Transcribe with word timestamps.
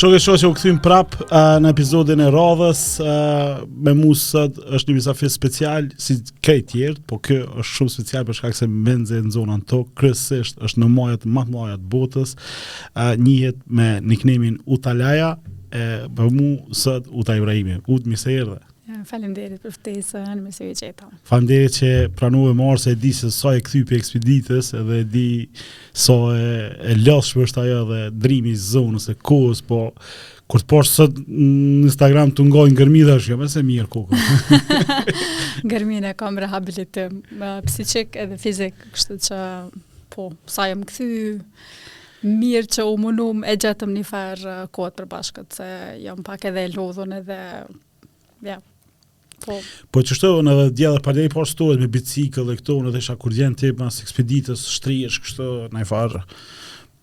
Shokë 0.00 0.16
e 0.16 0.20
shokë 0.24 0.40
që 0.40 0.48
u 0.48 0.52
këthim 0.56 0.76
prap 0.80 1.16
uh, 1.26 1.58
në 1.60 1.74
epizodin 1.74 2.22
e 2.24 2.28
radhës 2.32 2.80
uh, 3.04 3.66
me 3.84 3.92
musët 3.98 4.56
është 4.78 4.88
një 4.88 4.96
misa 4.96 5.12
special 5.28 5.90
si 6.00 6.16
kaj 6.46 6.56
tjertë, 6.70 7.02
po 7.10 7.18
kjo 7.20 7.42
është 7.60 7.68
shumë 7.74 7.92
special 7.98 8.24
për 8.30 8.38
shkak 8.38 8.56
se 8.56 8.68
menze 8.86 9.20
në 9.26 9.34
zonën 9.34 9.60
to 9.68 9.82
kërësisht 10.00 10.64
është 10.64 10.80
në 10.80 10.88
majët, 10.94 11.28
matë 11.36 11.54
majët 11.58 11.84
botës 11.92 12.32
uh, 12.38 13.12
njëhet 13.20 13.60
me 13.68 13.90
niknemin 14.14 14.56
Utalaja 14.72 15.34
e 15.68 15.84
për 16.16 16.32
mu 16.38 16.48
sët 16.74 17.12
Uta 17.12 17.36
Ibrahimi 17.36 17.82
Ut 17.84 18.08
mi 18.08 18.16
Faleminderit 19.08 19.60
për 19.62 19.72
fëtesë, 19.74 20.22
në 20.36 20.42
mesur 20.44 20.68
e 20.68 20.74
qeta. 20.78 21.08
që 21.74 21.90
pranu 22.18 22.44
e 22.50 22.54
marë 22.58 22.78
se 22.82 22.90
e 22.90 22.94
di 23.00 23.12
se 23.14 23.30
sa 23.32 23.52
e 23.56 23.60
këthy 23.64 23.82
për 23.88 23.98
ekspeditës 24.00 24.72
edhe 24.80 25.00
e 25.00 25.04
di 25.12 25.28
sa 26.00 26.14
e, 26.34 26.46
e 26.92 26.94
lësh 26.98 27.32
për 27.36 27.48
shtë 27.50 27.62
ajo 27.64 27.80
dhe 27.90 28.00
drimi 28.24 28.54
zonës 28.58 29.08
e 29.10 29.14
kohës, 29.26 29.62
po 29.68 29.80
kur 30.50 30.60
të 30.64 30.68
poshtë 30.72 30.96
sot 30.98 31.20
në 31.26 31.88
Instagram 31.88 32.32
të 32.34 32.46
ngojnë 32.48 32.76
gërmi 32.80 33.04
dhe 33.06 33.14
është, 33.20 33.30
jam, 33.30 33.44
jo, 33.44 33.48
se 33.48 33.62
mirë 33.62 33.86
kukë. 33.90 34.22
gërmi 35.72 36.00
në 36.02 36.14
kam 36.18 36.38
rehabilitim, 36.42 37.20
psikik 37.68 38.18
edhe 38.24 38.40
fizik, 38.42 38.74
kështë 38.96 39.18
që 39.28 39.40
po, 40.10 40.30
sa 40.54 40.68
e 40.72 40.76
më 40.80 40.90
këthy, 40.92 41.08
Mirë 42.20 42.68
që 42.74 42.84
u 42.84 42.98
mënum 43.00 43.38
e 43.48 43.54
gjetëm 43.56 43.94
një 43.96 44.02
farë 44.04 44.50
eh, 44.52 44.64
kohët 44.76 44.92
për 44.98 45.06
bashkët, 45.08 45.54
se 45.56 45.68
jam 46.02 46.18
pak 46.26 46.42
edhe 46.50 46.66
lodhën 46.74 47.14
edhe, 47.16 47.38
ja, 48.44 48.58
Po. 49.40 49.56
po 49.94 50.02
që 50.04 50.16
shto, 50.18 50.30
në 50.44 50.52
dhe 50.58 50.64
djela 50.76 51.00
për 51.04 51.16
dhej 51.20 51.78
me 51.80 51.88
bicikë 51.94 52.42
dhe 52.44 52.56
këto, 52.60 52.74
në 52.84 52.90
dhe 52.92 53.00
isha 53.00 53.14
kur 53.22 53.32
djenë 53.32 53.56
tipë 53.62 53.80
mas 53.84 54.00
ekspeditës, 54.04 54.66
shtrijesh, 54.76 55.20
kështë, 55.24 55.46
në 55.72 55.84
i 55.84 55.88
farë 55.88 56.20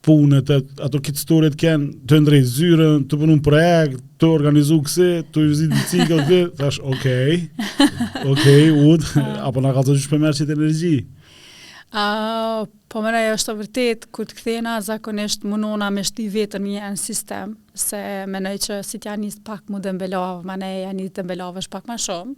punët, 0.08 0.52
ato 0.86 1.02
kitë 1.04 1.20
storit 1.24 1.56
kënë, 1.60 1.88
të 2.08 2.20
ndrej 2.24 2.44
zyrën, 2.52 3.02
të 3.12 3.18
punun 3.24 3.42
projekt, 3.46 3.98
të 4.22 4.30
organizu 4.32 4.78
këse, 4.86 5.08
të 5.36 5.42
i 5.42 5.50
vizit 5.50 5.74
bicikët 5.74 6.30
dhe, 6.30 6.40
thash, 6.62 6.78
okej, 6.80 7.42
okay, 7.44 7.88
okej, 8.32 8.38
okay, 8.38 8.70
udë, 8.72 9.10
ah. 9.24 9.34
apo 9.50 9.66
nga 9.66 9.74
ka 9.80 9.84
të 9.88 9.98
gjithë 9.98 10.14
përmerë 10.14 10.38
që 10.38 10.46
të 10.52 10.56
energji? 10.60 10.96
Uh, 11.92 12.64
Po 12.88 13.02
mëra 13.04 13.20
e 13.20 13.32
është 13.36 13.50
të 13.50 13.54
vërtet, 13.60 14.06
kur 14.16 14.28
të 14.30 14.36
këthena, 14.38 14.78
zakonisht 14.86 15.44
mënona 15.48 15.90
me 15.92 16.04
shti 16.08 16.28
vetën 16.32 16.64
një 16.64 16.84
në 16.94 17.00
sistem, 17.02 17.58
se 17.78 18.00
nëjë 18.32 18.62
që 18.66 18.78
si 18.88 19.00
t'ja 19.04 19.16
njështë 19.20 19.44
pak 19.50 19.68
më 19.74 19.82
dëmbelovë, 19.84 20.46
ma 20.48 20.56
ne 20.62 20.70
janë 20.86 21.02
një 21.02 21.10
dëmbelovë 21.20 21.64
është 21.64 21.74
pak 21.76 21.90
ma 21.92 21.98
shumë, 22.06 22.38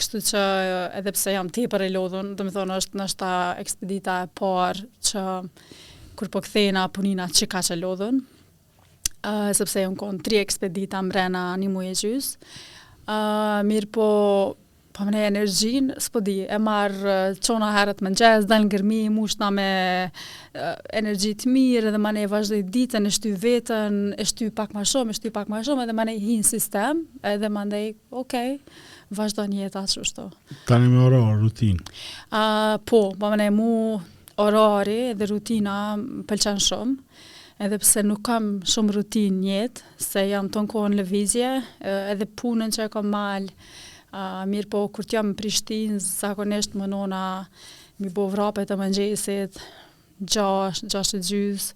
kështu 0.00 0.22
që 0.32 0.42
edhe 0.98 1.14
pse 1.14 1.36
jam 1.36 1.52
ti 1.54 1.68
për 1.70 1.86
e 1.86 1.90
lodhën, 1.94 2.32
dhe 2.40 2.46
me 2.48 2.54
thonë 2.56 2.80
është 2.82 3.00
nështë 3.04 3.30
ekspedita 3.62 4.16
e 4.26 4.30
parë 4.42 4.88
që 5.12 5.24
kur 6.18 6.32
po 6.34 6.42
këthena 6.42 6.88
punina 6.90 7.28
që 7.30 7.46
ka 7.54 7.62
që 7.70 7.78
lodhën, 7.78 8.18
uh, 9.22 9.50
sepse 9.54 9.84
jam 9.86 9.94
konë 10.02 10.24
tri 10.26 10.42
ekspedita 10.42 11.04
mrena 11.06 11.52
një 11.62 11.70
muje 11.76 11.94
gjysë, 12.02 12.56
uh, 13.06 13.60
mirë 13.70 13.92
po 13.94 14.10
Po 14.98 15.04
më 15.06 15.12
ne 15.14 15.20
energjin, 15.30 15.92
s'po 16.02 16.18
di, 16.26 16.32
e 16.42 16.56
marr 16.58 17.36
çona 17.38 17.68
herët 17.70 18.00
më 18.02 18.10
ngjajs 18.16 18.48
dal 18.50 18.64
ngërmi, 18.66 19.04
mush 19.14 19.36
na 19.38 19.46
me 19.54 19.66
energji 20.98 21.36
të 21.38 21.52
mirë 21.54 21.90
edhe 21.92 22.00
më 22.02 22.12
ne 22.16 22.24
vazhdoi 22.32 22.64
ditën 22.74 23.06
e 23.06 23.12
shty 23.14 23.30
vetën, 23.44 24.00
e 24.18 24.24
shty 24.26 24.48
pak 24.58 24.72
më 24.74 24.82
shumë, 24.90 25.14
e 25.14 25.18
shty 25.20 25.30
pak 25.36 25.52
më 25.52 25.60
shumë 25.68 25.84
edhe 25.86 25.94
më 25.94 26.08
ne 26.08 26.16
hin 26.18 26.42
sistem, 26.48 27.04
edhe 27.30 27.46
më 27.46 27.62
ndaj, 27.68 27.86
okay, 28.24 28.56
vazhdon 29.14 29.54
jeta 29.54 29.84
ashtu 29.86 30.02
ashtu. 30.02 30.24
Tani 30.66 30.90
më 30.90 31.04
orar, 31.12 31.28
rutinë. 31.44 31.94
Ah, 32.34 32.74
po, 32.82 33.04
po 33.14 33.30
më 33.30 33.38
ne 33.44 33.48
mu 33.54 33.70
orari 34.42 35.00
dhe 35.14 35.28
rutina 35.30 35.76
pëlqen 36.26 36.58
shumë 36.64 37.22
edhe 37.68 37.78
pse 37.82 38.02
nuk 38.06 38.26
kam 38.26 38.56
shumë 38.70 38.98
rutinë 38.98 39.46
jetë, 39.54 39.86
se 40.10 40.26
jam 40.34 40.50
tonë 40.50 40.74
kohën 40.74 40.98
lëvizje, 40.98 41.54
edhe 41.86 42.26
punën 42.38 42.74
që 42.74 42.86
e 42.86 42.92
kam 42.96 43.06
malë, 43.14 43.54
mirë 44.48 44.70
po, 44.72 44.84
kur 44.94 45.06
t'jam 45.06 45.32
në 45.32 45.36
Prishtinë, 45.40 45.98
zakonisht 46.02 46.76
më 46.78 46.88
nona, 46.92 47.20
mi 48.00 48.12
bo 48.14 48.26
vrape 48.32 48.64
të 48.68 48.76
mëngjesit, 48.78 49.58
gjash, 50.18 50.80
gjash 50.90 51.12
të 51.14 51.20
gjys, 51.22 51.66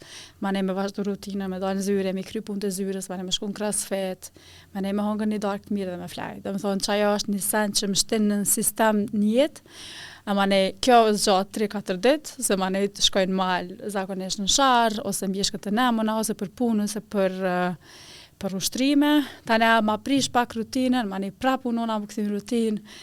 ma 0.42 0.50
ne 0.50 0.64
me 0.66 0.74
vazhdo 0.74 1.04
rutinë, 1.06 1.46
me 1.50 1.60
dalë 1.62 1.78
në 1.80 1.84
zyre, 1.86 2.14
me 2.16 2.24
kry 2.26 2.40
punë 2.42 2.64
të 2.64 2.70
zyres, 2.74 3.06
ma 3.12 3.18
ne 3.20 3.26
me 3.28 3.34
shku 3.34 3.50
në 3.50 3.54
krasë 3.58 3.90
fetë, 3.90 4.32
ma 4.74 4.82
ne 4.82 4.94
me 4.96 5.04
hongë 5.06 5.28
një 5.30 5.42
darkë 5.44 5.68
të 5.68 5.76
mirë 5.76 5.92
dhe 5.94 5.98
me 6.02 6.08
flajë. 6.10 6.40
Dhe 6.46 6.54
më 6.56 6.62
thonë, 6.64 6.82
që 6.86 6.92
ajo 6.96 7.12
është 7.20 7.34
një 7.36 7.42
sen 7.46 7.76
që 7.78 7.90
më 7.92 8.00
shtinë 8.02 8.30
në 8.32 8.38
sistem 8.50 9.04
njëtë, 9.12 9.76
a 10.24 10.36
ma 10.38 10.48
ne 10.50 10.60
kjo 10.82 10.98
është 11.12 11.22
gjatë 11.22 11.58
3-4 11.60 12.02
ditë, 12.08 12.38
se 12.48 12.58
ma 12.62 12.70
ne 12.74 12.82
të 12.90 13.06
shkojnë 13.06 13.38
malë 13.44 13.92
zakonisht 13.94 14.42
në 14.42 14.50
sharë, 14.56 15.04
ose 15.10 15.30
mbjeshkët 15.30 15.68
të 15.68 15.76
nemona, 15.78 16.18
ose 16.24 16.34
për 16.38 16.50
punë, 16.58 16.88
ose 16.88 17.04
për... 17.14 17.38
Uh, 17.42 18.08
për 18.42 18.56
ushtrime, 18.58 19.10
ta 19.46 19.56
ne 19.62 19.68
ma 19.86 19.94
prish 20.02 20.28
pak 20.34 20.56
rutinën, 20.58 21.06
ma 21.06 21.20
një 21.22 21.30
prapu 21.40 21.70
nona 21.74 21.96
më 22.02 22.08
këthin 22.10 22.30
rutinë, 22.32 22.94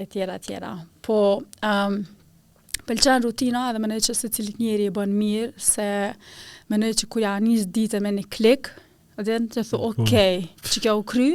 e 0.00 0.06
tjera, 0.10 0.36
tjera. 0.42 0.72
Po, 1.04 1.16
um, 1.66 1.96
pëlqen 2.86 3.24
rutina 3.26 3.66
edhe 3.72 3.80
më 3.82 3.90
nëjë 3.92 4.04
që 4.08 4.16
se 4.20 4.30
cilit 4.36 4.60
njeri 4.62 4.88
e 4.90 4.94
bën 4.94 5.14
mirë, 5.18 5.52
se 5.64 5.88
më 6.70 6.80
nëjë 6.82 6.98
që 7.02 7.08
kuja 7.14 7.32
njës 7.44 7.66
ditë 7.76 8.02
me 8.06 8.12
një 8.18 8.26
klik, 8.36 8.70
edhe 9.20 9.40
në 9.44 9.52
të 9.56 9.66
thë, 9.70 9.80
okej, 9.92 9.98
okay, 10.02 10.70
që 10.76 10.84
kjo 10.86 10.96
u 11.00 11.02
kry, 11.14 11.28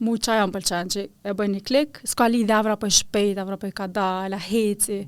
mu 0.00 0.14
që 0.16 0.32
ajo 0.36 0.46
më 0.48 0.54
pëlqen 0.58 0.92
që 0.94 1.06
e 1.32 1.36
bën 1.38 1.54
një 1.56 1.64
klik, 1.70 1.98
s'ka 2.12 2.28
dhe 2.34 2.56
avra 2.58 2.76
për 2.80 2.92
shpejt, 3.00 3.40
avra 3.42 3.56
për 3.60 3.72
kada, 3.82 4.06
la 4.32 4.38
heci, 4.40 5.00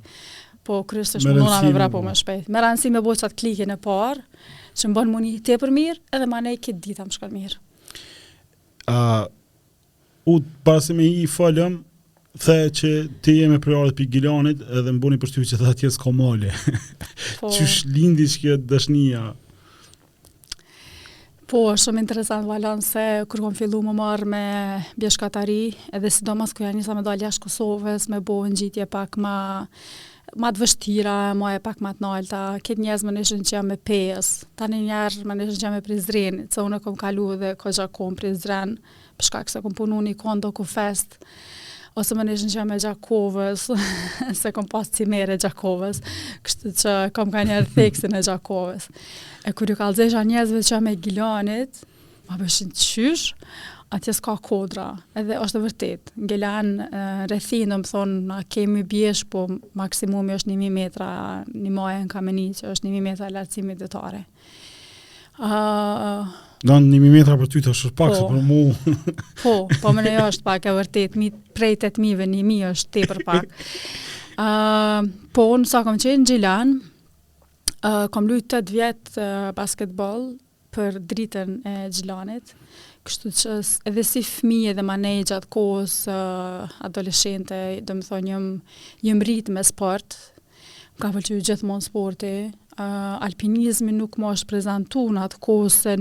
po 0.63 0.83
kryshtë 0.87 1.19
është 1.23 1.33
nona 1.35 1.59
me 1.65 1.73
vra 1.75 1.89
po 1.91 2.03
më 2.07 2.13
shpejt. 2.21 2.51
Me 2.55 2.61
rëndësi 2.63 2.91
me 2.95 3.01
bo 3.03 3.15
qatë 3.19 3.39
klikin 3.41 3.73
e 3.75 3.79
parë, 3.83 4.21
që 4.79 4.89
më 4.89 4.95
bën 4.99 5.11
mu 5.11 5.21
për 5.65 5.73
mirë, 5.75 6.01
edhe 6.17 6.27
më 6.31 6.43
nëjë 6.49 6.61
këtë 6.67 6.83
ditë 6.89 7.07
më 7.09 7.17
shkallë 7.17 7.35
mirë 7.37 7.57
a 8.87 9.27
u 10.25 10.41
pasi 10.63 10.95
me 10.95 11.05
i 11.07 11.27
falem, 11.27 11.83
the 12.39 12.69
që 12.73 12.91
ti 13.23 13.35
jemi 13.41 13.61
priorit 13.61 13.97
për 13.99 14.07
Gilanit 14.15 14.63
edhe 14.73 14.95
mbuni 14.97 15.19
për 15.21 15.33
shtyvi 15.33 15.49
që 15.51 15.59
dhe 15.61 15.71
atjes 15.75 15.99
ko 16.01 16.13
mali. 16.17 16.49
Po, 17.41 17.51
lindi 17.93 18.25
që 18.31 18.41
kjo 18.43 18.57
dëshnia? 18.71 19.25
Po, 21.51 21.67
shumë 21.77 22.01
interesant 22.01 22.47
valon 22.49 22.81
se 22.81 23.03
kur 23.29 23.43
kam 23.45 23.57
fillu 23.59 23.83
më 23.85 23.93
marr 23.99 24.25
me 24.33 24.45
bjeshkatari 24.97 25.75
edhe 25.93 26.09
sidomas 26.15 26.55
kërë 26.57 26.71
janë 26.71 26.87
sa 26.87 26.97
me 26.97 27.05
dalja 27.05 27.29
Kosovës, 27.45 28.09
me 28.09 28.23
bo 28.25 28.41
në 28.47 28.63
gjitje 28.65 28.89
pak 28.91 29.21
ma 29.21 29.37
ma 30.41 30.49
të 30.53 30.63
vështira, 30.63 31.15
ma 31.39 31.51
e 31.57 31.63
pak 31.63 31.83
ma 31.85 31.91
të 31.95 32.01
nalta, 32.03 32.39
këtë 32.65 32.83
njëzë 32.87 33.05
më 33.09 33.13
nëshën 33.19 33.43
që 33.49 33.57
jam 33.57 33.67
me 33.73 33.77
pes, 33.91 34.31
tani 34.59 34.79
njërë 34.87 35.27
më 35.29 35.37
nëshën 35.39 35.59
që 35.59 35.65
jam 35.67 35.75
me 35.77 35.83
prizren, 35.85 36.39
që 36.53 36.65
unë 36.65 36.79
e 36.79 36.85
kom 36.87 36.97
kalu 37.01 37.27
dhe 37.43 37.51
ko 37.61 37.73
gja 37.77 37.87
prizren, 38.17 38.79
përshka 39.19 39.43
këse 39.45 39.63
kom 39.67 39.75
punu 39.77 39.99
një 40.07 40.15
kondo 40.17 40.53
ku 40.57 40.65
fest, 40.65 41.19
ose 42.01 42.17
më 42.17 42.25
nëshën 42.31 42.49
që 42.53 42.59
jam 42.63 42.69
me 42.73 42.79
Gjakovës, 42.81 43.67
se 44.41 44.53
kom 44.57 44.69
pas 44.73 44.89
të 44.89 45.03
cimere 45.03 45.37
Gjakovës, 45.37 46.01
kështë 46.49 46.73
që 46.81 46.97
kom 47.13 47.31
ka 47.35 47.45
njërë 47.51 47.69
theksin 47.77 48.17
e 48.17 48.25
Gjakovës. 48.25 48.89
E 49.45 49.53
kërë 49.53 49.75
ju 49.75 49.77
kalëzhe 49.83 50.25
njëzëve 50.31 50.65
që 50.65 50.75
jam 50.79 50.89
me 50.89 50.97
gilanit, 50.97 51.85
ma 52.31 52.41
përshën 52.41 52.73
qysh, 52.73 53.33
atje 53.93 54.15
s'ka 54.17 54.37
kodra, 54.45 54.87
edhe 55.21 55.37
është 55.43 55.61
vërtet, 55.67 56.13
ngelan 56.25 56.71
rrethin, 57.29 57.75
do 57.75 57.79
të 57.85 58.05
na 58.29 58.39
kemi 58.51 58.83
bjesh, 58.89 59.25
po 59.33 59.47
maksimumi 59.79 60.35
është 60.39 60.53
1000 60.57 60.73
metra, 60.73 61.09
një 61.53 61.73
maja 61.77 61.99
në 62.01 62.09
kameni 62.13 62.49
që 62.59 62.71
është 62.73 62.89
1000 62.89 63.05
metra 63.05 63.29
lartësimi 63.35 63.77
detare. 63.79 64.23
Ë 65.39 65.49
uh, 65.61 66.33
Don 66.63 66.85
1000 66.87 67.11
metra 67.19 67.35
për 67.41 67.49
ty 67.53 67.61
është 67.73 67.91
pak 67.99 68.13
po, 68.13 68.17
se 68.17 68.27
për 68.29 68.43
mua. 68.47 68.99
po, 69.45 69.53
po 69.83 69.93
më 69.97 70.05
nejo 70.07 70.27
është 70.33 70.47
pak 70.47 70.69
e 70.71 70.75
vërtet, 70.81 71.17
mi 71.21 71.29
prej 71.57 71.73
mive, 72.01 72.29
një 72.33 72.43
mi 72.49 72.61
është 72.71 72.95
tepër 72.97 73.23
pak. 73.27 73.51
Ë 74.39 74.47
uh, 74.49 75.11
po 75.37 75.49
unë 75.57 75.69
sa 75.73 75.83
kam 75.87 75.99
qenë 76.01 76.31
Gjilan, 76.31 76.79
uh, 77.83 78.07
kam 78.15 78.31
lujtë 78.31 78.63
8 78.65 78.73
vjetë 78.77 79.13
uh, 79.19 79.51
basketbol 79.59 80.31
për 80.73 81.01
dritën 81.11 81.59
e 81.69 81.75
Gjilanit, 81.93 82.55
Kështu 83.03 83.31
që 83.35 83.55
edhe 83.91 84.03
si 84.07 84.21
fmi 84.23 84.61
edhe 84.71 84.83
manegja 84.87 85.33
gjatë 85.37 85.49
kohës 85.51 85.95
uh, 86.11 86.77
adolescente, 86.87 87.57
dhe 87.83 87.97
më 87.99 88.05
thonë 88.07 88.27
njëm, 88.29 88.45
njëm 89.03 89.23
rritë 89.27 89.55
me 89.57 89.65
sport, 89.67 90.15
ka 91.03 91.11
për 91.17 91.27
që 91.43 91.57
sporti, 91.89 92.33
uh, 92.79 93.27
alpinizmi 93.27 93.91
nuk 93.97 94.19
më 94.23 94.33
është 94.37 94.51
prezentu 94.53 95.03
në 95.17 95.25
atë 95.27 95.43
kohës, 95.49 95.81
se 95.83 95.97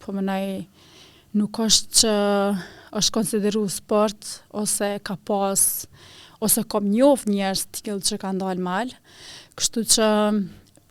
po 0.00 0.12
më 0.16 0.22
nëjë 0.32 0.66
nuk 1.36 1.60
është 1.60 1.94
që 2.00 2.14
është 2.96 3.12
konsideru 3.18 3.66
sport, 3.68 4.24
ose 4.56 4.94
ka 5.04 5.18
pas, 5.28 5.60
ose 6.40 6.64
kom 6.72 6.88
njof 6.88 7.26
njerës 7.28 7.66
të 7.68 7.82
kjellë 7.84 8.06
që 8.08 8.16
ka 8.22 8.32
ndalë 8.38 8.62
malë. 8.64 8.96
Kështu 9.58 9.84
që 9.92 10.08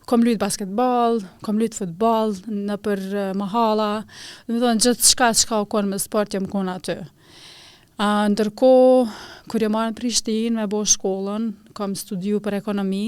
kom 0.06 0.22
lyt 0.24 0.38
basketbol, 0.40 1.18
kom 1.42 1.58
lyt 1.58 1.74
futbol 1.76 2.32
në 2.46 2.76
për 2.86 3.02
uh, 3.12 3.28
mahala, 3.38 3.88
dhe 4.46 4.54
më 4.56 4.62
thonë 4.62 4.84
gjithë 4.86 5.10
shka 5.12 5.30
ka 5.50 5.58
u 5.64 5.68
konë 5.74 5.92
me 5.92 5.98
sport, 6.02 6.34
jam 6.36 6.46
konë 6.50 6.74
aty. 6.78 6.96
Uh, 7.96 8.26
ndërko, 8.30 8.70
kër 9.50 9.64
jë 9.66 9.66
jo 9.68 9.72
marë 9.74 9.92
në 9.92 9.98
Prishtin 9.98 10.58
me 10.60 10.66
bo 10.70 10.82
shkollën, 10.86 11.48
kom 11.76 11.96
studiu 11.98 12.38
për 12.44 12.58
ekonomi, 12.60 13.02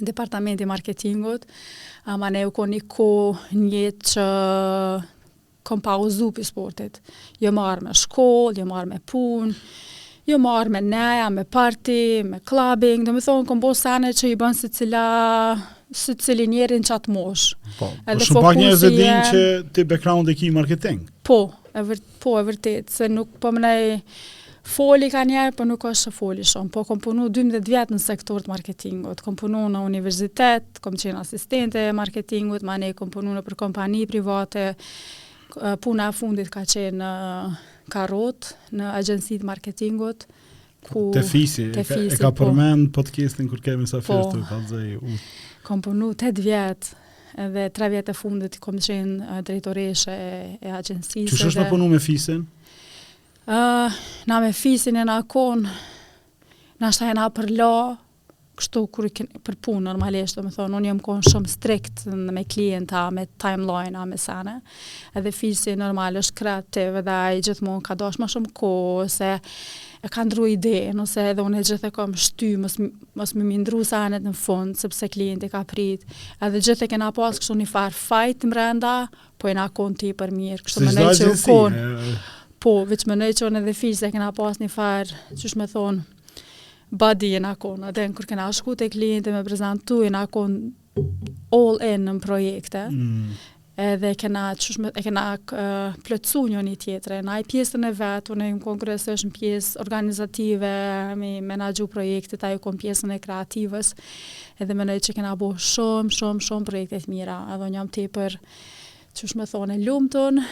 departamenti 0.00 0.68
marketingut, 0.68 1.46
uh, 1.48 2.14
ma 2.20 2.28
ne 2.34 2.44
u 2.48 2.52
konë 2.56 2.76
një 2.76 2.84
ko 2.92 3.08
një 3.60 3.84
që 4.10 4.26
kom 5.70 5.80
pa 5.84 5.96
uzu 6.02 6.28
për 6.36 6.48
sportit. 6.50 7.00
Jë 7.40 7.48
jo 7.48 7.56
marë 7.56 7.88
me 7.88 7.96
shkollë, 7.96 8.58
jë 8.58 8.64
jo 8.64 8.68
marë 8.74 8.92
me 8.92 9.00
punë, 9.10 9.56
jo 10.32 10.38
marë 10.40 10.70
me 10.74 10.80
neja, 10.84 11.28
me 11.32 11.42
party, 11.44 12.22
me 12.26 12.38
clubbing, 12.46 13.04
dhe 13.06 13.14
më 13.16 13.22
thonë, 13.26 13.46
kom 13.48 13.60
bo 13.62 13.74
sene 13.76 14.10
që 14.16 14.30
i 14.34 14.38
bënë 14.40 14.58
se 14.60 14.70
cila 14.78 15.04
së 16.00 16.14
cili 16.22 16.44
njerin 16.50 16.84
që 16.86 16.96
atë 16.98 17.12
mosh. 17.14 17.48
Po, 17.78 17.88
edhe 18.04 18.20
po 18.22 18.26
shumë 18.28 18.42
pak 18.46 18.58
njerëz 18.60 18.84
e 18.86 18.90
din 18.94 19.22
që 19.30 19.40
ti 19.74 19.86
background 19.90 20.28
e 20.30 20.36
ki 20.38 20.50
marketing. 20.54 21.02
Po, 21.26 21.40
e 21.74 21.82
vërt, 21.88 22.06
po 22.22 22.36
e 22.38 22.44
vërtet, 22.50 22.92
se 22.94 23.08
nuk 23.10 23.32
po 23.42 23.50
më 23.56 23.64
nej 23.64 23.88
foli 24.70 25.08
ka 25.10 25.24
njerë, 25.26 25.56
po 25.58 25.66
nuk 25.66 25.88
është 25.90 26.12
foli 26.14 26.44
shumë. 26.46 26.70
Po, 26.74 26.84
kom 26.86 27.00
punu 27.02 27.26
12 27.32 27.64
vjetë 27.66 27.96
në 27.96 28.02
sektor 28.04 28.44
të 28.44 28.52
marketingot, 28.52 29.24
kom 29.26 29.38
punu 29.40 29.64
në 29.72 29.82
universitet, 29.88 30.78
kom 30.84 30.98
qenë 31.00 31.24
asistente 31.24 31.88
marketingut, 31.96 32.62
ma 32.68 32.78
ne 32.78 32.92
kom 32.94 33.10
punu 33.10 33.34
në 33.34 33.42
për 33.48 33.58
kompani 33.64 34.04
private, 34.10 34.68
puna 35.82 36.12
fundit 36.14 36.52
ka 36.54 36.62
qenë 36.70 37.08
karot 37.92 38.52
në 38.76 38.92
agjensit 38.96 39.42
marketingot 39.46 40.24
ku 40.88 41.02
të 41.14 41.24
fisi, 41.28 41.66
të 41.74 41.84
fisi 41.84 42.12
e 42.14 42.16
ka, 42.16 42.28
ka 42.28 42.32
po, 42.32 42.46
përmen 42.48 42.86
po 42.96 43.04
të 43.04 43.16
kistin 43.18 43.50
kur 43.50 43.60
kemi 43.66 43.88
sa 43.90 44.00
po, 44.00 44.16
firtu 44.22 44.44
ka 44.48 44.60
zëj, 44.70 44.98
kom 45.66 45.82
përnu 45.84 46.12
8 46.16 46.40
vjetë 46.40 46.98
dhe 47.54 47.64
tre 47.76 47.86
vjetë 47.92 48.10
e 48.10 48.16
fundit 48.18 48.56
kom 48.62 48.76
qenë 48.76 48.86
shenë 48.86 49.42
drejtoreshe 49.48 50.12
e, 50.12 50.30
e 50.66 50.72
agjensit 50.74 51.28
që 51.30 51.38
shështë 51.42 51.64
në 51.66 51.70
përnu 51.72 51.90
me 51.94 52.00
fisin? 52.02 52.44
Uh, 53.50 54.00
na 54.30 54.38
me 54.44 54.52
fisin 54.54 54.98
e 55.00 55.04
na 55.08 55.18
kon 55.28 55.64
na 56.80 56.90
shtajena 56.94 57.28
për 57.34 57.50
lo 57.58 57.72
kështu 58.60 58.80
kur 58.92 59.06
i 59.08 59.12
keni 59.16 59.40
për 59.44 59.56
punë 59.64 59.80
normalisht, 59.88 60.36
do 60.36 60.44
të 60.44 60.52
thonë 60.56 60.78
unë 60.78 60.90
jam 60.90 61.00
kon 61.04 61.22
shumë 61.24 61.50
strikt 61.50 62.04
me 62.10 62.44
klienta, 62.44 63.06
me 63.14 63.24
timeline 63.40 63.96
a 63.98 64.04
me 64.08 64.18
sana. 64.20 64.58
Edhe 65.16 65.32
fisi 65.34 65.72
normal 65.80 66.20
është 66.20 66.36
kreativ 66.42 66.98
edhe 67.00 67.14
ai 67.16 67.40
gjithmonë 67.46 67.84
ka 67.88 67.96
dashur 68.00 68.22
më 68.24 68.30
shumë 68.34 68.52
kohë 68.60 69.06
se 69.16 69.30
e 70.00 70.08
ka 70.12 70.22
ndru 70.24 70.46
ide, 70.48 70.74
nëse 70.96 71.26
edhe 71.32 71.44
unë 71.44 71.60
e 71.60 71.64
gjithë 71.70 71.90
e 71.90 71.94
kom 71.96 72.14
shty, 72.16 72.52
mos, 72.62 72.78
më 73.20 73.44
mindru 73.44 73.82
sanet 73.84 74.24
në 74.24 74.32
fund, 74.40 74.76
sepse 74.80 75.10
klienti 75.12 75.50
ka 75.52 75.60
prit, 75.68 76.06
edhe 76.44 76.62
gjithë 76.68 76.86
e 76.86 76.92
kena 76.94 77.10
pas 77.16 77.40
kështu 77.40 77.58
një 77.60 77.68
farë 77.68 77.98
fajt 78.00 78.46
më 78.48 78.56
renda, 78.60 78.94
po 79.40 79.50
e 79.50 79.56
na 79.58 79.68
ti 80.00 80.14
për 80.16 80.32
mirë, 80.36 80.62
kështu 80.64 80.86
më 80.88 80.94
nejë 80.96 81.18
që 81.20 81.28
u 81.28 81.34
konë, 81.44 82.14
po, 82.64 82.78
veç 82.88 83.04
më 83.08 83.18
nejë 83.22 83.36
që 83.40 83.46
unë 83.50 83.60
edhe 83.60 83.76
fisë 83.76 84.08
e 84.08 84.14
kena 84.16 84.32
pas 84.36 84.56
një 84.60 84.72
farë, 84.72 85.20
që 85.36 85.52
shme 85.52 85.68
thonë, 85.72 86.08
body 86.90 87.34
e 87.36 87.40
akon, 87.42 87.78
kona, 87.78 87.90
dhe 87.94 88.08
në 88.10 88.16
kur 88.18 88.26
kena 88.26 88.48
shku 88.54 88.74
të 88.76 88.90
klienti 88.94 89.32
me 89.34 89.44
prezentu 89.46 90.02
e 90.06 90.10
na 90.10 90.24
all 90.30 91.78
in 91.86 92.02
në 92.08 92.14
projekte, 92.22 92.82
mm. 92.90 93.38
edhe 93.80 94.10
kena, 94.18 94.48
me, 94.82 94.90
e 94.96 95.04
kena 95.06 95.24
uh, 95.36 96.10
një 96.10 96.64
një 96.66 96.74
tjetëre, 96.84 97.20
na 97.24 97.38
i 97.40 97.46
pjesën 97.46 97.86
e 97.88 97.92
vetë, 98.00 98.32
unë 98.34 98.48
jam 98.48 98.60
më 98.64 98.96
në 99.04 99.32
pjesë 99.38 99.78
organizative, 99.80 100.72
me 101.20 101.36
menagju 101.46 101.86
projekte, 101.88 102.36
ta 102.42 102.50
kom 102.58 102.76
pjesën 102.78 103.14
e 103.14 103.18
kreativës, 103.22 103.94
edhe 104.60 104.74
më 104.76 104.84
nëjë 104.90 105.06
që 105.08 105.14
kena 105.20 105.36
bo 105.38 105.52
shumë, 105.56 106.10
shumë, 106.10 106.40
shumë 106.48 106.66
projekte 106.68 106.98
të 107.06 107.10
mira, 107.14 107.42
edhe 107.54 107.70
një 107.76 107.86
më 107.86 107.90
tepër 108.00 108.40
që 109.14 109.26
shme 109.32 109.46
thone, 109.50 109.76
lumë 109.84 110.08
tonë, 110.14 110.44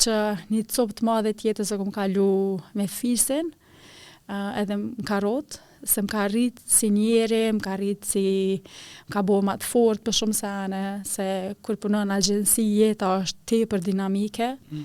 që 0.00 0.16
një 0.52 0.62
copë 0.72 0.94
të 0.98 1.04
madhe 1.08 1.32
tjetës 1.36 1.72
e 1.72 1.76
kom 1.80 1.88
kalu 1.92 2.30
me 2.76 2.84
fisin, 2.88 3.48
uh, 4.28 4.52
edhe 4.60 4.76
më 4.76 5.04
karotë, 5.08 5.64
se 5.90 6.02
më 6.02 6.08
ka 6.12 6.22
rritë 6.30 6.62
si 6.70 6.88
njeri, 6.92 7.40
më 7.56 7.60
ka 7.64 7.74
rritë 7.78 8.06
si 8.10 8.24
më 9.06 9.12
ka 9.14 9.20
bo 9.26 9.38
më 9.44 9.54
atë 9.56 9.68
fort 9.70 10.02
për 10.06 10.16
shumë 10.18 10.36
sene, 10.40 10.82
se 11.08 11.26
kur 11.64 11.78
punon 11.80 12.08
në 12.10 12.18
agjensi 12.18 12.64
jeta 12.72 13.12
është 13.20 13.46
te 13.50 13.60
për 13.70 13.84
dinamike, 13.86 14.48
mm. 14.58 14.84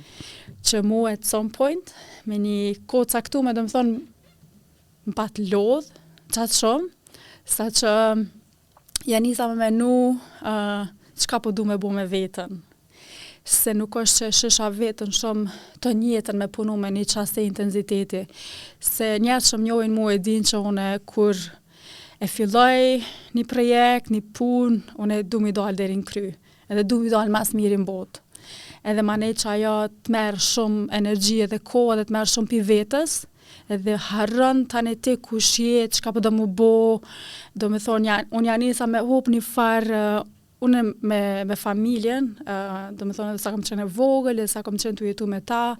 që 0.67 0.83
mu 0.85 1.03
e 1.09 1.15
të 1.17 1.29
some 1.31 1.51
point, 1.55 1.93
me 2.29 2.39
një 2.41 2.81
kocë 2.91 3.19
aktu 3.21 3.43
me 3.45 3.55
dëmë 3.57 3.73
thonë 3.75 5.11
më 5.11 5.17
patë 5.17 5.47
lodhë, 5.51 6.01
qatë 6.35 6.59
shumë, 6.61 6.89
sa 7.55 7.69
që 7.73 7.93
janë 9.09 9.31
isa 9.33 9.49
me 9.51 9.57
menu 9.63 9.91
uh, 10.13 10.83
që 11.17 11.33
ka 11.33 11.41
po 11.41 11.51
du 11.55 11.65
me 11.67 11.79
bo 11.81 11.89
me 11.93 12.05
vetën, 12.09 12.61
se 13.45 13.73
nuk 13.73 13.95
është 13.97 14.27
që 14.27 14.35
shesha 14.37 14.67
vetën 14.75 15.09
shumë 15.17 15.55
të 15.81 15.91
njëtën 15.97 16.37
me 16.37 16.47
punu 16.53 16.75
me 16.77 16.91
një 16.93 17.07
qasë 17.13 17.45
intenziteti, 17.47 18.23
se 18.79 19.15
njëtë 19.19 19.47
që 19.47 19.57
më 19.57 19.63
njojnë 19.65 19.95
mu 19.95 20.09
e 20.13 20.17
din 20.21 20.43
që 20.45 20.59
une 20.61 20.89
kur 21.09 21.37
e 22.21 22.27
filloj 22.27 23.01
një 23.33 23.45
projekt, 23.49 24.11
një 24.13 24.21
pun, 24.37 24.81
une 25.01 25.23
du 25.25 25.39
mi 25.41 25.51
dalë 25.57 25.77
dhe 25.79 25.89
rinë 25.89 26.05
kry, 26.05 26.25
edhe 26.69 26.83
du 26.85 27.01
mi 27.01 27.09
dalë 27.09 27.33
mas 27.33 27.55
mirin 27.57 27.81
në 27.81 27.89
botë. 27.89 28.21
Edhe 28.85 29.01
ma 29.05 29.13
ne 29.21 29.31
që 29.37 29.47
ajo 29.55 29.73
të 30.05 30.13
merë 30.13 30.39
shumë 30.41 30.85
energji 30.97 31.39
edhe 31.45 31.59
kohë 31.65 31.99
dhe 31.99 32.07
të 32.09 32.15
merë 32.17 32.31
shumë 32.33 32.49
pi 32.49 32.61
vetës, 32.69 33.17
edhe 33.73 33.95
harën 34.09 34.63
të 34.69 34.77
anë 34.79 34.93
ti 35.05 35.15
kush 35.21 35.55
jetë, 35.63 35.97
që 35.97 36.05
ka 36.05 36.13
përdo 36.15 36.29
po 36.33 36.37
mu 36.37 36.45
bo, 36.57 36.71
do 37.55 37.69
me 37.73 37.81
thonë, 37.81 38.21
unë 38.37 38.49
janë 38.51 38.69
isa 38.73 38.87
me 38.89 39.01
hopë 39.05 39.35
një 39.35 39.41
farë 39.49 40.05
unë 40.65 40.81
me, 41.07 41.19
me 41.49 41.55
familjen, 41.59 42.31
uh, 42.45 42.89
do 42.93 43.05
me 43.09 43.15
thonë 43.17 43.39
sa 43.41 43.49
kam 43.53 43.63
qenë 43.65 43.87
vogël, 43.95 44.41
sa 44.51 44.61
kam 44.65 44.77
qenë 44.79 44.97
të 44.99 45.07
jetu 45.09 45.27
me 45.29 45.39
ta, 45.41 45.75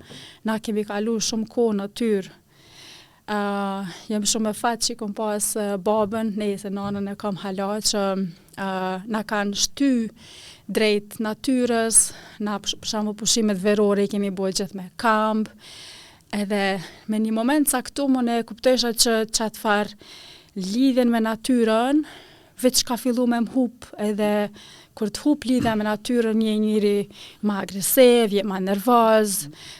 na 0.48 0.56
kemi 0.60 0.84
kaluar 0.90 1.22
shumë 1.26 1.50
kohë 1.54 1.76
në 1.80 1.88
tyrë. 2.02 2.32
Uh, 3.32 3.92
jam 4.12 4.26
shumë 4.28 4.52
e 4.52 4.58
fatë 4.58 4.86
që 4.86 4.90
i 4.92 4.96
kom 5.00 5.12
pas 5.16 5.46
babën, 5.86 6.34
ne 6.42 6.50
i 6.52 6.58
se 6.60 6.72
nanën 6.74 7.12
e 7.12 7.14
kam 7.22 7.38
hala 7.44 7.76
që 7.86 8.02
uh, 8.18 9.06
na 9.06 9.22
kanë 9.30 9.60
shty 9.62 9.92
drejt 10.72 11.20
natyrës, 11.24 12.02
na 12.44 12.58
përshamu 12.64 13.14
pushimet 13.20 13.62
verore 13.62 14.08
i 14.08 14.12
kemi 14.12 14.34
bojë 14.36 14.58
gjithë 14.62 14.80
me 14.80 14.88
kambë, 15.02 15.54
edhe 16.42 16.64
me 17.12 17.20
një 17.22 17.36
moment 17.38 17.70
sa 17.70 17.84
këtu 17.86 18.10
më 18.18 18.26
ne 18.28 18.40
kuptesha 18.50 18.92
që 18.98 19.16
çfarë 19.36 19.60
farë 19.62 20.62
lidhen 20.74 21.12
me 21.14 21.22
natyrën, 21.24 22.02
veç 22.64 22.84
ka 22.88 22.96
fillu 23.00 23.26
me 23.30 23.40
më 23.42 23.54
hup, 23.56 23.88
edhe 24.06 24.32
kur 25.00 25.10
të 25.16 25.22
hup 25.26 25.46
lidhe 25.48 25.74
me 25.80 25.86
natyre 25.88 26.34
një 26.38 26.54
njëri 26.62 26.98
ma 27.48 27.58
agresiv, 27.64 28.34
jetë 28.36 28.48
ma 28.52 28.60
nervaz, 28.62 29.36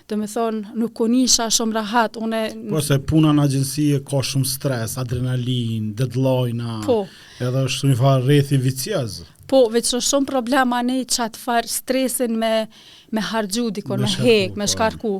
dhe 0.08 0.18
me 0.22 0.30
thonë, 0.32 0.74
nuk 0.82 0.94
kun 1.00 1.16
isha 1.18 1.50
shumë 1.52 1.76
rahat, 1.78 2.18
une... 2.26 2.42
Po 2.72 2.82
se 2.86 2.98
puna 3.12 3.34
në 3.36 3.46
agjensi 3.48 3.88
e 3.98 4.02
ka 4.08 4.24
shumë 4.32 4.50
stres, 4.54 4.96
adrenalin, 5.04 5.92
deadline 6.00 6.72
po, 6.88 7.02
edhe 7.44 7.66
është 7.70 7.92
një 7.92 8.00
farë 8.02 8.30
rethi 8.32 8.62
vicjaz. 8.68 9.20
Po, 9.52 9.66
veç 9.74 9.94
në 9.98 10.02
shumë 10.08 10.32
problema 10.32 10.82
ne 10.88 11.02
që 11.12 11.26
atë 11.28 11.44
farë 11.46 11.74
stresin 11.80 12.38
me, 12.40 12.54
me 13.12 13.26
hargju, 13.32 13.68
dikur 13.76 14.00
me, 14.00 14.08
me 14.08 14.14
hek, 14.26 14.56
me 14.58 14.66
po. 14.70 14.74
shkarku. 14.76 15.16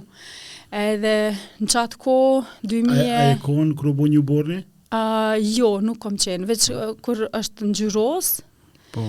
edhe 0.80 1.14
në 1.60 1.68
qatë 1.68 1.98
ko, 2.00 2.18
2000... 2.64 3.08
A 3.12 3.24
e 3.34 3.40
konë 3.44 3.74
kërë 3.82 3.92
bu 4.00 4.06
një 4.14 4.20
borni? 4.30 4.62
Uh, 4.92 5.38
jo, 5.40 5.78
nuk 5.80 6.02
kom 6.04 6.18
qenë, 6.20 6.44
veç 6.50 6.66
uh, 6.76 6.90
kur 7.00 7.22
është 7.32 7.64
në 7.70 7.76
gjyros, 7.80 8.30
po. 8.92 9.02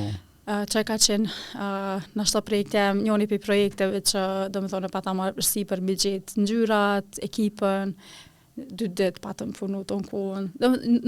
Uh, 0.47 0.61
që 0.71 0.83
ka 0.87 0.95
qenë 1.03 1.31
uh, 1.59 2.05
në 2.19 2.25
projekte, 2.47 2.83
njoni 3.01 3.27
për 3.31 3.39
projekteve 3.43 3.99
që 4.01 4.23
do 4.55 4.61
më 4.63 4.69
thonë 4.71 4.87
e 4.87 4.93
pata 4.95 5.15
më 5.15 5.33
rësi 5.41 5.65
për 5.73 5.81
bilgjit 5.89 6.35
në 6.39 6.45
gjyrat, 6.53 7.19
ekipën, 7.27 7.95
dy 8.63 8.87
ditë 9.03 9.21
patëm 9.25 9.53
punu 9.59 9.83
të 9.89 9.97
në 9.99 10.07
kohën. 10.13 10.47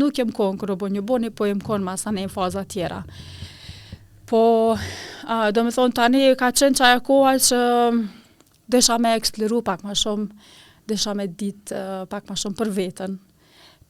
Nuk 0.03 0.19
jem 0.19 0.33
kohën 0.35 0.59
kërë 0.65 0.77
bo 0.83 0.89
një 0.91 1.03
boni, 1.07 1.31
po 1.31 1.47
jem 1.47 1.61
kohën 1.63 1.83
masa 1.87 2.11
ne 2.11 2.25
e 2.27 2.31
faza 2.35 2.65
tjera. 2.67 3.05
Po, 4.27 4.43
uh, 4.75 5.47
do 5.55 5.65
më 5.69 5.77
thonë 5.79 5.95
tani 6.01 6.25
ka 6.41 6.51
qenë 6.51 6.81
qaja 6.83 7.05
koha 7.07 7.37
që 7.47 7.61
desha 8.75 8.99
me 8.99 9.15
eksploru 9.21 9.63
pak 9.71 9.87
ma 9.87 9.95
shumë, 9.95 10.51
desha 10.91 11.15
me 11.15 11.29
ditë 11.31 11.79
uh, 11.79 12.03
pak 12.11 12.27
ma 12.27 12.35
shumë 12.35 12.59
për 12.63 12.73
vetën 12.81 13.17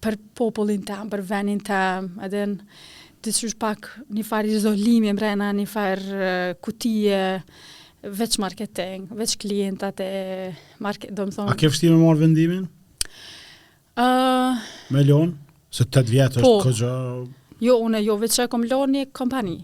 për 0.04 0.18
popullin 0.36 0.82
të 0.84 0.96
për 1.12 1.22
venin 1.32 1.60
të 1.64 1.80
edhe 2.26 2.42
në 2.50 2.76
të 3.24 3.32
shush 3.32 3.54
pak 3.56 3.86
një 4.12 4.22
farë 4.28 4.50
izolimi 4.58 5.12
mrena, 5.16 5.46
një 5.56 5.64
farë 5.70 6.28
kutije, 6.62 7.20
veç 8.12 8.36
marketing, 8.42 9.06
veç 9.16 9.32
klientat 9.40 10.02
e 10.04 10.10
market, 10.84 11.14
do 11.16 11.24
më 11.30 11.32
thonë. 11.38 11.54
A 11.54 11.56
ke 11.56 11.70
fështi 11.72 11.88
me 11.88 11.96
marë 12.02 12.20
vendimin? 12.20 12.66
Uh, 13.96 14.58
me 14.92 15.06
lonë? 15.08 15.32
Se 15.72 15.86
të 15.88 16.02
të 16.04 16.12
vjetë 16.12 16.42
po, 16.44 16.52
është 16.58 16.68
këgjë? 16.68 17.62
Jo, 17.64 17.78
une, 17.86 18.02
jo, 18.04 18.18
veç 18.20 18.36
e 18.44 18.46
kom 18.52 18.66
lonë 18.68 18.98
një 18.98 19.06
kompani. 19.16 19.56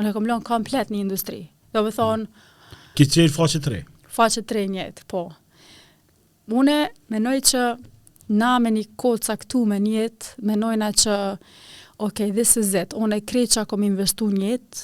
Une 0.00 0.14
kom 0.16 0.24
lonë 0.30 0.46
komplet 0.48 0.88
një 0.92 1.02
industri. 1.04 1.42
Do 1.76 1.84
më 1.84 1.92
thonë... 1.98 2.46
Ki 2.96 3.08
qërë 3.12 3.34
faqë 3.36 3.60
tre? 3.66 3.82
Faqë 4.16 4.46
tre 4.48 4.64
njëtë, 4.72 5.04
po. 5.12 5.26
Une, 6.56 6.80
menoj 7.12 7.36
që 7.50 7.66
na 8.28 8.56
me 8.58 8.70
një 8.74 8.84
kohë 8.98 9.22
caktu 9.28 9.60
me 9.70 9.76
njët, 9.82 10.32
me 10.46 10.56
nojna 10.58 10.88
që, 10.98 11.14
ok, 12.02 12.24
this 12.34 12.56
is 12.60 12.72
it, 12.78 12.94
unë 12.98 13.20
e 13.20 13.24
krej 13.26 13.50
që 13.54 13.62
akom 13.62 13.84
investu 13.86 14.28
njët, 14.32 14.82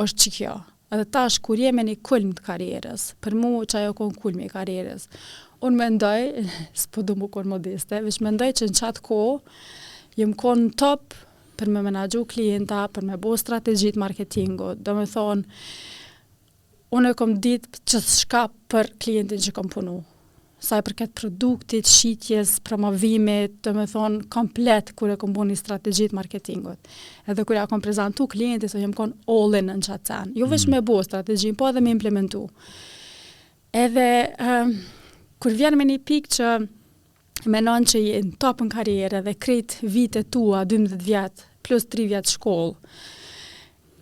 është 0.00 0.22
që 0.24 0.32
kjo. 0.38 0.54
Edhe 0.88 1.04
tash, 1.12 1.36
kur 1.44 1.60
jemi 1.60 1.84
një 1.84 1.98
kulm 2.06 2.30
të 2.36 2.46
karierës, 2.46 3.10
për 3.24 3.36
mu 3.36 3.50
që 3.68 3.82
ajo 3.82 3.94
konë 3.98 4.16
kulm 4.22 4.38
i 4.46 4.50
karierës, 4.52 5.04
unë 5.60 5.76
me 5.80 5.90
ndoj, 5.98 6.22
s'po 6.84 7.04
du 7.04 7.16
mu 7.20 7.28
konë 7.32 7.52
modeste, 7.52 8.00
vishë 8.06 8.24
me 8.24 8.32
ndoj 8.38 8.50
që 8.62 8.70
në 8.70 8.78
qatë 8.80 9.04
kohë, 9.10 9.36
jem 10.22 10.32
konë 10.38 10.70
top 10.80 11.14
për 11.60 11.70
me 11.74 11.84
menagju 11.88 12.24
klienta, 12.30 12.86
për 12.94 13.04
me 13.10 13.18
bo 13.20 13.36
strategjit 13.38 13.98
marketingu, 14.00 14.72
do 14.80 14.96
me 14.96 15.04
thonë, 15.10 15.44
unë 16.96 17.10
e 17.12 17.16
kom 17.20 17.34
ditë 17.44 17.82
që 17.84 18.00
shka 18.16 18.46
për 18.72 18.94
klientin 19.02 19.42
që 19.44 19.52
kom 19.58 19.68
punu, 19.68 19.98
sa 20.62 20.78
i 20.80 20.84
përket 20.84 21.12
produktit, 21.16 21.86
shitjes, 21.86 22.56
promovimit, 22.66 23.58
të 23.62 23.72
më 23.76 23.84
thonë 23.92 24.22
komplet 24.32 24.90
kërë 24.98 25.14
e 25.14 25.20
këmbu 25.22 25.44
një 25.52 25.58
strategjit 25.60 26.14
marketingut. 26.16 26.90
Edhe 27.30 27.44
kërë 27.46 27.60
e 27.60 27.62
akon 27.62 27.84
prezentu 27.84 28.26
klientit, 28.32 28.72
so 28.72 28.80
jem 28.82 28.94
konë 28.96 29.20
all 29.30 29.54
in 29.60 29.70
në 29.70 29.76
në 29.78 29.86
qatë 29.86 30.08
sen. 30.10 30.32
Jo 30.38 30.48
vesh 30.50 30.66
mm. 30.66 30.74
me 30.78 30.82
bu 30.88 30.98
strategjin, 31.06 31.58
po 31.60 31.68
edhe 31.70 31.82
me 31.84 31.94
implementu. 31.94 32.42
Edhe 33.74 34.08
um, 34.34 34.48
ehm, 34.48 34.74
kërë 35.44 35.60
vjen 35.62 35.78
me 35.78 35.86
një 35.92 36.00
pikë 36.10 36.34
që 36.40 36.52
menon 37.54 37.86
që 37.86 38.02
i 38.02 38.18
në 38.26 38.34
top 38.42 38.64
në 38.66 38.72
karierë 38.74 39.22
dhe 39.28 39.36
krejt 39.38 39.78
vite 39.86 40.24
tua, 40.34 40.64
12 40.68 40.98
vjetë, 41.06 41.46
plus 41.68 41.86
3 41.94 42.10
vjetë 42.16 42.34
shkollë, 42.34 42.92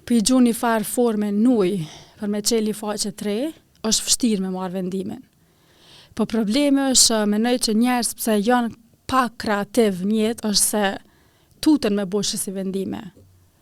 për 0.06 0.08
po 0.08 0.16
i 0.16 0.22
gjuni 0.24 0.54
farë 0.56 0.86
forme 0.88 1.28
nuj 1.34 1.68
për 2.16 2.30
me 2.32 2.40
qeli 2.46 2.72
faqe 2.78 3.12
3, 3.18 3.36
është 3.84 4.04
fështirë 4.08 4.42
me 4.48 4.54
marë 4.54 4.78
vendimin. 4.80 5.20
Po 6.16 6.24
problemi 6.24 6.80
është 6.94 7.16
me 7.28 7.36
nëjë 7.44 7.58
që 7.66 7.72
njerës 7.76 8.10
pëse 8.16 8.34
janë 8.46 8.70
pa 9.10 9.26
kreativ 9.42 9.98
njët 10.08 10.38
është 10.48 10.60
se 10.62 10.80
tutën 11.62 11.92
me 11.98 12.06
boshës 12.14 12.46
i 12.48 12.54
vendime. 12.56 13.02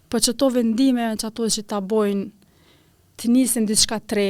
Po 0.09 0.21
që 0.23 0.35
to 0.39 0.51
vendime 0.55 1.09
që 1.19 1.33
ato 1.33 1.49
që 1.51 1.65
ta 1.73 1.81
bojnë 1.83 2.23
të 3.19 3.33
njësin 3.35 3.67
di 3.67 3.75
shka 3.75 3.99
tre, 4.13 4.27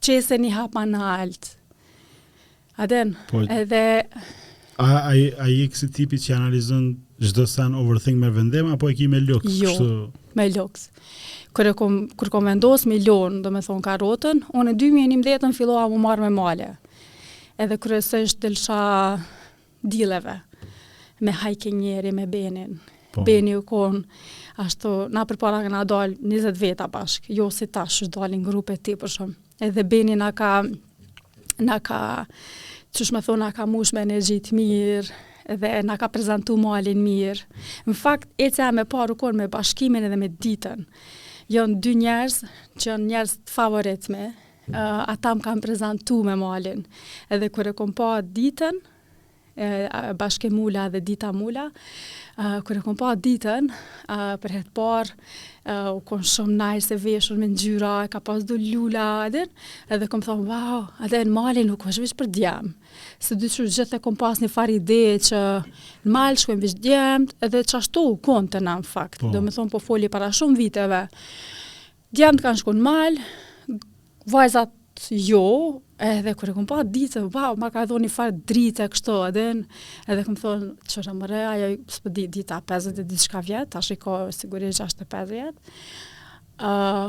që 0.00 0.38
një 0.40 0.54
hapa 0.56 0.86
në 0.88 1.02
altë. 1.18 1.48
Aden, 2.80 3.12
po, 3.28 3.44
edhe... 3.52 3.82
A, 4.80 4.86
a, 4.86 5.12
a 5.12 5.50
i 5.52 5.68
kësi 5.68 5.90
tipi 5.98 6.16
që 6.16 6.38
analizën 6.38 6.84
gjdo 7.20 7.44
sen 7.46 7.76
overthink 7.76 8.16
me 8.22 8.32
vendim, 8.32 8.72
apo 8.72 8.88
e 8.88 8.96
ki 8.96 9.08
me 9.12 9.20
lukës? 9.20 9.60
Jo, 9.60 9.76
kështu? 9.76 10.34
me 10.40 10.48
lukës. 10.56 10.88
Kërë 11.58 11.76
kom, 11.76 12.00
kër 12.16 12.32
kom 12.32 12.48
vendos 12.48 12.88
milion, 12.88 13.42
do 13.44 13.52
me 13.52 13.60
thonë 13.60 13.84
karotën, 13.84 14.46
unë 14.56 14.72
e 14.72 14.80
2011 14.80 15.50
në 15.52 15.58
filloha 15.60 15.90
mu 15.92 16.00
marrë 16.06 16.30
me 16.30 16.36
male. 16.40 16.70
Mhm 16.72 16.86
edhe 17.60 17.76
kryesisht 17.80 18.40
delsha 18.42 18.80
dileve 19.90 20.38
me 21.20 21.32
njeri, 21.72 22.12
me 22.12 22.26
benin. 22.26 22.80
Po. 23.12 23.22
Beni 23.24 23.56
u 23.56 23.62
kon, 23.66 24.04
ashtu, 24.56 24.90
na 25.10 25.24
për 25.26 25.36
para 25.36 25.58
nga 25.66 25.82
dalë 25.84 26.14
20 26.22 26.56
veta 26.60 26.86
bashkë, 26.88 27.34
jo 27.34 27.48
si 27.50 27.66
tash 27.66 28.02
është 28.06 28.12
dalë 28.16 28.38
në 28.38 28.46
grupe 28.46 28.76
ti 28.78 28.94
për 28.96 29.08
shumë. 29.14 29.34
Edhe 29.66 29.82
Beni 29.82 30.14
nga 30.14 30.28
ka, 30.32 30.50
nga 31.58 31.76
ka, 31.88 31.98
që 32.94 33.06
shme 33.08 33.20
thonë, 33.26 33.42
nga 33.42 33.50
ka 33.58 33.66
mush 33.66 33.92
me 33.94 34.04
energjit 34.06 34.52
mirë, 34.54 35.10
edhe 35.52 35.72
nga 35.84 35.96
ka 35.98 36.08
prezentu 36.08 36.56
malin 36.56 37.02
mirë. 37.02 37.42
Në 37.90 37.96
fakt, 37.98 38.30
e 38.40 38.46
që 38.54 38.70
me 38.78 38.86
paru 38.86 39.18
konë 39.18 39.42
me 39.42 39.50
bashkimin 39.52 40.06
edhe 40.06 40.20
me 40.22 40.30
ditën, 40.30 40.86
jënë 41.50 41.80
dy 41.82 41.96
njerës 42.04 42.40
që 42.78 42.92
janë 42.94 43.10
njerës 43.10 43.36
të 43.42 43.56
favoritme, 43.58 44.30
uh, 44.74 45.02
ata 45.10 45.34
më 45.36 45.44
kanë 45.46 45.64
prezentu 45.64 46.20
me 46.26 46.36
malin. 46.38 46.84
Edhe 47.32 47.50
kër 47.52 47.72
e 47.72 47.76
kom 47.76 47.92
pa 47.96 48.18
ditën, 48.24 48.78
e, 49.60 49.66
bashke 50.16 50.48
mula 50.48 50.86
dhe 50.92 51.00
dita 51.04 51.32
mula, 51.36 51.66
uh, 52.38 52.58
kër 52.64 52.78
e 52.78 52.82
kom 52.86 52.94
pa 52.96 53.10
ditën, 53.18 53.66
uh, 54.08 54.36
për 54.40 54.54
hetë 54.56 54.72
par, 54.76 55.10
uh, 55.66 55.90
u 55.92 56.00
kon 56.06 56.22
shumë 56.24 56.54
najrë 56.62 56.84
se 56.86 56.96
veshën 57.02 57.40
me 57.42 57.48
gjyra, 57.58 58.06
ka 58.10 58.22
pas 58.24 58.44
du 58.46 58.54
lula, 58.60 59.26
adin, 59.26 59.50
edhe 59.92 60.08
kom 60.08 60.22
thonë, 60.24 60.46
wow, 60.48 60.86
adhe 61.04 61.20
në 61.26 61.34
malin 61.34 61.68
nuk 61.68 61.84
është 61.84 62.06
vishë 62.06 62.18
për 62.22 62.30
djemë. 62.38 62.72
Se 63.20 63.36
dy 63.36 63.50
që 63.52 63.66
gjithë 63.76 63.98
e 63.98 64.04
kom 64.06 64.16
pas 64.16 64.40
një 64.40 64.48
fari 64.48 64.78
ide 64.80 65.18
që 65.28 65.42
në 66.06 66.14
malë 66.14 66.40
shkojnë 66.44 66.64
vishë 66.64 66.82
djemë, 66.86 67.34
edhe 67.50 67.64
që 67.66 67.78
ashtu 67.82 68.06
u 68.14 68.16
kon 68.22 68.48
të 68.48 68.62
në 68.64 68.78
në 68.80 68.88
fakt. 68.94 69.20
Po. 69.24 69.32
Do 69.34 69.42
me 69.44 69.50
thonë 69.52 69.72
po 69.74 69.82
foli 69.90 70.08
para 70.08 70.30
shumë 70.32 70.56
viteve. 70.56 71.04
Djemë 72.14 72.40
të 72.40 72.46
kanë 72.48 72.60
shku 72.62 72.72
në 72.78 72.86
malë, 72.86 73.20
vajzat 74.28 74.74
jo, 75.16 75.80
edhe 76.02 76.34
kërë 76.36 76.52
e 76.52 76.56
këmë 76.56 76.68
pa 76.68 76.82
ditë, 76.84 77.22
ba, 77.32 77.50
ma 77.56 77.70
ka 77.72 77.86
edho 77.86 77.96
një 78.02 78.10
farë 78.12 78.34
dritë 78.48 78.84
e 78.84 78.90
kështo, 78.92 79.14
edhe, 79.30 79.44
edhe 80.04 80.24
këmë 80.26 80.40
thonë, 80.42 80.68
qërë 80.90 81.14
më 81.20 81.28
rea, 81.30 81.52
ajo 81.54 81.68
së 81.94 82.12
dita 82.28 82.58
50 82.60 83.00
e 83.00 83.06
ditë 83.08 83.24
shka 83.24 83.42
vjetë, 83.46 83.70
ta 83.78 83.82
sigurisht 83.86 84.82
65 84.82 85.34
50 85.34 85.76
Uh, 86.60 87.06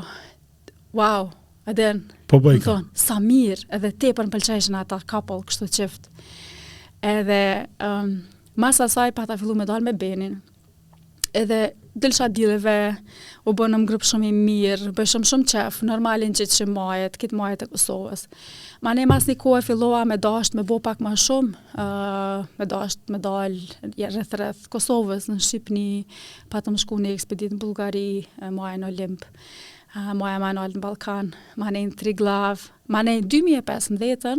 wow, 0.96 1.26
edhe, 1.68 1.88
po 2.32 2.38
bëjka. 2.40 2.62
Këmë 2.64 2.68
thonë, 2.70 3.02
sa 3.04 3.18
mirë, 3.20 3.66
edhe 3.76 3.90
te 4.00 4.14
për 4.16 4.30
në 4.30 4.32
pëlqeshën 4.32 4.78
ata 4.80 5.02
kapëllë 5.10 5.44
po 5.44 5.50
kështu 5.50 5.68
qiftë. 5.76 6.14
Edhe, 7.10 7.40
um, 7.84 8.14
masa 8.64 8.88
saj 8.88 9.12
pa 9.12 9.26
ta 9.28 9.36
fillu 9.42 9.58
me 9.60 9.66
dalë 9.68 9.84
me 9.90 9.92
benin. 10.00 10.38
Edhe, 11.36 11.60
dëlsha 11.94 12.28
dileve, 12.32 13.00
u 13.44 13.52
bënë 13.58 13.78
në 13.82 13.88
grupë 13.90 14.08
shumë 14.08 14.28
i 14.30 14.34
mirë, 14.36 14.92
bëjë 14.96 15.12
shumë 15.12 15.28
shumë 15.32 15.48
qefë, 15.52 15.88
normalin 15.90 16.34
që 16.38 16.46
që 16.54 16.68
majet, 16.72 17.18
kitë 17.20 17.36
majet 17.36 17.66
e 17.66 17.68
Kosovës. 17.74 18.26
Ma 18.86 18.94
ne 18.98 19.04
mas 19.10 19.28
një 19.28 19.36
kohë 19.42 19.60
e 19.60 19.66
filloha 19.66 20.04
me 20.08 20.16
dasht 20.22 20.56
me 20.58 20.64
bo 20.68 20.78
pak 20.84 21.02
ma 21.04 21.12
shumë, 21.20 21.52
uh, 21.76 22.46
me 22.60 22.68
dasht 22.72 23.02
me 23.12 23.20
dal 23.22 23.58
ja, 24.00 24.10
rrëth 24.14 24.36
rrëth 24.40 24.70
Kosovës 24.72 25.28
në 25.30 25.40
Shqipni, 25.44 26.06
pa 26.54 26.64
të 26.64 26.74
më 26.76 26.84
shku 26.86 27.02
një 27.04 27.16
ekspedit 27.18 27.56
në 27.56 27.60
Bulgari, 27.66 28.06
majë 28.42 28.80
në 28.86 28.92
Olimpë, 28.94 29.32
uh, 29.98 30.14
majë 30.22 30.40
ma 30.46 30.54
në 30.56 30.64
Alën 30.68 30.86
Balkan, 30.88 31.34
ma 31.60 31.74
ne 31.76 31.84
në 31.90 31.98
Triglav, 32.00 32.70
ma 32.88 33.04
ne 33.04 33.20
në 33.20 33.28
2015, 33.36 34.38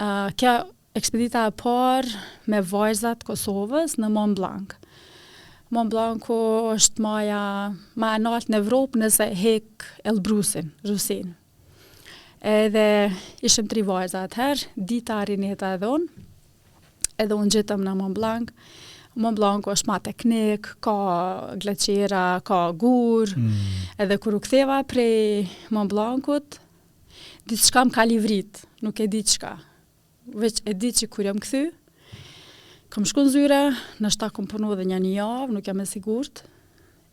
uh, 0.00 0.26
kja 0.34 0.58
ekspedita 0.98 1.46
e 1.46 1.54
parë 1.54 2.26
me 2.50 2.64
vajzat 2.66 3.22
Kosovës 3.30 3.94
në 4.02 4.10
Mont 4.10 4.34
Blancë. 4.42 4.82
Mont 5.74 5.88
Blanco 5.92 6.36
është 6.72 7.02
maja 7.04 7.40
më 8.00 8.12
e 8.16 8.20
lartë 8.24 8.52
në 8.54 8.60
Evropë 8.62 9.00
nëse 9.02 9.26
hek 9.36 9.84
Elbrusin, 10.08 10.70
Rusin. 10.88 11.34
Edhe 12.40 12.84
ishëm 13.44 13.68
tri 13.68 13.82
vajza 13.84 14.22
atëherë, 14.24 14.70
dita 14.78 15.18
rinëta 15.28 15.74
e 15.76 15.84
unë, 15.96 16.08
Edhe 17.18 17.34
unë 17.34 17.50
gjetëm 17.50 17.82
në 17.82 17.92
Mont 17.98 18.14
Blanc. 18.14 18.50
Mont 19.18 19.34
Blanc 19.34 19.66
është 19.72 19.88
më 19.90 19.94
teknik, 20.06 20.68
ka 20.86 20.94
glaciera, 21.58 22.22
ka 22.46 22.60
gur. 22.78 23.32
Mm. 23.34 23.72
Edhe 23.98 24.18
kur 24.22 24.36
u 24.38 24.38
ktheva 24.44 24.76
prej 24.86 25.48
Mont 25.74 25.90
Blancut, 25.90 26.60
diçka 27.50 27.82
më 27.88 27.96
ka 27.96 28.06
livrit, 28.06 28.62
nuk 28.86 29.02
e 29.02 29.08
di 29.10 29.24
shka, 29.26 29.56
Veç 30.28 30.62
e 30.68 30.76
ditë 30.76 30.98
që 31.02 31.06
kur 31.08 31.24
jam 31.24 31.38
kthy, 31.40 31.64
kom 32.98 33.06
shku 33.06 33.22
në 33.28 33.30
zyre, 33.30 33.58
në 34.02 34.08
shta 34.10 34.26
kom 34.34 34.48
përnu 34.50 34.72
edhe 34.74 34.82
një 34.90 34.96
një 35.04 35.10
javë, 35.20 35.44
nuk 35.54 35.68
jam 35.68 35.78
e 35.78 35.84
sigurët, 35.86 36.40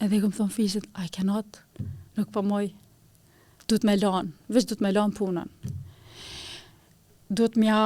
edhe 0.01 0.15
i 0.18 0.20
kom 0.24 0.32
thonë 0.34 0.54
fishit, 0.56 0.86
i 0.98 1.12
cannot, 1.13 1.60
nuk 2.18 2.32
po 2.34 2.42
moj, 2.42 2.72
du 3.70 3.75
të 3.77 3.86
me 3.86 3.94
lanë, 4.01 4.32
vështë 4.56 4.72
du 4.74 4.77
të 4.80 4.86
me 4.88 4.89
lanë 4.96 5.13
punën. 5.20 5.51
Du 7.38 7.44
të 7.51 7.62
mja, 7.62 7.77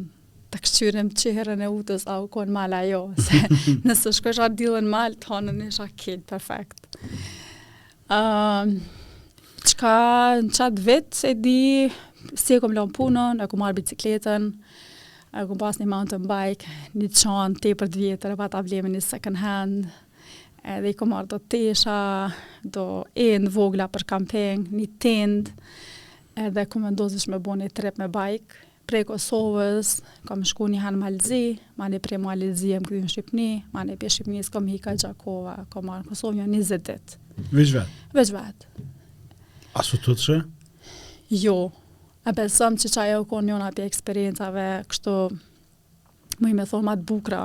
të 0.54 0.62
këqyrim 0.64 1.12
që 1.20 1.34
herën 1.38 1.62
e 1.62 1.68
utës, 1.70 2.08
a 2.10 2.18
u 2.24 2.28
konë 2.34 2.56
mala 2.56 2.80
jo, 2.90 3.04
se 3.28 3.44
nëse 3.86 4.14
shkojsh 4.20 4.42
atë 4.48 4.58
dilën 4.64 4.90
mal, 4.90 5.14
të 5.22 5.30
hanën 5.32 5.62
e 5.68 5.70
shakit, 5.78 6.26
perfekt. 6.32 6.88
Uh, 8.10 8.74
qka 9.70 9.96
në 10.42 10.58
qatë 10.58 10.86
vetë 10.88 11.20
se 11.22 11.34
di, 11.46 11.60
si 12.38 12.58
e 12.58 12.60
kom 12.64 12.74
lënë 12.74 12.94
punën, 12.98 13.46
e 13.46 13.50
kom 13.52 13.62
marë 13.62 13.78
bicikletën, 13.84 14.50
e 15.36 15.46
kom 15.50 15.62
pas 15.62 15.78
një 15.82 15.92
mountain 15.94 16.26
bike, 16.30 16.66
një 16.98 17.12
qanë, 17.22 17.62
te 17.66 17.76
për 17.84 17.94
të 17.94 18.02
vjetër, 18.02 18.34
e 18.34 18.42
pa 18.42 18.50
ta 18.56 18.66
vlemi 18.66 18.96
një 18.98 19.06
second 19.12 19.44
hand, 19.46 19.94
edhe 20.66 20.90
i 20.92 20.98
ku 20.98 21.06
marrë 21.10 21.30
do 21.32 21.40
tesha, 21.52 22.30
do 22.64 23.04
e 23.16 23.36
në 23.42 23.52
vogla 23.54 23.86
për 23.92 24.06
kamping, 24.10 24.66
një 24.74 24.88
tend, 25.04 25.52
edhe 26.42 26.66
ku 26.70 26.82
më 26.82 26.92
ndozish 26.96 27.28
me 27.32 27.40
bo 27.40 27.56
një 27.60 27.70
trep 27.78 28.00
me 28.02 28.08
bajk, 28.12 28.58
prej 28.90 29.06
Kosovës, 29.10 29.96
kam 30.30 30.44
shku 30.46 30.68
një 30.74 30.82
hanë 30.84 31.00
Malzi, 31.02 31.44
ma 31.80 31.88
një 31.90 32.02
prej 32.06 32.20
Malzi 32.22 32.74
e 32.76 32.82
më 32.82 32.90
krymë 32.90 33.10
Shqipni, 33.14 33.48
ma 33.74 33.86
një 33.88 33.98
pje 34.02 34.12
Shqipni, 34.18 34.44
së 34.46 34.54
kam 34.54 34.68
hika 34.70 34.94
Gjakova, 35.02 35.56
kam 35.74 35.88
marrë 35.90 36.06
në 36.06 36.12
Kosovë 36.14 36.40
një 36.42 36.46
një 36.54 36.62
zetë 36.70 36.86
ditë. 36.90 37.24
Vëgjë 37.54 37.80
vetë? 37.80 38.04
Vëgjë 38.18 38.38
vetë. 38.38 38.70
A 39.76 39.84
su 39.86 39.98
të 39.98 40.14
të 40.18 40.26
që? 40.26 40.38
Jo, 41.46 41.58
e 42.30 42.34
besëm 42.38 42.78
që 42.82 42.92
qa 42.94 43.08
e 43.10 43.18
u 43.22 43.26
konë 43.30 43.50
njona 43.52 43.72
për 43.76 43.90
eksperiencave, 43.90 44.68
kështu, 44.92 45.18
më 46.46 46.54
i 46.54 46.60
me 46.62 46.68
thonë 46.70 46.90
matë 46.92 47.08
bukra, 47.10 47.44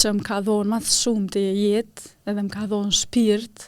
që 0.00 0.12
më 0.18 0.24
ka 0.26 0.38
dhonë 0.46 0.72
mas 0.72 0.90
shumë 1.02 1.30
të 1.34 1.40
jetë 1.48 2.10
edhe 2.30 2.42
më 2.46 2.52
ka 2.54 2.66
dhonë 2.70 2.96
shpirt 3.00 3.66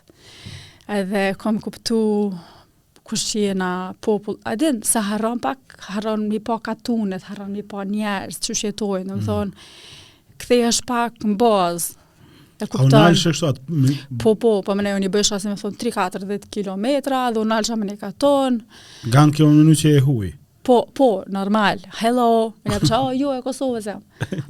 edhe 0.98 1.24
kom 1.42 1.58
kuptu 1.64 2.00
kush 3.06 3.36
jena 3.38 3.70
popull 4.02 4.38
a 4.50 4.56
din, 4.58 4.80
se 4.82 5.00
haron 5.10 5.38
pak 5.42 5.76
haron 5.92 6.24
mi 6.30 6.40
pa 6.42 6.56
katunet, 6.62 7.26
haron 7.30 7.52
mi 7.54 7.62
pa 7.62 7.84
njerës 7.86 8.40
që 8.46 8.56
shetojnë, 8.64 9.06
mm 9.06 9.12
më 9.12 9.18
mhm. 9.18 9.28
thonë 9.28 10.42
këthej 10.42 10.64
është 10.70 10.88
pak 10.90 11.22
në 11.26 11.38
bazë 11.44 12.04
A 12.56 12.64
unë 12.64 12.88
nalëshë 12.88 13.30
kështu 13.34 13.46
atë? 13.52 13.62
Mi... 13.68 13.92
Po, 14.22 14.30
po, 14.40 14.50
po 14.64 14.72
më 14.78 14.86
ne 14.86 14.94
një 15.02 15.10
bëshë 15.12 15.34
asim 15.36 15.50
më 15.52 15.58
thonë 15.60 15.76
3-4 16.48 16.48
km, 16.54 16.86
dhe 17.04 17.42
unë 17.42 17.50
nalëshë 17.50 17.74
amë 17.74 17.88
një 17.90 17.96
katon. 18.00 18.54
Ganë 19.12 19.34
kjo 19.36 19.48
në 19.52 19.64
një 19.68 19.74
që 19.82 19.92
e 19.98 19.98
huj? 20.06 20.30
po, 20.66 20.86
po, 20.94 21.06
normal, 21.30 21.78
hello, 22.02 22.50
me 22.66 22.72
një 22.74 22.78
përqa, 22.82 22.98
o, 23.06 23.10
jo, 23.14 23.28
e 23.38 23.42
Kosovë, 23.44 23.80
zem, 23.84 24.00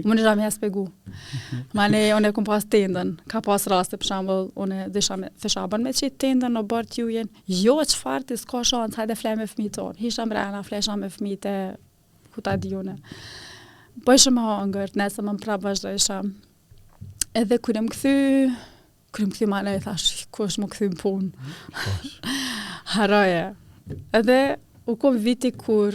më 0.06 0.14
një 0.16 0.22
gjamë 0.24 0.44
jesë 0.46 0.62
pegu. 0.62 0.84
Ma 1.76 1.90
ne, 1.92 2.00
unë 2.16 2.30
e 2.32 2.34
këmë 2.38 2.48
pas 2.48 2.64
të 2.64 2.80
tëndën, 2.86 3.10
ka 3.28 3.42
pas 3.44 3.66
rastë, 3.72 3.98
për 4.00 4.08
shambë, 4.08 4.36
unë 4.56 4.78
e 4.86 4.86
dhe 4.94 5.02
shamë, 5.04 5.28
të 5.42 5.50
shabën 5.58 5.84
me 5.84 5.92
qitë 5.92 6.14
të 6.14 6.18
tëndën 6.24 6.56
në 6.56 6.62
bërë 6.72 6.88
të 6.94 7.02
jujen, 7.02 7.28
jo, 7.60 7.76
që 7.92 8.00
farë 8.00 8.28
të 8.30 8.38
s'ka 8.46 8.62
shonë, 8.72 8.96
hajde 9.02 9.18
flejme 9.20 9.44
me 9.44 9.50
fëmi 9.50 9.68
tonë, 9.76 9.98
hishtë 10.06 10.24
në 10.24 10.32
brena, 10.32 10.64
flejshme 10.70 10.98
me 11.04 11.12
fëmi 11.18 11.36
të 11.44 11.54
kuta 12.38 12.56
dhjune. 12.64 12.96
Po 14.08 14.16
e 14.16 14.20
shumë 14.24 14.48
ha 14.48 14.56
ngërt, 14.72 14.96
nëse 15.02 15.20
më 15.28 15.36
më 15.36 15.44
prapë 15.44 15.66
bashkë 15.68 15.94
shumë, 16.08 16.36
edhe 17.42 17.60
kërë 17.68 17.84
më 17.84 17.92
këthy, 17.92 18.16
kërë 19.16 19.28
më 19.28 19.34
këthy 19.36 19.52
ma 19.52 19.60
në 19.68 19.76
e 19.76 19.84
thash, 19.84 20.08
më 20.64 20.72
këthy 20.74 20.90
më 20.96 21.02
punë, 21.04 21.50
haroje, 22.96 23.44
edhe 24.16 24.40
u 24.86 24.94
kom 24.96 25.18
viti 25.18 25.50
kur, 25.52 25.94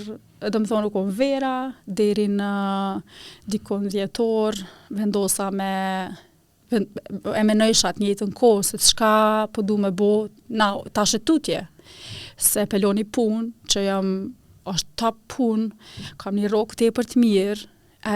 dhe 0.51 0.59
më 0.59 0.67
thonë, 0.69 0.87
u 0.89 0.93
kom 0.93 1.11
vera, 1.15 1.71
deri 1.85 2.25
në 2.31 2.49
uh, 2.97 3.23
dikon 3.47 3.87
djetor, 3.91 4.57
vendosa 4.91 5.49
me 5.53 5.69
e 6.71 7.41
menojshat 7.43 7.97
një 7.99 8.07
njëtë 8.09 8.25
në 8.29 8.35
kohë, 8.39 8.63
se 8.63 8.77
të 8.79 8.85
shka 8.89 9.13
po 9.51 9.63
du 9.67 9.75
me 9.81 9.89
bo, 9.91 10.09
na, 10.47 10.71
ta 10.95 11.03
shetutje, 11.07 11.65
se 12.41 12.63
peloni 12.71 13.03
pun, 13.03 13.49
që 13.69 13.83
jam 13.89 14.11
është 14.71 14.93
top 15.03 15.17
pun, 15.35 15.65
kam 16.21 16.39
një 16.39 16.51
rokë 16.53 16.79
të 16.79 16.87
e 16.89 16.93
për 16.95 17.09
të 17.11 17.23
mirë, 17.25 17.65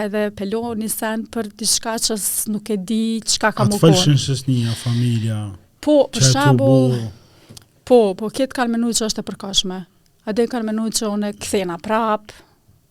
edhe 0.00 0.22
peloni 0.38 0.86
një 0.86 0.92
sen 0.94 1.26
për 1.34 1.50
të 1.58 1.68
shka 1.68 1.98
që 2.06 2.16
nuk 2.54 2.72
e 2.74 2.78
di 2.88 3.02
qka 3.26 3.52
kam 3.58 3.68
u 3.68 3.76
konë. 3.76 3.76
A 3.76 3.76
të 3.76 3.84
fëllëshin 3.84 4.20
shës 4.24 4.44
një 4.48 4.76
familja? 4.80 5.42
Po, 5.84 5.98
për 6.10 6.56
bo? 6.60 6.70
po, 7.86 8.00
po, 8.18 8.32
këtë 8.32 8.56
kalmenu 8.56 8.92
që 8.96 9.10
është 9.12 9.22
e 9.22 9.28
përkashme. 9.32 9.82
Ate 10.26 10.46
kanë 10.50 10.66
menu 10.66 10.88
që 10.90 11.06
unë 11.14 11.28
e 11.30 11.34
këthena 11.38 11.76
prapë, 11.78 12.34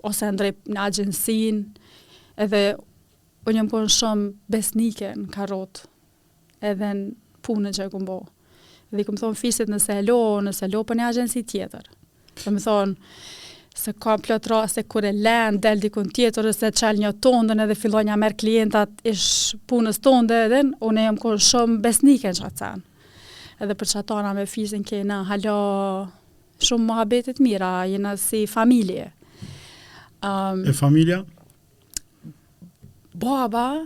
ose 0.08 0.30
ndrej 0.32 0.54
në 0.72 0.80
agjensin, 0.88 1.58
edhe 2.40 2.62
unë 3.46 3.58
jëmë 3.60 3.72
punë 3.74 3.90
shumë 3.92 4.30
besnike 4.56 5.10
në 5.20 5.28
karotë, 5.34 5.90
edhe 6.72 6.94
në 6.96 7.12
punën 7.44 7.76
që 7.76 7.90
e 7.90 7.92
këmë 7.96 8.08
bo. 8.08 8.16
Dhe 8.96 9.04
këmë 9.04 9.20
thonë 9.24 9.40
fisit 9.42 9.72
nëse 9.74 9.98
e 10.00 10.06
lo, 10.08 10.20
nëse 10.48 10.64
e 10.64 10.72
lo 10.72 10.86
për 10.88 11.00
një 11.02 11.10
agjensi 11.10 11.44
tjetër. 11.52 11.92
Dhe 12.46 12.56
më 12.56 12.64
thonë, 12.70 13.12
se 13.76 13.92
ka 14.00 14.14
plot 14.24 14.46
raste 14.54 14.86
kur 14.88 15.04
e 15.04 15.12
lën 15.12 15.58
del 15.66 15.82
dikun 15.84 16.08
tjetër 16.16 16.48
ose 16.54 16.70
çal 16.80 16.96
një 17.02 17.12
tondën 17.26 17.60
edhe 17.66 17.76
fillon 17.76 18.08
ja 18.08 18.16
merr 18.18 18.38
klientat 18.40 19.02
ish 19.12 19.58
punës 19.68 20.00
tonde 20.06 20.38
edhe 20.48 20.62
unë 20.88 21.04
jam 21.10 21.18
kon 21.20 21.36
shumë 21.50 21.82
besnike 21.90 22.32
çatan. 22.40 22.86
Edhe 23.60 23.76
për 23.80 23.92
çatana 23.98 24.32
me 24.40 24.48
fizin 24.48 24.88
që 24.88 25.04
na 25.12 25.20
shumë 26.64 26.86
mohabetet 26.88 27.40
mira, 27.44 27.86
jena 27.90 28.16
si 28.20 28.46
familje. 28.48 29.10
Um, 30.24 30.64
e 30.66 30.74
familja? 30.74 31.24
Baba, 33.16 33.86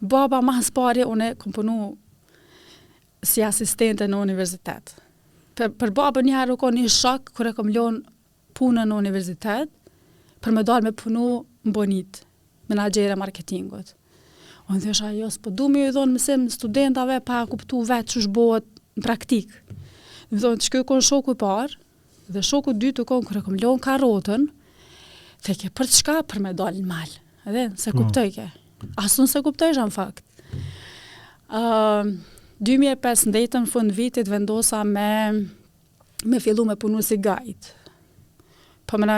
baba 0.00 0.40
mas 0.42 0.70
pari, 0.70 1.04
une 1.04 1.34
kom 1.38 1.52
punu 1.52 1.80
si 3.24 3.42
asistente 3.44 4.06
në 4.08 4.20
universitet. 4.22 4.94
Për, 5.58 5.74
për 5.80 5.92
baba 5.94 6.22
një 6.24 6.34
herë 6.38 6.54
u 6.56 6.58
konë 6.62 6.80
një 6.84 6.90
shak, 6.94 7.32
kërë 7.36 7.54
kom 7.58 7.68
lonë 7.74 8.04
punën 8.56 8.88
në 8.90 8.96
universitet, 8.96 9.72
për 10.40 10.54
me 10.56 10.64
dalë 10.64 10.86
me 10.88 10.94
punu 10.96 11.24
më 11.66 11.72
bonit, 11.76 12.22
menagjere 12.70 13.16
marketingot. 13.20 13.94
Unë 14.70 14.84
dhe 14.84 14.94
shë 14.96 15.10
ajo, 15.14 15.28
s'po 15.34 15.52
du 15.58 15.66
me 15.68 15.82
ju 15.84 15.92
dhonë 15.96 16.14
mësim 16.14 16.46
studentave 16.54 17.18
pa 17.26 17.42
kuptu 17.50 17.82
vetë 17.88 18.14
që 18.14 18.24
shbojët 18.28 18.68
në 19.00 19.04
praktikë. 19.04 19.59
Më 20.30 20.38
thonë, 20.44 20.60
që 20.62 20.68
kjoj 20.72 20.82
konë 20.86 21.04
shoku 21.10 21.34
i 21.34 21.38
parë, 21.38 21.76
dhe 22.30 22.42
shoku 22.46 22.70
i 22.74 22.78
dy 22.78 22.90
të 22.94 23.04
konë, 23.10 23.26
kërë 23.28 23.40
këmë 23.48 23.60
lonë 23.64 23.82
karotën, 23.82 24.44
të 25.42 25.56
ke 25.62 25.70
për 25.74 25.88
të 25.90 25.96
shka 25.98 26.16
për 26.30 26.42
me 26.44 26.52
në 26.54 26.84
malë, 26.86 27.18
edhe, 27.50 27.64
se 27.82 27.90
mm. 27.90 27.98
kuptoj 27.98 28.26
ke. 28.36 28.46
Asun 29.02 29.26
se 29.28 29.42
kuptoj 29.44 29.72
shë 29.74 29.88
në 29.90 29.94
fakt. 29.96 30.22
Uh, 31.50 32.14
2005, 32.62 33.32
në 33.32 33.66
fund 33.72 33.90
vitit, 33.96 34.30
vendosa 34.30 34.84
me, 34.86 35.08
me 36.30 36.38
fillu 36.44 36.64
me 36.68 36.76
punu 36.78 37.02
si 37.02 37.18
gajtë. 37.18 37.74
Po 38.90 38.98
më 38.98 39.08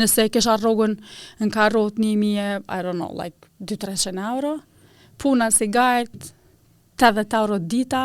nëse 0.00 0.28
kësha 0.32 0.58
rogun 0.60 0.98
në 1.40 1.48
karotë 1.52 2.00
një 2.00 2.64
I 2.68 2.78
don't 2.84 2.96
know, 3.00 3.08
like, 3.12 3.48
2-300 3.60 4.20
euro, 4.34 4.52
puna 5.20 5.48
si 5.52 5.66
gajtë, 5.72 6.30
80 7.00 7.38
euro 7.40 7.58
dita, 7.60 8.04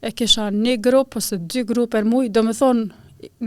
e 0.00 0.10
kisha 0.12 0.48
një 0.52 0.76
grup 0.82 1.16
ose 1.16 1.38
dy 1.38 1.64
grup 1.66 1.94
e 1.96 2.02
mujë, 2.04 2.30
do 2.34 2.42
me 2.46 2.52
thonë, 2.56 2.86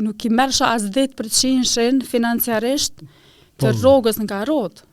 nuk 0.01 0.25
i 0.25 0.31
mersha 0.33 0.73
as 0.75 0.87
10% 0.89 2.05
financiarisht 2.09 3.01
të 3.01 3.69
po, 3.69 3.73
rogës 3.83 4.17
nga 4.23 4.41
rotë. 4.47 4.85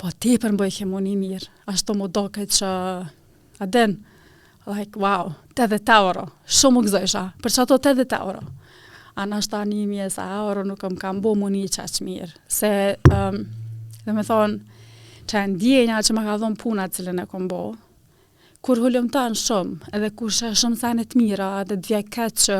Po 0.00 0.12
ti 0.16 0.36
për 0.40 0.54
mbëj 0.56 0.76
kemo 0.78 1.00
një 1.04 1.16
mirë, 1.20 1.50
ashtë 1.68 1.90
të 1.90 1.96
më 2.00 2.08
doke 2.16 2.46
që 2.46 2.70
aden, 3.66 3.96
like, 4.70 4.96
wow, 5.00 5.34
80 5.58 5.90
euro, 5.98 6.28
shumë 6.46 6.78
më 6.80 6.84
gëzësha, 6.86 7.24
për 7.44 7.54
që 7.54 7.62
ato 7.64 7.78
80 7.82 8.16
euro. 8.22 8.44
A 9.20 9.26
në 9.28 9.40
ashtë 9.42 9.64
një 9.68 9.84
mjë 9.90 10.06
e 10.08 10.24
euro 10.38 10.62
nuk 10.64 10.80
më 10.86 11.00
kam 11.02 11.18
bo 11.20 11.34
moni 11.36 11.66
që 11.68 11.82
qaqë 11.82 12.06
mirë, 12.06 12.32
se 12.48 12.70
um, 13.10 13.16
ehm, 13.18 13.38
dhe 14.06 14.14
me 14.16 14.24
thonë, 14.24 14.78
që 15.28 15.42
e 15.44 15.48
ndjenja 15.52 15.98
që 16.06 16.16
më 16.16 16.24
ka 16.26 16.38
dhonë 16.40 16.58
puna 16.62 16.86
cilën 16.90 17.20
e 17.22 17.26
kom 17.28 17.44
bo, 17.50 17.62
kur 18.66 18.80
hullëm 18.82 19.06
të 19.12 19.20
në 19.32 19.38
shumë, 19.40 19.88
edhe 19.96 20.10
kur 20.18 20.32
shë 20.36 20.50
shumë 20.60 21.04
të 21.10 21.16
mira, 21.20 21.46
edhe 21.62 21.76
dhe 21.80 22.02
dhe 22.02 22.30
që 22.44 22.58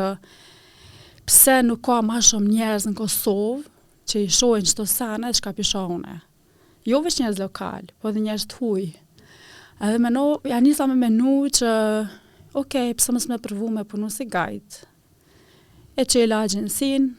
pse 1.29 1.57
nuk 1.65 1.83
ka 1.85 1.99
ma 2.07 2.17
shumë 2.25 2.49
njerëz 2.55 2.87
në 2.89 2.93
Kosovë, 2.97 3.59
që 4.09 4.19
i 4.25 4.29
shojnë 4.33 4.65
qëto 4.71 4.85
sene, 4.89 5.29
që 5.31 5.41
ka 5.45 5.53
pisha 5.59 5.83
une. 5.93 6.15
Jo 6.89 7.01
vështë 7.05 7.21
njerëz 7.23 7.39
lokal, 7.43 7.91
po 8.01 8.11
dhe 8.11 8.19
njerëz 8.25 8.47
të 8.49 8.57
huj. 8.59 8.87
Edhe 9.85 9.99
me 10.01 10.09
no, 10.11 10.23
ja 10.49 10.57
njësa 10.61 10.87
me 10.89 10.97
menu 11.03 11.43
që, 11.53 11.69
okej, 12.53 12.89
okay, 12.89 12.97
pëse 12.97 13.13
mësë 13.15 13.29
me 13.31 13.37
përvu 13.45 13.69
me 13.75 13.85
punu 13.89 14.09
si 14.11 14.25
gajtë. 14.25 14.81
E 16.01 16.05
që 16.09 16.23
i 16.23 16.27
la 16.27 16.41
agjensin, 16.47 17.11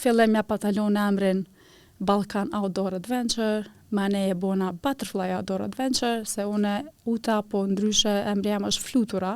fillem 0.00 0.34
ja 0.38 0.42
patalon 0.42 0.96
e 0.96 1.04
emrin 1.10 1.44
Balkan 2.00 2.48
Outdoor 2.56 2.96
Adventure, 2.96 3.66
ma 3.94 4.06
ne 4.10 4.28
e 4.28 4.34
bona 4.34 4.72
Butterfly 4.82 5.32
Outdoor 5.36 5.60
Adventure, 5.62 6.20
se 6.24 6.42
une 6.44 6.84
uta 7.06 7.40
po 7.48 7.64
ndryshe 7.68 8.14
emri 8.30 8.50
jam 8.52 8.66
është 8.66 8.84
flutura, 8.88 9.32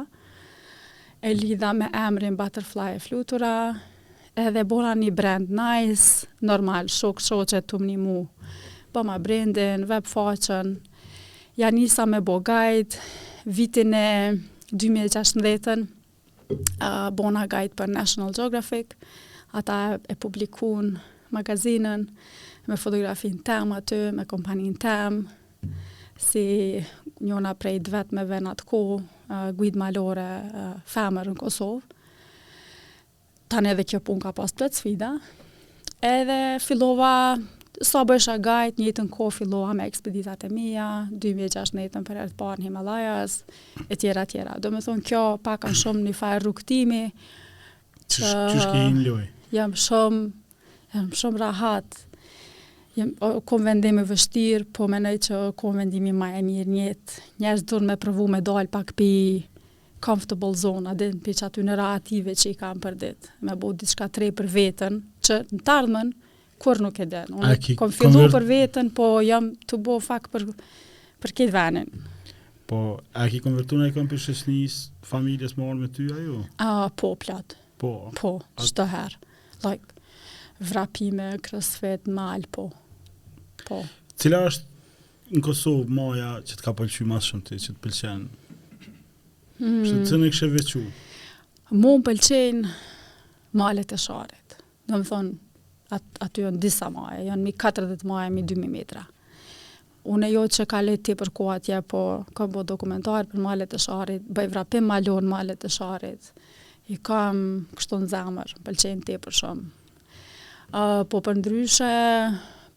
e 1.23 1.31
lidha 1.35 1.71
me 1.79 1.87
emrin 1.94 2.37
Butterfly 2.40 2.97
e 2.99 3.03
flutura, 3.07 3.53
edhe 4.38 4.64
bona 4.71 4.92
një 4.99 5.11
brand 5.18 5.51
nice, 5.51 6.27
normal, 6.40 6.90
shok 6.94 7.21
shoqet 7.23 7.68
të 7.71 7.81
mni 7.83 7.97
mu, 8.03 8.16
po 8.92 9.03
ma 9.07 9.16
brandin, 9.23 9.87
web 9.90 10.07
faqen, 10.11 10.75
ja 11.59 11.71
nisa 11.75 12.07
me 12.07 12.21
bo 12.21 12.38
guide, 12.47 12.99
vitin 13.47 13.94
e 13.94 14.11
2016-ën, 14.75 15.87
uh, 16.79 17.09
bona 17.18 17.47
guide 17.49 17.79
për 17.79 17.90
National 17.94 18.35
Geographic, 18.37 18.94
ata 19.57 19.79
e 20.07 20.14
publikun 20.14 20.99
magazinën, 21.35 22.05
me 22.69 22.77
fotografinë 22.77 23.41
tem 23.49 23.71
aty, 23.77 23.99
me 24.17 24.25
kompaninë 24.29 24.81
tem, 24.83 25.21
si 26.21 26.45
njona 27.23 27.55
prej 27.59 27.81
dvet 27.87 28.11
me 28.17 28.25
venat 28.29 28.61
ko, 28.69 28.83
uh, 29.29 29.79
malore 29.79 30.27
uh, 30.29 30.73
femër 30.91 31.31
në 31.33 31.37
Kosovë. 31.39 31.95
Tanë 33.49 33.71
edhe 33.73 33.85
kjo 33.89 34.01
pun 34.05 34.19
ka 34.21 34.35
pas 34.37 34.53
të 34.53 34.67
të 34.67 34.77
cfida. 34.77 35.13
Edhe 36.05 36.41
filova, 36.61 37.39
sa 37.83 38.03
bësha 38.07 38.35
gajt, 38.43 38.83
njëtë 38.83 39.07
në 39.07 39.13
ko 39.15 39.31
filova 39.33 39.73
me 39.79 39.87
ekspeditat 39.89 40.45
e 40.45 40.51
mija, 40.53 40.91
2016 41.15 41.97
në 41.97 42.03
për 42.09 42.21
e 42.21 42.27
të 42.29 42.37
parë 42.39 42.61
në 42.65 42.69
Himalajas, 42.69 43.39
e 43.89 43.97
tjera 43.97 44.27
tjera. 44.29 44.59
Do 44.63 44.75
me 44.75 44.83
thonë, 44.85 45.07
kjo 45.09 45.23
pakan 45.47 45.79
shumë 45.81 46.05
një 46.09 46.13
farë 46.19 46.45
rukëtimi, 46.51 47.01
që 48.09 48.35
shkijin 48.67 49.03
Jam 49.53 49.73
shumë, 49.81 50.21
jam 50.93 51.07
shumë 51.17 51.41
rahatë, 51.41 52.08
jem, 52.99 53.13
o, 53.25 53.39
kom 53.47 53.65
vendim 53.67 53.99
vështirë, 54.07 54.69
po 54.77 54.89
menoj 54.91 55.15
që 55.27 55.41
kom 55.61 55.79
vendimi 55.81 56.13
më 56.17 56.29
e 56.39 56.43
mirë 56.47 56.75
njëtë. 56.75 57.23
Njështë 57.45 57.71
duan 57.73 57.89
me 57.93 57.97
provu 58.01 58.27
me 58.31 58.41
dalë 58.45 58.71
pak 58.75 58.95
pi 58.99 59.09
comfortable 60.05 60.53
zone, 60.59 60.93
den 61.01 61.17
pi 61.25 61.35
që 61.39 61.49
aty 61.49 61.65
në 61.67 61.79
rative 61.81 62.35
që 62.39 62.53
i 62.53 62.59
kam 62.59 62.79
për 62.83 62.99
ditë, 63.03 63.33
me 63.49 63.57
bëu 63.59 63.75
diçka 63.81 64.07
tre 64.15 64.29
për 64.41 64.51
vetën, 64.55 65.01
që 65.27 65.39
në 65.51 65.65
ardhmen 65.75 66.13
kur 66.63 66.79
nuk 66.83 67.01
e 67.03 67.07
denë. 67.13 67.35
Unë 67.39 67.57
kam 67.71 67.81
kom 67.85 67.97
fillu 67.99 68.27
për 68.33 68.47
vetën, 68.53 68.93
po 68.99 69.09
jam 69.27 69.51
të 69.69 69.81
bëu 69.89 69.99
fak 70.05 70.31
për, 70.35 70.47
për 71.25 71.35
këtë 71.39 71.55
venin. 71.55 71.91
Po, 72.69 72.83
a 73.17 73.25
ki 73.33 73.39
konvertu 73.43 73.79
në 73.81 73.89
e 73.91 73.95
kom 73.97 74.07
për 74.11 74.21
shesnis, 74.23 74.81
familjes 75.09 75.55
morën 75.59 75.81
me 75.83 75.89
ty, 75.95 76.11
a 76.13 76.19
ju? 76.23 76.43
po, 77.01 77.15
plot. 77.23 77.55
Po? 77.81 77.93
Po, 78.19 78.35
shtë 78.61 78.85
herë. 78.93 79.23
Like, 79.65 79.95
vrapime, 80.69 81.31
kërësvet, 81.43 82.07
mal, 82.13 82.45
po. 82.55 82.69
Po. 83.66 83.83
Cila 84.18 84.42
është 84.49 85.35
në 85.38 85.42
Kosovë 85.44 85.92
maja 85.99 86.31
që 86.44 86.57
të 86.59 86.64
ka 86.64 86.73
pëlqy 86.79 87.05
më 87.11 87.18
shumë 87.27 87.44
ti, 87.49 87.59
që 87.64 87.75
të 87.75 87.83
pëlqen? 87.85 88.23
Hmm. 89.59 89.83
Shë 89.85 89.97
të 89.99 90.07
cënë 90.12 90.29
e 90.29 90.31
kështë 90.33 90.47
e 90.51 90.55
vequ? 90.55 91.05
Mu 91.83 91.97
më 91.99 92.07
pëlqejnë 92.09 92.73
malet 93.61 93.92
e 93.92 93.99
sharet. 94.01 94.57
Në 94.88 95.01
më 95.03 95.09
thonë, 95.11 95.35
at, 95.97 96.07
aty 96.27 96.44
janë 96.47 96.61
disa 96.62 96.88
maja, 96.94 97.21
janë 97.29 97.44
mi 97.44 97.53
40 97.61 98.05
maja, 98.09 98.31
mi 98.33 98.44
2000 98.49 98.73
metra. 98.73 99.03
Unë 100.09 100.29
e 100.29 100.33
jo 100.33 100.42
që 100.57 100.64
ka 100.71 100.79
le 100.81 100.94
ti 101.05 101.16
për 101.18 101.31
kuat, 101.37 101.68
po 101.90 102.03
kam 102.38 102.53
bo 102.55 102.62
dokumentar 102.64 103.27
për 103.29 103.42
malet 103.44 103.75
e 103.77 103.81
sharet, 103.83 104.25
bëj 104.25 104.49
vrapim 104.55 104.87
malon 104.88 105.27
malet 105.29 105.64
e 105.64 105.68
sharet, 105.75 106.31
i 106.88 106.97
kam 107.05 107.66
kështu 107.77 107.99
zemër, 108.14 108.55
pëlqen 108.64 109.03
ti 109.05 109.18
për 109.21 109.37
shumë. 109.42 109.75
Uh, 110.68 111.03
po 111.09 111.21
për 111.25 111.38
ndryshe, 111.40 111.88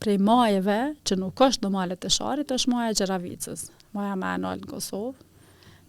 prej 0.01 0.17
majeve 0.23 0.77
që 1.05 1.17
nuk 1.21 1.41
është 1.45 1.65
do 1.67 1.71
male 1.75 1.93
të 1.99 2.09
sharit, 2.15 2.49
është 2.51 2.73
maje 2.73 2.95
Gjeravicës, 2.99 3.67
Maja 3.95 4.15
me 4.15 4.29
analë 4.33 4.61
në 4.63 4.69
Kosovë. 4.71 5.27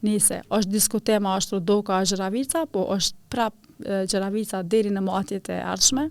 Nise, 0.02 0.40
është 0.52 0.72
diskutema 0.74 1.36
është 1.38 1.60
rudoka 1.60 1.94
a 2.00 2.06
Gjeravica, 2.10 2.64
po 2.70 2.84
është 2.96 3.18
prap 3.30 3.68
Gjeravica 4.10 4.60
deri 4.66 4.90
në 4.92 5.02
matjet 5.06 5.50
e 5.54 5.60
arshme, 5.72 6.08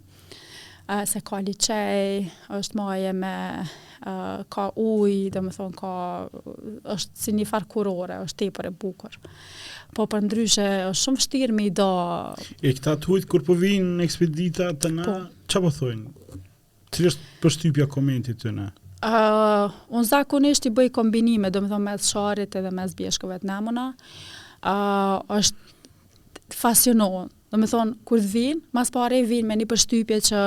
se 1.07 1.21
ka 1.27 1.39
liqej, 1.43 2.29
është 2.57 2.77
maje 2.79 3.11
me 3.15 3.33
ka 4.51 4.69
uj, 4.81 5.11
dhe 5.35 5.41
më 5.45 5.51
thonë 5.57 5.77
ka, 5.77 5.91
është 6.95 7.19
si 7.23 7.33
një 7.37 7.45
farë 7.51 7.67
kurore, 7.73 8.17
është 8.25 8.39
tepër 8.47 8.69
e 8.71 8.71
bukur. 8.83 9.17
Po 9.97 10.07
për 10.09 10.23
ndryshe, 10.25 10.65
është 10.87 11.01
shumë 11.05 11.25
shtirë 11.27 11.57
me 11.59 11.67
i 11.69 11.73
da... 11.81 11.89
E 12.63 12.71
këta 12.79 12.95
të 13.03 13.11
hujtë, 13.11 13.29
kur 13.33 13.45
po 13.47 13.55
vinë 13.61 13.93
në 13.99 14.07
ekspedita 14.07 14.71
të 14.81 14.93
na, 14.95 15.05
po, 15.11 15.19
që 15.51 15.61
po 15.67 15.73
thujnë 15.77 16.47
Cili 16.91 17.07
është 17.07 17.25
përshtypja 17.41 17.85
komentit 17.87 18.41
të 18.43 18.51
në? 18.51 18.63
Uh, 19.07 19.71
unë 19.95 20.07
zakonisht 20.09 20.65
i 20.67 20.71
bëj 20.75 20.89
kombinime, 20.93 21.47
do 21.49 21.61
më 21.63 21.69
thonë 21.71 21.85
mes 21.87 22.07
sharit 22.11 22.57
edhe 22.59 22.71
mes 22.75 22.91
bjeshkëve 22.99 23.37
të 23.41 23.47
nemona, 23.47 23.85
uh, 23.95 25.21
është 25.37 26.57
fasionohën. 26.59 27.31
Do 27.51 27.59
më 27.61 27.69
thonë, 27.71 27.95
kur 28.07 28.19
të 28.19 28.29
vinë, 28.33 28.63
mas 28.75 28.91
pare 28.93 29.21
i 29.23 29.27
vinë 29.29 29.47
me 29.53 29.57
një 29.61 29.69
përshtypje 29.71 30.19
që 30.29 30.43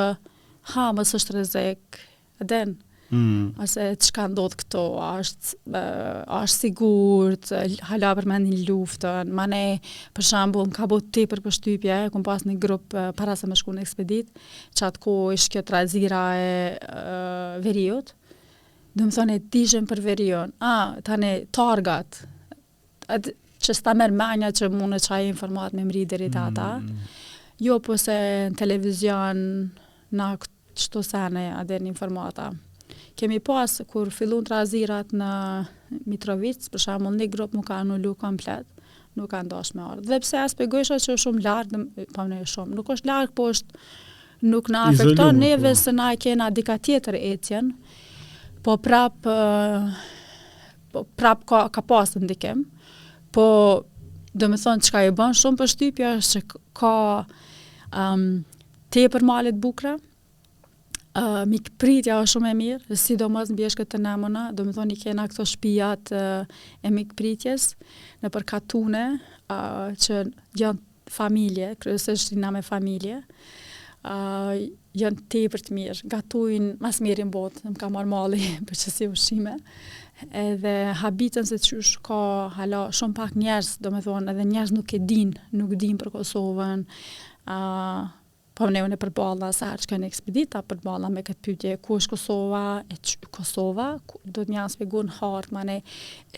ha, 0.74 0.86
mës 0.98 1.16
është 1.18 1.38
rezek, 1.38 2.02
edhe 2.44 2.60
në, 2.72 2.76
Mm. 3.12 3.52
Ase 3.60 3.84
të 4.00 4.08
shka 4.08 4.24
ndodhë 4.32 4.58
këto, 4.62 4.82
ashtë 5.04 5.80
asht 6.38 6.64
sigurët, 6.64 7.50
hala 7.90 8.12
për 8.16 8.28
me 8.30 8.38
një 8.46 8.60
luftën, 8.68 9.30
ma 9.36 9.44
ne, 9.50 9.78
për 10.16 10.24
shambu, 10.28 10.64
më 10.70 10.76
ka 10.78 10.86
botë 10.90 11.10
ti 11.18 11.24
për 11.30 11.42
pështypje, 11.44 11.98
ku 12.14 12.22
pas 12.24 12.46
një 12.48 12.56
grupë 12.62 13.04
para 13.18 13.34
se 13.36 13.48
më 13.50 13.58
shku 13.60 13.74
në 13.76 13.84
ekspedit, 13.84 14.32
që 14.74 14.88
atë 14.88 15.02
ko 15.04 15.16
ishë 15.36 15.52
kjo 15.56 15.64
trazira 15.68 16.22
e, 16.40 16.48
e 16.80 17.62
veriut, 17.66 18.14
dhe 18.94 19.04
më 19.08 19.16
thonë 19.18 19.38
e 19.40 19.44
tijën 19.52 19.88
për 19.90 20.04
verion, 20.06 20.56
a, 20.64 20.74
të 21.04 21.20
ne 21.20 21.34
targat, 21.60 22.22
atë, 23.18 23.36
që 23.64 23.74
sta 23.82 23.92
merë 23.96 24.16
menja 24.16 24.52
që 24.56 24.70
mund 24.72 24.96
e 24.96 25.00
qaj 25.04 25.24
informat 25.28 25.76
me 25.76 25.84
mri 25.88 26.04
dhe 26.08 26.18
rita 26.24 26.48
mm. 26.50 27.06
jo 27.64 27.78
po 27.80 27.96
se 28.00 28.14
në 28.50 28.58
televizion 28.60 29.38
në 30.14 30.28
këtë 30.40 30.52
qëto 30.74 31.00
sene, 31.06 31.44
adhe 31.54 31.76
një 31.78 31.92
informata. 31.92 32.48
Kemi 33.18 33.38
pas 33.42 33.70
kur 33.90 34.10
fillon 34.10 34.42
të 34.46 34.50
razirat 34.52 35.12
në 35.14 35.28
Mitrovic, 36.10 36.64
për 36.74 36.82
shamu 36.82 37.12
në 37.14 37.20
një 37.22 37.28
grup 37.34 37.52
nuk 37.54 37.68
ka 37.68 37.78
anulu 37.84 38.14
komplet, 38.18 38.66
nuk 39.18 39.28
ka 39.30 39.44
ndosh 39.46 39.70
me 39.78 39.84
ardhë. 39.86 40.06
Dhe 40.08 40.18
pse 40.24 40.40
aspe 40.42 40.66
gojshat 40.72 41.02
që 41.04 41.12
është 41.14 41.22
shumë 41.28 41.44
lartë, 41.44 41.82
po 42.16 42.24
ne 42.32 42.40
shumë, 42.52 42.74
nuk 42.80 42.88
është 42.96 43.10
lartë, 43.12 43.34
po 43.38 43.46
është 43.54 43.82
nuk 44.50 44.70
në 44.74 44.80
afektor, 44.90 45.30
po. 45.30 45.38
neve 45.38 45.74
se 45.78 45.94
na 45.94 46.08
e 46.12 46.18
kena 46.24 46.48
dika 46.56 46.74
tjetër 46.82 47.20
po 47.20 47.28
e 47.30 47.36
tjenë, 47.48 48.00
po 48.66 48.74
prapë 48.82 49.36
po 50.94 51.04
prap 51.18 51.44
ka, 51.50 51.60
ka 51.74 51.82
pasë 51.90 52.20
në 52.20 52.56
po 53.34 53.46
dhe 54.34 54.48
me 54.50 54.58
thonë 54.58 54.82
që 54.82 54.90
ka 54.94 55.00
e 55.06 55.14
bënë 55.18 55.38
shumë 55.38 55.58
për 55.58 55.70
shtypja, 55.70 56.10
që 56.22 56.42
ka 56.78 56.90
um, 57.94 58.42
te 58.94 59.06
për 59.10 59.22
malet 59.26 59.54
bukra, 59.62 59.94
Uh, 61.14 61.44
mik 61.46 61.68
është 61.78 62.14
shumë 62.26 62.48
e 62.48 62.54
mirë, 62.58 62.96
sidomos 62.98 63.50
në 63.52 63.54
bjeshkët 63.60 63.90
të 63.92 63.98
nëmëna, 64.02 64.40
do 64.58 64.64
të 64.66 64.72
thoni 64.74 64.94
kena 64.98 65.28
këto 65.30 65.44
shpijat 65.46 66.10
uh, 66.10 66.62
e 66.82 66.90
mik 66.90 67.12
pritjes, 67.18 67.68
në 68.24 68.30
përkatune, 68.34 69.02
uh, 69.46 69.94
që 69.94 70.24
janë 70.58 70.80
familje, 71.14 71.68
kryesisht 71.84 72.32
janë 72.34 72.50
me 72.56 72.62
familje, 72.66 73.20
uh, 74.10 74.48
janë 74.98 75.26
te 75.30 75.44
të 75.54 75.76
mirë, 75.78 76.10
gatujnë 76.16 76.74
mas 76.82 76.98
mirë 77.06 77.28
në 77.28 77.32
botë, 77.38 77.62
në 77.62 77.76
më 77.76 77.80
ka 77.84 77.92
marr 77.94 78.10
mali 78.10 78.42
për 78.66 78.82
që 78.82 78.94
si 78.96 79.10
ushime, 79.12 79.54
edhe 80.34 80.74
habitën 81.04 81.46
se 81.46 81.60
që 81.68 81.84
ka 82.10 82.18
hala, 82.58 82.88
shumë 82.90 83.18
pak 83.20 83.38
njerës, 83.38 83.76
do 83.86 83.94
të 83.94 84.02
thonë, 84.08 84.34
edhe 84.34 84.50
njerës 84.50 84.74
nuk 84.74 84.98
e 84.98 85.02
din, 85.14 85.30
nuk 85.62 85.78
din 85.84 85.94
për 86.02 86.10
Kosovën, 86.18 86.82
uh, 87.46 88.12
po 88.54 88.68
ne 88.70 88.84
unë 88.86 88.96
përballa 89.02 89.48
sa 89.54 89.72
harç 89.72 89.86
kanë 89.90 90.06
ekspedita 90.08 90.60
përballa 90.70 91.08
me 91.10 91.22
këtë 91.26 91.40
pyetje 91.46 91.72
ku 91.82 91.96
është 91.98 92.10
Kosova 92.14 92.60
e 92.94 92.98
Kosova 93.34 93.86
ku, 94.08 94.20
do 94.24 94.44
të 94.46 94.54
më 94.54 94.66
shpjegon 94.74 95.10
hart 95.16 95.50
më 95.56 95.64
ne 95.70 95.76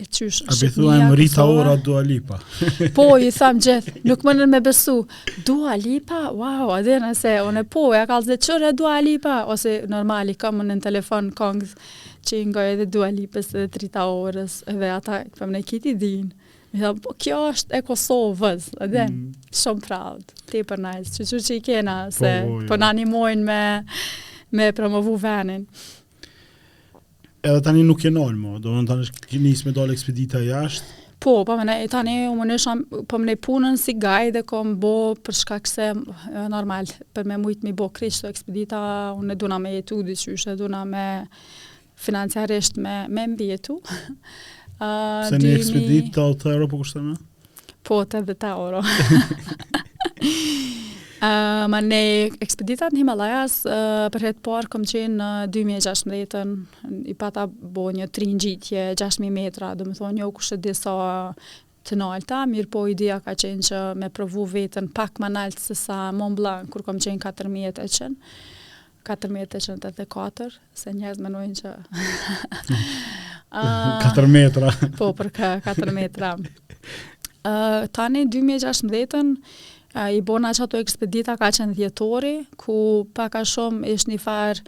e 0.01 0.07
çysh 0.17 0.39
a 0.49 0.55
be 0.57 0.69
thua 0.73 0.95
më 1.03 1.11
Rita 1.19 1.45
Ora 1.53 1.75
Dua 1.87 2.01
Lipa 2.07 2.39
po 2.97 3.05
i 3.21 3.29
tham 3.37 3.61
gjithë, 3.61 3.95
nuk 4.09 4.25
më 4.25 4.35
nën 4.39 4.53
me 4.55 4.61
besu 4.65 4.97
Dua 5.45 5.77
Lipa 5.77 6.25
wow 6.41 6.73
a 6.77 6.81
dhe 6.87 6.97
se 7.21 7.35
unë 7.45 7.65
po 7.73 7.85
ja 7.93 8.07
ka 8.09 8.19
zë 8.25 8.39
çore 8.47 8.73
Dua 8.77 8.97
Lipa 9.05 9.43
ose 9.53 9.83
normali 9.89 10.35
kam 10.35 10.63
në 10.65 10.81
telefon 10.87 11.29
kongs 11.37 11.77
që 12.27 12.41
nga 12.49 12.65
edhe 12.73 12.89
Dua 12.97 13.13
Lipës 13.13 13.53
edhe 13.53 13.69
30 13.77 14.03
orës 14.03 14.63
edhe 14.73 14.89
ata 14.97 15.21
po 15.37 15.45
ne 15.53 15.61
kiti 15.61 15.93
din 16.01 16.31
Mi 16.77 16.83
tha, 16.85 16.93
po 17.01 17.13
kjo 17.17 17.37
është 17.53 17.77
e 17.77 17.83
Kosovës, 17.87 18.67
edhe, 18.85 19.07
mm 19.09 19.35
shumë 19.57 19.81
praudë, 19.87 20.33
ti 20.51 20.59
për 20.69 20.81
që 21.17 21.25
që 21.31 21.37
që 21.47 21.55
i 21.55 21.61
kena, 21.65 21.93
po, 22.05 22.13
se 22.19 22.29
jo. 22.29 22.57
po, 22.59 22.69
po 22.69 22.75
në 22.77 22.89
animojnë 22.91 23.45
me, 23.47 23.61
me 24.59 24.67
promovu 24.77 25.15
venin. 25.23 25.63
Edhe 27.47 27.63
tani 27.65 27.81
nuk 27.87 28.03
e 28.05 28.11
nojnë, 28.13 28.37
mo, 28.41 28.53
do 28.61 28.75
në 28.75 28.83
tani 28.91 29.07
është 29.07 29.39
njësë 29.41 29.65
me 29.69 29.73
dole 29.77 29.95
ekspedita 29.97 30.41
jashtë? 30.45 30.91
Po, 31.23 31.33
po 31.47 31.55
më 31.57 31.65
ne, 31.71 31.77
tani, 31.89 32.17
u 32.29 32.35
më 32.37 32.49
nësha, 32.51 32.75
po 33.09 33.17
më 33.23 33.31
ne 33.31 33.37
punën 33.47 33.79
si 33.81 33.95
gaj 33.97 34.35
dhe 34.35 34.43
ko 34.45 34.61
më 34.67 34.75
bo 34.83 34.93
për 35.25 35.39
shkak 35.39 35.71
se, 35.71 35.89
normal, 36.51 36.91
për 37.17 37.25
me 37.31 37.39
mujtë 37.41 37.65
mi 37.71 37.73
bo 37.79 37.89
krisht 37.89 38.25
të 38.27 38.35
ekspedita, 38.35 38.83
unë 39.17 39.33
e 39.33 39.41
duna 39.45 39.57
me 39.63 39.73
jetu, 39.79 40.03
dhe 40.05 40.19
është 40.35 40.53
e 40.53 40.59
duna 40.61 40.83
me 40.85 41.07
financiarisht 41.97 42.77
me, 42.77 42.99
me 43.09 43.23
mbjetu, 43.33 43.79
Uh, 44.77 45.25
Se 45.31 45.39
një 45.41 45.55
ekspedit 45.57 46.11
të 46.13 46.19
alë 46.21 46.35
të 46.41 46.45
euro 46.51 46.67
po 46.69 46.77
kushtë 46.83 46.99
me? 47.01 47.15
Po, 47.87 48.01
të 48.05 48.19
dhe 48.27 48.35
të 48.37 48.47
euro. 48.53 48.79
uh, 48.85 51.25
ma 51.73 51.79
ne 51.81 52.01
ekspeditat 52.45 52.93
në 52.93 53.01
Himalajas, 53.01 53.55
për 54.13 54.21
hetë 54.27 54.41
por, 54.45 54.69
kom 54.69 54.85
qenë 54.85 55.15
në 55.17 55.29
2016-ën, 55.57 56.49
i 57.09 57.13
pata 57.17 57.47
bo 57.49 57.87
një 57.95 58.05
tri 58.13 58.29
në 58.35 58.39
gjitje, 58.43 58.83
6.000 59.01 59.29
metra, 59.33 59.73
dhe 59.79 59.83
më 59.89 59.93
thonë, 59.97 60.21
jo 60.21 60.27
kushtë 60.37 60.57
disa 60.67 60.93
të 61.87 61.93
nalta, 61.97 62.39
mirë 62.51 62.69
po 62.69 62.81
idea 62.91 63.17
ka 63.23 63.31
qenë 63.39 63.63
që 63.69 63.77
me 63.97 64.07
provu 64.13 64.43
vetën 64.51 64.85
pak 64.93 65.13
ma 65.23 65.29
naltë 65.31 65.61
se 65.71 65.75
sa 65.79 65.97
Mont 66.11 66.35
Blanc, 66.37 66.69
kur 66.73 66.81
kom 66.85 66.97
qenë 67.01 67.19
4.000 67.23 67.65
e 67.65 67.71
qenë. 67.97 68.17
4.184, 69.07 70.57
se 70.75 70.91
njerëz 70.95 71.21
më 71.23 71.29
nojnë 71.31 71.57
që... 71.61 71.73
4 73.53 74.33
metra. 74.37 74.71
Po, 74.99 75.13
për 75.15 75.29
4 75.63 75.93
metra. 75.95 76.33
Tani, 77.95 78.25
2016-ën, 78.33 79.31
i 80.13 80.19
bona 80.27 80.51
që 80.53 80.65
ato 80.65 80.79
ekspedita 80.83 81.37
ka 81.39 81.47
qenë 81.55 81.75
djetori, 81.79 82.33
ku 82.59 83.05
paka 83.17 83.45
shumë 83.47 83.95
ishë 83.95 84.11
një 84.13 84.19
farë, 84.19 84.67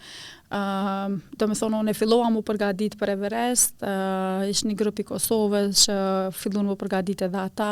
do 1.40 1.48
me 1.52 1.56
thonë, 1.60 1.82
unë 1.84 1.92
e 1.94 1.98
filloha 2.00 2.32
mu 2.34 2.42
përgadit 2.48 2.96
për 2.98 3.12
Everest, 3.18 3.84
ishë 3.84 4.70
një 4.70 4.78
grupi 4.80 5.06
Kosovës, 5.12 5.84
që 5.90 5.98
fillun 6.40 6.72
mu 6.72 6.78
përgadit 6.80 7.28
edhe 7.28 7.44
ata, 7.44 7.72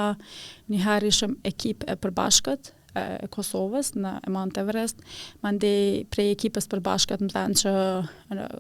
një 0.70 0.84
harë 0.84 1.16
ishëm 1.16 1.40
ekip 1.50 1.88
e 1.90 1.96
përbashkët, 2.04 2.76
e 2.98 3.28
Kosovës 3.34 3.94
në 3.98 4.14
Mount 4.34 4.58
Everest, 4.62 5.02
mande 5.44 5.70
për 6.14 6.32
ekipës 6.34 6.68
për 6.72 6.82
bashkët 6.86 7.24
më 7.26 7.32
thanë 7.36 7.60
që 7.62 7.74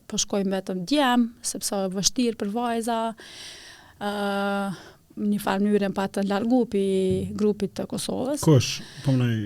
po 0.09 0.19
shkojmë 0.21 0.53
vetëm 0.57 0.81
djem, 0.89 1.27
sepse 1.47 1.75
është 1.81 1.97
vështirë 1.97 2.39
për 2.43 2.53
vajza. 2.57 2.99
ë 4.01 4.71
një 5.17 5.37
farë 5.41 5.63
mënyrë 5.65 5.87
pa 5.97 6.03
të 6.13 6.21
largu 6.29 6.59
pi 6.69 6.81
grupit 7.39 7.71
të 7.73 7.87
Kosovës. 7.89 8.41
Kush? 8.45 8.75
Po 9.03 9.11
më 9.17 9.25
ai 9.25 9.37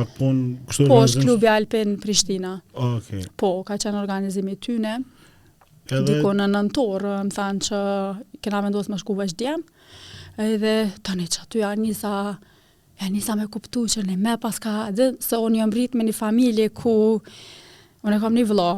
apo 0.00 0.30
në 0.32 0.44
kështu 0.70 0.86
po 0.88 1.02
është 1.04 1.24
klubi 1.26 1.48
Alpen 1.50 1.98
Prishtina. 2.00 2.54
Okej. 2.72 3.18
Okay. 3.20 3.26
Po, 3.36 3.50
ka 3.68 3.76
qenë 3.82 4.00
organizimi 4.00 4.54
i 4.54 4.56
tyre. 4.64 4.94
Edhe 5.90 6.06
diku 6.08 6.32
në 6.38 6.46
nëntor, 6.54 7.04
më 7.28 7.36
thanë 7.36 7.66
që 7.68 7.82
kena 8.46 8.62
vendosur 8.64 8.96
të 8.96 9.18
vështë 9.20 9.38
djem 9.42 9.66
edhe 10.40 10.72
të 11.04 11.16
një 11.18 11.26
që 11.34 11.40
aty 11.42 11.58
janë 11.60 11.82
njësa 11.84 12.12
e 13.00 13.08
nisa 13.08 13.34
me 13.38 13.48
kuptu 13.50 13.86
që 13.88 14.02
një 14.04 14.16
me 14.20 14.34
pas 14.40 14.56
ka 14.60 14.72
dhe 14.92 15.06
se 15.24 15.38
unë 15.40 15.60
jëmë 15.62 15.74
rritë 15.76 15.98
me 15.98 16.04
një 16.08 16.14
familje 16.16 16.66
ku 16.76 16.92
unë 18.04 18.18
e 18.18 18.20
kam 18.20 18.34
një 18.36 18.44
vla 18.50 18.68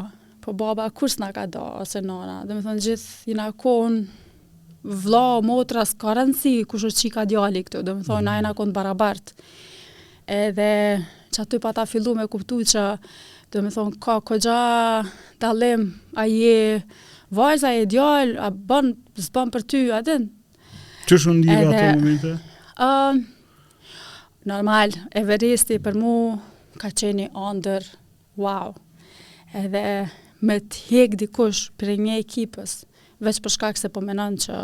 po 0.42 0.54
baba 0.58 0.87
kur 0.94 1.11
nga 1.18 1.30
ka 1.35 1.44
da 1.56 1.62
ose 1.82 2.02
nana 2.02 2.37
dhe 2.46 2.54
me 2.54 2.62
thonë 2.62 2.85
gjithë 2.87 3.32
i 3.32 3.37
nga 3.38 3.48
konë 3.64 4.92
vla 5.06 5.24
motra 5.46 5.82
s'ka 5.87 6.14
rëndësi 6.18 6.52
ku 6.70 6.78
shërë 6.82 6.98
qi 7.00 7.11
ka 7.16 7.24
djali 7.30 7.64
këtu 7.66 7.82
dhe 7.87 7.96
me 7.98 8.06
thonë 8.06 8.26
nga 8.28 8.37
e 8.38 8.44
nga 8.46 8.54
konë 8.61 8.72
të 8.74 8.78
barabart 8.78 9.35
edhe 10.38 10.70
që 11.35 11.44
aty 11.46 11.62
pa 11.66 11.74
ta 11.76 11.87
fillu 11.90 12.14
me 12.18 12.28
kuptu 12.30 12.61
që 12.74 12.87
dhe 13.52 13.64
me 13.64 13.74
thonë 13.74 13.98
ka 14.06 14.20
këgja 14.30 14.61
talem 15.42 15.88
a 16.14 16.28
je 16.30 16.78
vajza 17.35 17.74
e 17.80 17.85
djall 17.90 18.37
a 18.38 18.52
bën, 18.54 18.94
s'bën 19.18 19.50
për 19.54 19.66
ty 19.70 19.82
a 19.98 20.02
din 20.06 20.30
që 21.11 21.18
shërë 21.22 21.38
ndirë 21.42 21.70
ato 21.70 21.94
momente? 21.96 22.37
normal, 24.44 24.90
Everesti 25.14 25.76
për 25.78 25.94
mu 26.00 26.14
ka 26.81 26.90
qeni 26.90 27.28
under, 27.35 27.85
wow. 28.37 28.72
Edhe 29.55 30.09
me 30.42 30.57
të 30.61 30.81
hek 30.88 31.14
dikush 31.20 31.68
për 31.78 31.92
një 32.00 32.16
ekipës, 32.24 32.81
veç 33.22 33.38
për 33.44 33.55
shkak 33.57 33.78
se 33.78 33.90
po 33.92 34.02
menon 34.02 34.38
që 34.42 34.57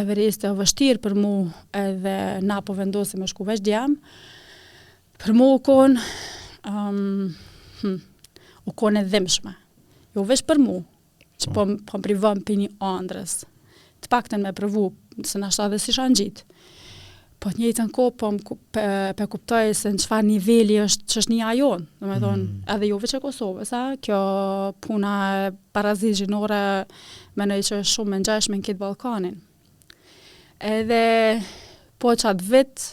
Everesti 0.00 0.48
e 0.48 0.54
vështirë 0.58 1.02
për 1.04 1.14
mu 1.18 1.32
edhe 1.76 2.16
na 2.46 2.58
po 2.62 2.74
vendosi 2.78 3.18
me 3.20 3.28
shku 3.30 3.46
veç 3.48 3.62
djem, 3.66 3.98
për 5.18 5.34
mu 5.34 5.52
u 5.54 5.60
konë, 5.66 6.02
um, 6.70 7.28
hm, 7.82 7.96
kon 8.78 8.98
e 9.00 9.04
dhimshme. 9.08 9.54
Jo 10.16 10.24
veç 10.26 10.42
për 10.46 10.58
mu, 10.62 10.80
që 11.38 11.52
po, 11.54 11.68
po 11.86 11.96
më 11.98 12.04
privëm 12.06 12.42
për 12.46 12.58
një 12.64 12.72
andrës, 12.84 13.40
të 14.02 14.10
pak 14.10 14.28
të 14.30 14.42
me 14.42 14.54
përvu, 14.56 14.90
se 15.26 15.38
nashtë 15.42 15.64
adhe 15.64 15.78
si 15.82 15.94
shanë 15.94 16.18
gjitë, 16.18 16.44
po 17.38 17.50
të 17.52 17.60
njëjtën 17.60 17.90
kohë 17.94 18.14
po 18.18 18.28
më 18.34 18.56
pe, 18.74 18.84
pe 19.18 19.26
kuptoj 19.30 19.70
se 19.78 19.92
në 19.94 20.00
çfarë 20.02 20.26
niveli 20.26 20.78
është 20.82 21.06
çështnia 21.12 21.52
jonë, 21.60 21.86
domethënë 22.02 22.42
mm. 22.42 22.60
edhe 22.74 22.88
jo 22.90 22.98
vetë 23.04 23.18
e 23.18 23.22
Kosovës, 23.22 23.70
a 23.78 23.82
kjo 24.02 24.20
puna 24.84 25.12
e 25.26 25.52
parazitëzhinore 25.76 26.62
më 27.38 27.46
në 27.48 27.58
që 27.68 27.78
është 27.84 27.94
shumë 27.94 28.12
më 28.16 28.20
ngjashme 28.24 28.58
në 28.58 28.66
këtë 28.68 28.80
Ballkanin. 28.82 29.36
Edhe 30.58 31.02
po 32.02 32.14
çat 32.18 32.42
vit 32.50 32.88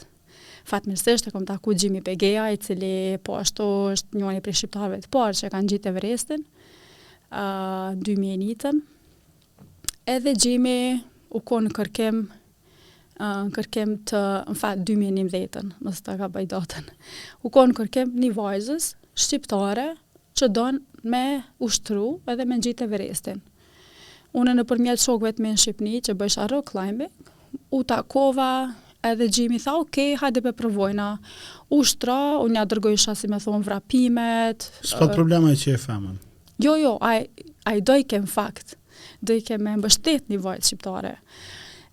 Fatmirësisht 0.66 1.28
e 1.30 1.34
kom 1.34 1.46
taku 1.46 1.74
Gjimi 1.78 2.00
Pegeja, 2.06 2.48
i 2.50 2.58
cili 2.58 3.18
po 3.26 3.36
ashtu 3.38 3.66
është 3.94 4.18
njëri 4.18 4.40
prej 4.42 4.58
shqiptarëve 4.64 5.02
të 5.04 5.12
parë 5.14 5.36
që 5.42 5.52
kanë 5.54 5.70
gjitë 5.74 5.92
Everestin, 5.92 6.42
uh, 7.30 7.92
2001-ën. 8.02 8.80
Edhe 10.10 10.34
Xhimi 10.34 10.80
u 11.38 11.42
kon 11.46 11.70
kërkem 11.70 12.24
në 13.20 13.54
kërkim 13.56 13.94
të, 14.10 14.22
në 14.50 14.56
fat, 14.60 14.82
2011-ën, 14.88 15.70
nësë 15.86 16.04
të 16.08 16.16
ka 16.20 16.30
bajdatën. 16.36 16.88
U 17.48 17.52
konë 17.54 17.76
kërkim 17.78 18.16
një 18.20 18.32
vajzës 18.36 18.90
shqiptare 19.16 19.92
që 20.36 20.50
donë 20.52 21.04
me 21.14 21.24
ushtru 21.64 22.20
edhe 22.32 22.46
me 22.50 22.58
gjitë 22.60 22.86
e 22.88 22.92
verestin. 22.92 23.44
Une 24.36 24.52
në 24.58 24.66
përmjet 24.68 25.00
shokve 25.00 25.32
të 25.38 25.44
me 25.46 25.54
në 25.54 25.62
Shqipni 25.62 26.00
që 26.04 26.16
bëjsh 26.20 26.42
arro 26.44 26.58
climbing, 26.68 27.14
u 27.72 27.84
takova 27.88 28.48
edhe 29.06 29.30
Gjimi 29.32 29.62
tha, 29.64 29.78
ok, 29.80 30.00
hajde 30.20 30.42
për 30.44 30.56
provojna. 30.60 31.06
U 31.72 31.80
shtra, 31.88 32.18
unë 32.44 32.58
nja 32.58 32.66
dërgoj 32.68 32.98
shasim 33.00 33.36
e 33.38 33.40
thonë 33.40 33.64
vrapimet. 33.70 34.66
Ska 34.82 35.06
uh, 35.08 35.14
problema 35.16 35.54
që 35.56 35.78
e 35.78 35.80
femën? 35.80 36.18
Jo, 36.64 36.74
jo, 36.82 36.98
a 37.00 37.14
i 37.78 37.82
dojke 37.86 38.20
në 38.20 38.28
fakt. 38.32 38.74
Dojke 39.26 39.56
me 39.62 39.78
bështet 39.86 40.28
një 40.32 40.42
vajtë 40.44 40.68
shqiptare 40.68 41.14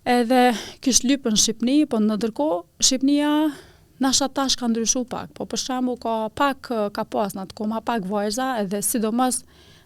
edhe 0.04 0.40
kishë 0.82 1.06
lypë 1.12 1.32
në 1.32 1.38
Shqipni, 1.42 1.76
po 1.86 1.98
në 2.02 2.16
dërko, 2.22 2.46
Shqipnia 2.82 3.28
nësha 4.02 4.26
tash 4.34 4.56
ka 4.58 4.68
ndryshu 4.68 5.04
pak, 5.10 5.30
po 5.36 5.46
për 5.46 5.60
shambu 5.62 5.94
ka 6.02 6.16
pak 6.38 6.70
ka 6.96 7.04
pas 7.08 7.34
në 7.38 7.44
të 7.52 7.68
ma 7.70 7.80
pak 7.84 8.06
vajza, 8.10 8.48
edhe 8.64 8.80
sidomos 8.82 9.42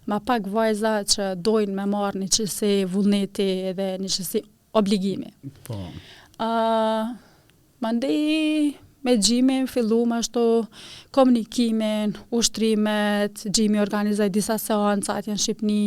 ma 0.09 0.21
pak 0.25 0.49
vajza 0.49 0.95
që 1.13 1.29
dojnë 1.45 1.77
me 1.77 1.85
marë 1.93 2.23
një 2.23 2.31
qësi 2.37 2.73
vullneti 2.95 3.49
edhe 3.73 3.91
një 4.01 4.13
qësi 4.17 4.45
obligimi. 4.79 5.33
Po. 5.67 5.77
Uh, 6.41 7.13
Mandej, 7.81 8.73
me 9.07 9.15
gjimin 9.23 9.67
fillu 9.71 10.01
më 10.11 10.17
ashtu 10.23 10.43
komunikimin, 11.15 12.09
ushtrimet, 12.39 13.43
gjimi 13.59 13.79
organizaj 13.83 14.29
disa 14.35 14.57
seanca 14.59 15.15
atje 15.21 15.35
në 15.37 15.41
Shqipni, 15.43 15.87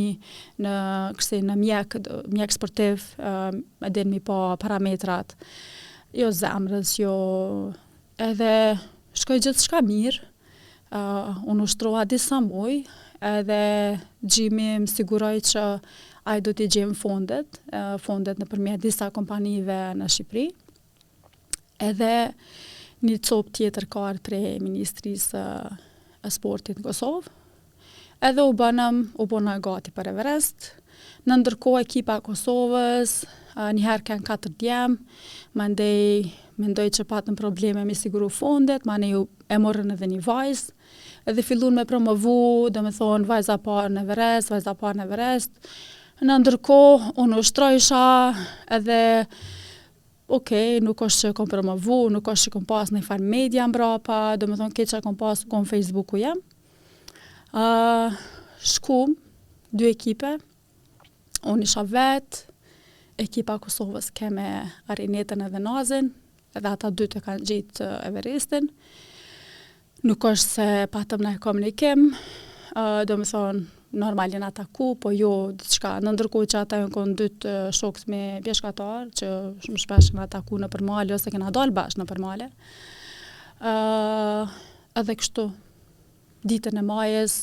në 0.64 0.74
kësi 1.18 1.40
në 1.48 1.58
mjek, 1.64 1.98
mjek 2.34 2.56
sportiv, 2.56 3.04
um, 3.20 3.60
edhe 3.88 4.06
në 4.06 4.14
mi 4.14 4.22
po 4.30 4.38
parametrat, 4.62 5.36
jo 6.22 6.32
zemrës, 6.40 6.94
jo 7.02 7.14
edhe 8.30 8.54
shkoj 9.20 9.42
gjithë 9.48 9.66
shka 9.66 9.84
mirë, 9.90 10.24
uh, 10.24 11.44
unë 11.52 11.68
ushtroa 11.68 12.08
disa 12.10 12.40
muj, 12.46 12.80
edhe 13.36 13.60
gjimi 14.24 14.78
më 14.86 14.94
siguroj 14.94 15.36
që 15.52 15.66
ajë 16.30 16.46
do 16.48 16.54
t'i 16.56 16.70
gjemë 16.72 16.96
fondet, 17.00 17.58
fondet 18.06 18.40
në 18.40 18.46
përmjet 18.52 18.84
disa 18.84 19.08
kompanive 19.16 19.76
në 19.98 20.08
Shqipëri. 20.14 20.46
Edhe 21.84 22.12
një 23.06 23.18
copë 23.24 23.54
tjetër 23.56 23.86
ka 23.92 24.02
artë 24.10 24.40
Ministrisë 24.64 25.44
e 26.28 26.32
Sportit 26.34 26.80
në 26.82 26.86
Kosovë, 26.90 27.32
edhe 28.30 28.44
u 28.44 28.54
bënëm, 28.60 28.98
u 29.24 29.28
bënë 29.32 29.54
gati 29.64 29.94
për 29.96 30.10
Everest, 30.12 30.74
në 31.28 31.38
ndërko 31.40 31.78
ekipa 31.80 32.18
Kosovës, 32.26 33.14
njëherë 33.60 34.06
kanë 34.08 34.26
katër 34.28 34.54
djemë, 34.60 35.20
më 35.60 35.68
ndëj, 35.74 36.26
më 36.60 36.72
ndëj 36.74 36.90
që 36.98 37.06
patën 37.08 37.38
probleme 37.40 37.86
me 37.88 37.96
siguru 37.96 38.28
fondet, 38.34 38.84
më 38.88 38.98
ndëj 39.04 39.16
e 39.56 39.60
morën 39.64 39.96
edhe 39.96 40.10
një 40.12 40.20
vajzë, 40.28 40.76
edhe 41.32 41.46
fillun 41.48 41.80
me 41.80 41.86
promovu, 41.88 42.38
dhe 42.74 42.84
me 42.84 42.92
thonë 42.96 43.30
vajza 43.32 43.56
parë 43.64 43.94
në 43.96 44.04
Everest, 44.04 44.52
vajza 44.52 44.76
parë 44.76 45.00
në 45.00 45.08
Everest, 45.08 45.72
në 46.28 46.42
ndërko, 46.44 46.82
unë 47.24 47.40
ushtrojësha, 47.40 48.06
edhe 48.76 49.00
ok, 50.34 50.50
nuk 50.86 51.02
është 51.04 51.24
që 51.30 51.32
kom 51.40 51.50
promovu, 51.50 51.96
nuk 52.14 52.28
është 52.30 52.48
që 52.50 52.54
kom 52.54 52.66
pas 52.70 52.92
në 52.94 53.02
farë 53.06 53.26
media 53.32 53.64
mbrapa, 53.70 54.36
do 54.40 54.46
më 54.50 54.60
thonë 54.60 54.86
që 54.92 55.00
kom 55.06 55.16
pas, 55.18 55.42
kom 55.50 55.66
Facebooku 55.70 56.20
jam. 56.22 56.38
Uh, 57.50 58.14
shku, 58.62 59.00
dy 59.74 59.88
ekipe, 59.90 60.36
unë 61.50 61.66
isha 61.66 61.82
vetë, 61.90 62.44
ekipa 63.20 63.56
Kosovës 63.64 64.12
keme 64.16 64.46
Arinetën 64.94 65.42
edhe 65.48 65.64
Nazin, 65.66 66.12
edhe 66.56 66.74
ata 66.76 66.92
dy 66.94 67.10
të 67.10 67.24
kanë 67.26 67.48
gjitë 67.50 67.90
Everestin. 68.08 68.70
Nuk 70.06 70.24
është 70.24 70.54
se 70.60 70.68
patëm 70.94 71.26
në 71.26 71.34
komunikim, 71.44 72.12
uh, 72.78 73.02
do 73.10 73.18
më 73.20 73.28
thonë, 73.34 73.66
normali 73.92 74.38
në 74.38 74.50
ataku, 74.52 74.92
po 75.02 75.12
jo 75.16 75.30
diçka, 75.58 75.96
në 76.04 76.14
ndërku 76.14 76.44
që 76.52 76.60
ata 76.62 76.80
në 76.84 76.92
konë 76.94 77.16
dytë 77.20 77.54
shokës 77.76 78.06
me 78.12 78.22
bjeshkatarë, 78.46 79.08
që 79.18 79.30
shumë 79.66 79.82
shpesh 79.82 80.12
në 80.16 80.26
ataku 80.28 80.60
në 80.62 80.70
përmali, 80.74 81.14
ose 81.18 81.34
këna 81.34 81.50
dalë 81.56 81.76
bashkë 81.78 82.02
në 82.04 82.08
përmali. 82.12 82.48
Uh, 83.60 84.52
edhe 85.00 85.16
kështu, 85.22 85.48
ditën 86.50 86.78
e 86.80 86.86
majës, 86.86 87.40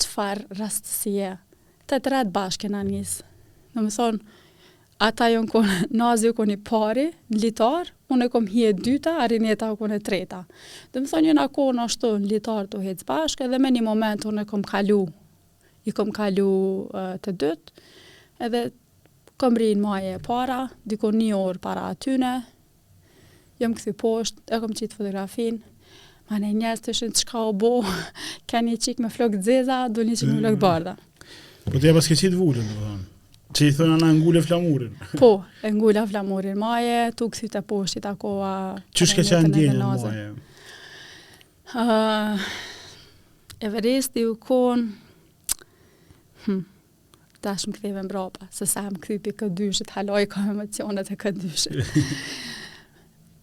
të 0.00 0.12
farë 0.12 0.60
rastësie, 0.60 1.34
të 1.90 2.02
të 2.04 2.12
redë 2.14 2.34
bashkë 2.36 2.68
këna 2.68 2.84
njësë. 2.90 3.24
Në 3.72 3.86
më 3.86 3.94
thonë, 3.96 4.40
ata 5.02 5.26
jonë 5.32 5.50
kënë 5.50 5.76
nazi 6.00 6.30
u 6.30 6.34
kënë 6.38 6.56
i 6.56 6.60
pari, 6.68 7.04
në 7.32 7.40
litarë, 7.44 7.94
unë 8.14 8.28
e 8.28 8.32
kom 8.32 8.46
hje 8.50 8.68
dyta, 8.76 9.16
arinjeta 9.24 9.72
u 9.74 9.78
kënë 9.80 9.98
e 9.98 10.04
treta. 10.06 10.42
Dhe 10.92 11.02
më 11.02 11.10
thonë 11.12 11.28
një 11.30 11.34
nga 11.38 11.46
kënë 11.56 11.86
ashtu 11.86 12.12
në 12.22 12.30
litarë 12.34 12.70
të 12.74 12.82
hecë 12.84 13.08
bashkë, 13.08 13.48
edhe 13.48 13.60
me 13.64 13.72
një 13.74 13.82
moment 13.86 14.26
unë 14.30 14.44
e 14.46 14.50
kom 14.52 14.62
kalu, 14.68 15.00
i 15.90 15.94
kom 15.96 16.12
kalu 16.14 16.46
uh, 16.46 17.10
të 17.24 17.34
dytë, 17.42 17.84
edhe 18.46 18.62
kom 19.42 19.58
rinë 19.58 19.82
maje 19.82 20.14
e 20.16 20.22
para, 20.22 20.60
diko 20.86 21.10
një 21.16 21.32
orë 21.40 21.62
para 21.64 21.88
atyne, 21.96 22.34
jëmë 23.62 23.78
këthi 23.80 23.96
poshtë, 24.04 24.44
e 24.54 24.62
kom 24.64 24.74
qitë 24.78 24.98
fotografinë, 25.00 25.66
Ma 26.30 26.38
në 26.40 26.52
njës 26.54 26.80
të 26.80 26.92
shënë 26.96 27.12
të 27.16 27.22
shka 27.26 27.40
o 27.50 27.50
bo, 27.60 27.68
ka 28.48 28.60
një 28.64 28.78
qik 28.80 29.00
me 29.04 29.10
flokë 29.12 29.40
të 29.40 29.42
zeza, 29.50 29.78
do 29.92 30.00
një 30.06 30.14
qik 30.16 30.30
me 30.30 30.32
mm. 30.32 30.38
flokë 30.46 30.56
të 30.56 30.62
barda. 30.62 30.94
Po 31.66 31.72
të 31.82 31.90
jepa 31.90 32.00
s'ke 32.06 32.16
qitë 32.22 32.38
vullën, 32.38 32.70
do 32.72 32.92
Që 33.52 33.68
i 33.68 33.72
thënë 33.76 33.98
anë 34.06 34.32
e 34.32 34.38
e 34.38 34.42
flamurin. 34.42 34.92
Po, 35.20 35.28
e 35.66 35.70
ngullë 35.72 36.02
e 36.02 36.06
flamurin. 36.08 36.58
Maje, 36.58 37.12
tukës 37.18 37.44
i 37.44 37.48
të 37.52 37.60
poshtë 37.68 38.00
i 38.00 38.02
të 38.06 38.12
koha... 38.22 38.52
Qështë 38.96 39.16
ke 39.18 39.24
që 39.28 39.38
e 39.42 39.48
ndjenë, 39.48 39.88
maje? 40.02 40.28
Uh, 41.82 42.40
Everesti 43.68 44.24
u 44.30 44.36
konë... 44.40 45.16
Hm, 46.46 46.60
Ta 47.42 47.56
shumë 47.58 47.74
këtheve 47.74 48.02
më 48.06 48.10
brapa, 48.12 48.46
se 48.54 48.68
sa 48.70 48.84
më 48.86 49.00
këthipi 49.02 49.32
këtë 49.40 49.56
dyshit, 49.58 49.88
haloj 49.96 50.20
ka 50.30 50.44
emocionet 50.52 51.08
e 51.10 51.16
këtë 51.18 51.40
dyshit. 51.42 51.96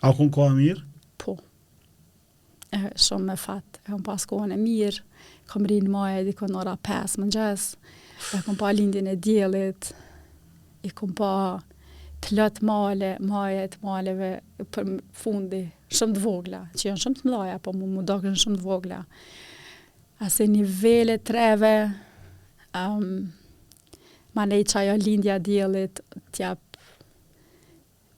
A 0.00 0.12
kun 0.16 0.30
koha 0.30 0.50
mirë? 0.54 0.82
Po. 1.18 1.34
E 2.70 2.82
shumë 3.00 3.32
me 3.32 3.36
fat. 3.40 3.80
E 3.82 3.90
kom 3.90 4.02
pas 4.06 4.22
kohën 4.30 4.52
e 4.54 4.58
mirë. 4.60 5.02
Kom 5.50 5.66
rinë 5.66 5.90
maje 5.90 6.20
e 6.30 6.34
kënë 6.38 6.58
ora 6.60 6.76
5 6.86 7.16
më 7.18 7.26
në 7.26 7.34
gjes. 7.34 7.64
E 8.36 8.42
pa 8.60 8.70
lindin 8.74 9.10
e 9.10 9.16
djelit. 9.18 9.90
E 10.86 10.90
kom 10.94 11.14
pa 11.18 11.32
plët 12.22 12.60
male, 12.66 13.12
maje 13.22 13.66
të 13.74 13.82
maleve 13.82 14.30
për 14.74 14.94
fundi. 15.18 15.64
Shumë 15.90 16.14
të 16.18 16.22
vogla. 16.24 16.62
Që 16.78 16.90
janë 16.92 17.02
shumë 17.04 17.18
të 17.20 17.26
mdoja, 17.26 17.58
po 17.64 17.74
mu 17.74 17.90
më 17.96 18.06
doken 18.10 18.38
shumë 18.38 18.60
të 18.60 18.68
vogla. 18.70 19.02
Ase 20.22 20.46
nivele 20.50 21.18
treve... 21.18 21.74
Um, 22.78 23.10
Ma 24.36 24.44
ne 24.46 24.58
i 24.60 24.64
qajo 24.70 24.92
lindja 25.00 25.38
djelit, 25.42 25.98
tja 26.36 26.52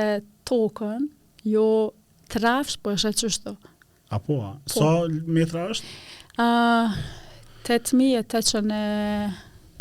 tokën, 0.49 1.05
jo 1.53 1.65
të 2.33 2.41
rafsh, 2.45 2.79
po 2.83 2.95
është 2.97 3.11
qështu. 3.21 3.51
A 4.11 4.19
po, 4.23 4.39
a? 4.43 4.53
Po. 4.65 4.73
Sa 4.73 4.91
metra 5.31 5.69
është? 5.71 5.95
Uh, 6.41 6.99
8.800 7.69 8.73
e... 8.75 8.83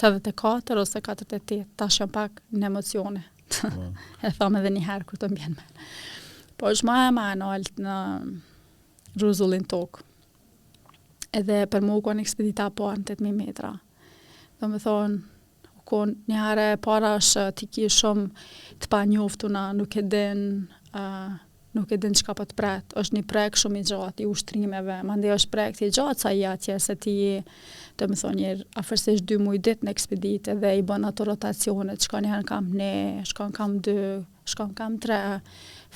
84 0.01 0.77
ose 0.81 1.01
48, 1.01 1.61
ta 1.77 1.89
jam 1.93 2.09
pak 2.09 2.41
në 2.53 2.67
emocione. 2.71 3.23
Po. 3.51 3.69
e 4.25 4.31
thamë 4.39 4.61
edhe 4.61 4.71
një 4.77 4.85
herë 4.87 5.07
kur 5.11 5.21
të 5.21 5.29
mbjen 5.33 5.57
me. 5.59 5.67
Po 6.61 6.71
është 6.71 6.87
ma 6.89 6.97
e 7.09 7.11
ma 7.17 7.25
e 7.35 7.39
nalt 7.41 7.73
në 7.83 7.97
rruzullin 9.21 9.67
tokë. 9.69 10.07
Edhe 11.41 11.61
për 11.71 11.85
mu 11.87 11.99
u 12.01 12.15
ekspedita 12.19 12.71
po 12.75 12.89
në 12.91 13.05
8.000 13.13 13.37
metra. 13.37 13.75
Dhe 14.59 14.69
me 14.73 14.81
thonë, 14.83 15.21
u 15.91 16.01
një 16.31 16.37
herë 16.41 16.65
e 16.73 16.75
para 16.85 17.15
është 17.21 17.45
t'i 17.59 17.89
shumë 17.91 18.29
të 18.83 18.91
pa 18.91 19.05
njoftu 19.07 19.49
na, 19.51 19.69
nuk 19.75 19.97
e 20.01 20.05
din, 20.07 20.43
nuk 21.73 21.91
e 21.93 21.97
din 22.01 22.15
çka 22.19 22.35
po 22.35 22.45
të 22.47 22.57
pret. 22.59 22.95
Është 22.99 23.17
një 23.19 23.23
prek 23.31 23.57
shumë 23.61 23.79
i 23.79 23.85
gjatë 23.91 24.25
i 24.25 24.27
ushtrimeve. 24.31 24.97
Mandej 25.07 25.35
është 25.37 25.51
prek 25.53 25.79
i 25.87 25.91
gjatë 25.95 26.23
sa 26.25 26.33
i 26.35 26.43
atje 26.49 26.79
se 26.83 26.97
ti 27.01 27.15
të 27.99 28.09
më 28.11 28.19
thonë 28.23 28.39
njërë, 28.41 28.65
a 28.81 28.85
fërsesh 28.87 29.23
dy 29.29 29.39
mujë 29.45 29.63
ditë 29.69 29.87
në 29.87 29.93
ekspeditë 29.95 30.55
dhe 30.63 30.75
i 30.81 30.85
bën 30.89 31.07
ato 31.09 31.27
rotacionet, 31.29 32.03
shkon 32.07 32.27
në 32.27 32.41
kam 32.49 32.71
ne, 32.75 32.91
shkon 33.29 33.53
kam 33.55 33.79
dy, 33.85 33.97
shkon 34.49 34.73
kam 34.79 34.99
tre, 35.03 35.19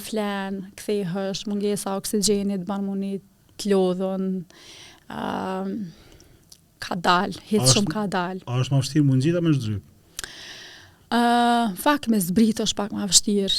flenë, 0.07 0.69
këthi 0.79 0.99
hësh, 1.11 1.45
mungesa 1.51 1.97
oksigenit, 1.99 2.67
ban 2.69 2.85
muni 2.87 3.15
të 3.61 3.73
lodhën, 3.73 4.29
um, 5.11 5.71
ka 6.85 6.99
dalë, 7.07 7.41
hitë 7.49 7.71
shumë 7.73 7.91
ka 7.95 8.05
dalë. 8.13 8.45
A 8.51 8.61
është 8.61 8.77
më 8.77 8.85
fështirë 8.85 9.09
mund 9.11 9.27
gjitha 9.29 9.45
me 9.49 9.57
ë 9.59 9.81
Uh, 11.15 11.69
fak 11.79 12.09
me 12.11 12.19
zbritë 12.19 12.65
është 12.65 12.75
pak 12.75 12.91
më 12.97 13.05
fështirë, 13.07 13.59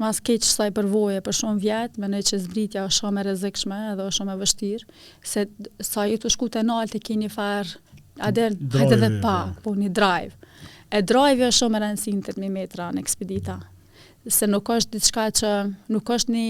mas 0.00 0.20
keq 0.24 0.44
sa 0.44 0.66
i 0.68 0.72
përvoje 0.76 1.22
për 1.24 1.36
shumë 1.40 1.62
vjet, 1.62 1.96
mendoj 2.02 2.22
që 2.30 2.40
zbritja 2.46 2.84
është 2.88 2.98
shumë 3.00 3.20
e 3.22 3.26
rrezikshme 3.28 3.78
dhe 3.98 4.06
është 4.08 4.18
shumë 4.20 4.34
e 4.34 4.40
vështirë, 4.42 4.96
se 5.32 5.46
sa 5.88 6.04
ju 6.10 6.18
të 6.22 6.32
shkute 6.36 6.62
nalt 6.68 6.96
e 6.96 7.02
keni 7.10 7.30
far 7.32 7.76
Ader, 8.24 8.54
hajde 8.72 8.96
dhe 8.96 9.08
pa, 9.20 9.32
po 9.60 9.74
një 9.76 9.90
drive. 9.92 10.30
E 10.88 11.02
drive 11.04 11.50
është 11.50 11.58
shumë 11.58 11.76
e 11.76 11.80
rëndësishme 11.82 12.22
të 12.24 12.32
1000 12.38 12.48
metra 12.54 12.86
në 12.96 13.02
ekspedita. 13.02 13.58
Se 14.32 14.48
nuk 14.48 14.70
është 14.72 14.94
diçka 14.94 15.26
që 15.42 15.50
nuk 15.92 16.12
është 16.14 16.32
një 16.32 16.46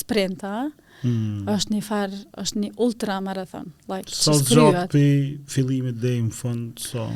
sprint, 0.00 0.42
a? 0.50 0.56
Hmm. 1.04 1.44
është 1.54 1.76
një 1.76 1.82
far, 1.86 2.16
është 2.42 2.64
një 2.64 2.72
ultra 2.82 3.20
maraton, 3.22 3.70
like. 3.86 4.10
Sa 4.10 4.34
zgjat 4.40 4.96
fillimit 5.54 6.00
deri 6.02 6.24
në 6.26 6.34
fund, 6.34 6.82
So. 6.82 7.06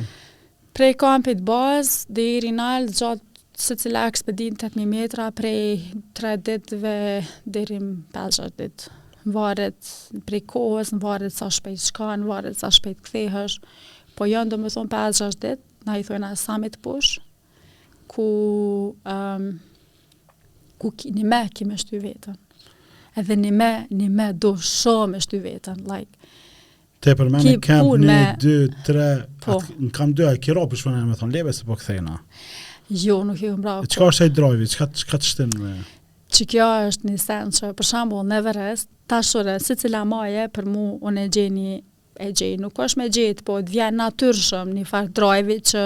Prej 0.78 0.92
kampit 0.94 1.40
bazë 1.42 2.12
deri 2.14 2.52
në 2.54 2.66
alt 2.76 2.92
zgjat 2.94 3.24
se 3.58 3.74
cila 3.76 4.06
ekspedin 4.06 4.56
8000 4.56 4.86
metra 4.86 5.30
prej 5.34 5.90
3 6.14 6.36
ditve 6.42 6.94
dherim 7.44 7.90
5 8.14 8.50
dit. 8.58 8.86
Në 9.26 9.34
varet 9.34 9.88
prej 10.26 10.44
kohës, 10.48 10.94
në 10.94 11.00
varet 11.02 11.34
sa 11.34 11.50
shpejt 11.52 11.82
shkan, 11.88 12.22
në 12.22 12.28
varet 12.30 12.56
sa 12.58 12.70
shpejt 12.72 13.02
kthehësh, 13.04 13.58
po 14.16 14.28
janë 14.30 14.54
do 14.54 14.60
më 14.62 14.70
thonë 14.76 14.92
5-6 14.92 15.40
dit, 15.42 15.64
na 15.86 15.98
i 16.00 16.06
thonë 16.06 16.30
e 16.32 16.38
samit 16.38 16.78
push, 16.84 17.18
ku, 18.08 18.28
um, 19.04 19.48
ku 20.80 20.92
ki, 20.96 21.12
një 21.18 21.26
me 21.28 21.42
kime 21.52 21.76
shtu 21.78 22.00
vetën, 22.04 22.38
edhe 23.20 23.36
një 23.42 23.52
me, 23.58 23.70
një 23.90 24.08
me 24.08 24.30
do 24.46 24.54
shumë 24.56 25.20
shtu 25.26 25.42
vetën, 25.44 25.82
like, 25.90 26.14
Te 27.04 27.12
përmeni 27.14 27.52
me 27.58 27.98
një, 27.98 28.22
dy, 28.42 28.54
tre... 28.86 29.04
Po, 29.44 29.60
në 29.78 29.90
kam 29.94 30.16
dy, 30.18 30.24
a 30.26 30.32
kjera 30.42 30.64
për 30.66 30.72
po 30.72 30.78
shpënë 30.80 31.02
e 31.04 31.10
me 31.12 31.18
thonë 31.20 31.36
lebe, 31.36 31.52
se 31.54 31.68
po 31.68 31.76
këthejna? 31.78 32.16
Jo, 32.90 33.20
nuk 33.24 33.40
e 33.42 33.50
kam 33.52 33.60
bra. 33.60 33.74
Çka 33.84 34.06
është 34.08 34.24
ai 34.24 34.30
drive? 34.32 34.64
Çka 34.72 34.86
çka 34.96 35.18
të 35.20 35.28
shtem 35.28 35.50
me? 35.60 35.72
Që 36.32 36.44
kjo 36.54 36.66
është 36.92 37.08
një 37.10 37.18
sens 37.20 37.58
që 37.60 37.74
për 37.76 37.84
shembull 37.88 38.22
në 38.24 38.38
Everest, 38.40 38.88
tashore 39.12 39.58
secila 39.60 40.00
maje 40.08 40.46
për 40.56 40.64
mua 40.72 40.94
unë 41.10 41.26
e 41.26 41.32
gjeni 41.34 41.74
e 42.18 42.28
gjej, 42.32 42.54
nuk 42.62 42.78
është 42.80 42.98
me 43.02 43.08
gjet, 43.14 43.42
po 43.46 43.58
të 43.60 43.74
vjen 43.74 44.00
natyrshëm 44.00 44.72
një 44.78 44.84
far 44.88 45.10
drive 45.20 45.58
që 45.70 45.82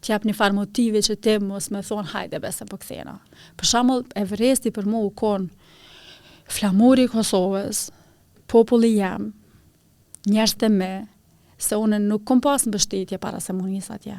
të 0.00 0.10
jap 0.10 0.26
një 0.26 0.34
far 0.40 0.52
motive 0.58 1.00
që 1.06 1.16
ti 1.22 1.36
mos 1.46 1.70
më 1.74 1.84
thon 1.86 2.10
hajde 2.12 2.40
besa 2.42 2.66
po 2.66 2.78
kthena. 2.82 3.14
Për 3.60 3.70
shembull 3.70 4.02
Everesti 4.24 4.74
për 4.74 4.90
mua 4.90 5.06
u 5.06 5.12
kon 5.22 5.46
flamuri 6.50 7.06
i 7.06 7.12
Kosovës, 7.12 7.84
populli 8.50 8.96
jam, 8.96 9.30
njerëz 10.26 10.56
të 10.58 10.72
me, 10.74 10.92
se 11.60 11.78
unë 11.78 12.02
nuk 12.10 12.26
kom 12.26 12.42
pas 12.50 12.66
mbështetje 12.66 13.20
para 13.22 13.38
se 13.40 13.54
më 13.54 13.68
nis 13.70 13.92
atje. 13.94 14.18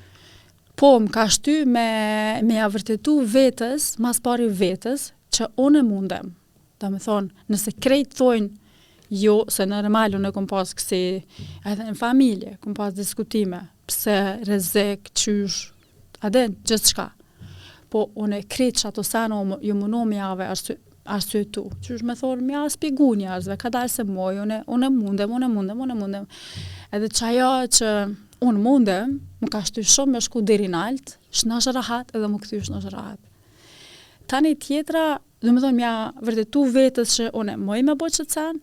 po 0.81 0.91
më 0.99 1.11
ka 1.13 1.27
shty 1.29 1.53
me, 1.69 1.87
me 2.47 2.55
ja 2.57 2.65
vërtetu 2.73 3.19
vetës, 3.31 3.91
mas 4.01 4.17
pari 4.23 4.47
vetës, 4.49 5.09
që 5.35 5.45
unë 5.61 5.83
e 5.83 5.87
mundem. 5.87 6.31
Dhe 6.81 6.89
me 6.89 6.97
thonë, 7.03 7.29
nëse 7.53 7.73
krejt 7.85 8.15
thojnë, 8.17 8.49
jo, 9.21 9.35
se 9.53 9.67
në 9.69 9.83
rëmalu 9.85 10.21
në 10.23 10.31
kom 10.33 10.47
pas 10.49 10.71
kësi, 10.75 11.01
edhe 11.69 11.87
në 11.87 11.93
familje, 11.99 12.55
kom 12.63 12.73
pas 12.73 12.93
diskutime, 12.97 13.59
pse 13.89 14.15
rezek, 14.49 15.11
qysh, 15.21 15.67
aden, 16.25 16.57
gjithë 16.65 16.93
shka. 16.95 17.05
Po, 17.91 18.07
unë 18.23 18.39
e 18.41 18.47
krejt 18.49 18.81
që 18.81 18.89
ato 18.89 19.05
sanë, 19.05 19.59
ju 19.61 19.77
më 19.77 19.91
nëmë 19.91 20.17
jave 20.17 20.49
e 20.51 21.43
tu, 21.51 21.67
Qysh 21.83 22.01
me 22.07 22.15
thonë, 22.17 22.41
mja 22.47 22.65
spigu 22.73 23.11
një 23.19 23.29
arsve, 23.37 23.59
ka 23.61 23.69
dalë 23.73 23.91
se 23.99 24.07
moj, 24.07 24.39
unë 24.47 24.63
e 24.65 24.91
mundem, 24.97 25.37
unë 25.37 25.45
e 25.45 25.53
mundem, 25.59 25.85
unë 25.87 25.97
e 25.97 26.01
mundem. 26.03 26.27
Edhe 26.93 27.09
që 27.17 27.29
ajo 27.33 27.51
që 27.75 27.93
unë 28.41 28.57
mundem, 28.61 29.17
më 29.41 29.49
ka 29.53 29.61
shty 29.67 29.83
shumë 29.85 30.15
me 30.15 30.21
shku 30.23 30.41
deri 30.45 30.67
në 30.69 30.79
alt, 30.91 31.15
shnash 31.33 31.69
rahat 31.75 32.13
edhe 32.17 32.29
më 32.29 32.39
kthysh 32.43 32.71
në 32.73 32.81
rahat. 32.89 33.19
Tani 34.31 34.55
tjetra, 34.55 35.03
dhe 35.43 35.53
më 35.53 35.63
dhe 35.65 35.71
mja 35.77 35.93
vërdetu 36.23 36.63
vetës 36.73 37.15
që 37.19 37.27
unë 37.37 37.55
e 37.57 37.61
moj 37.61 37.79
me 37.87 37.95
boqë 37.99 38.21
të 38.21 38.27
sen, 38.33 38.59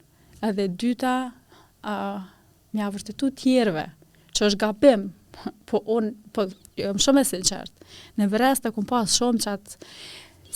edhe 0.46 0.68
dyta, 0.80 1.12
a, 1.82 1.94
mja 2.74 2.90
vërtetut 2.94 3.38
tjerve, 3.42 3.86
që 4.34 4.48
është 4.50 4.60
gabim, 4.64 5.06
po 5.68 5.82
unë, 5.96 6.12
po, 6.34 6.48
më 6.88 6.98
shumë 7.04 7.22
e 7.24 7.28
sinqert, 7.30 7.88
në 8.18 8.28
vërest 8.32 8.66
e 8.70 8.74
pas 8.90 9.14
shumë 9.14 9.42
që 9.44 9.52
atë, 9.52 9.78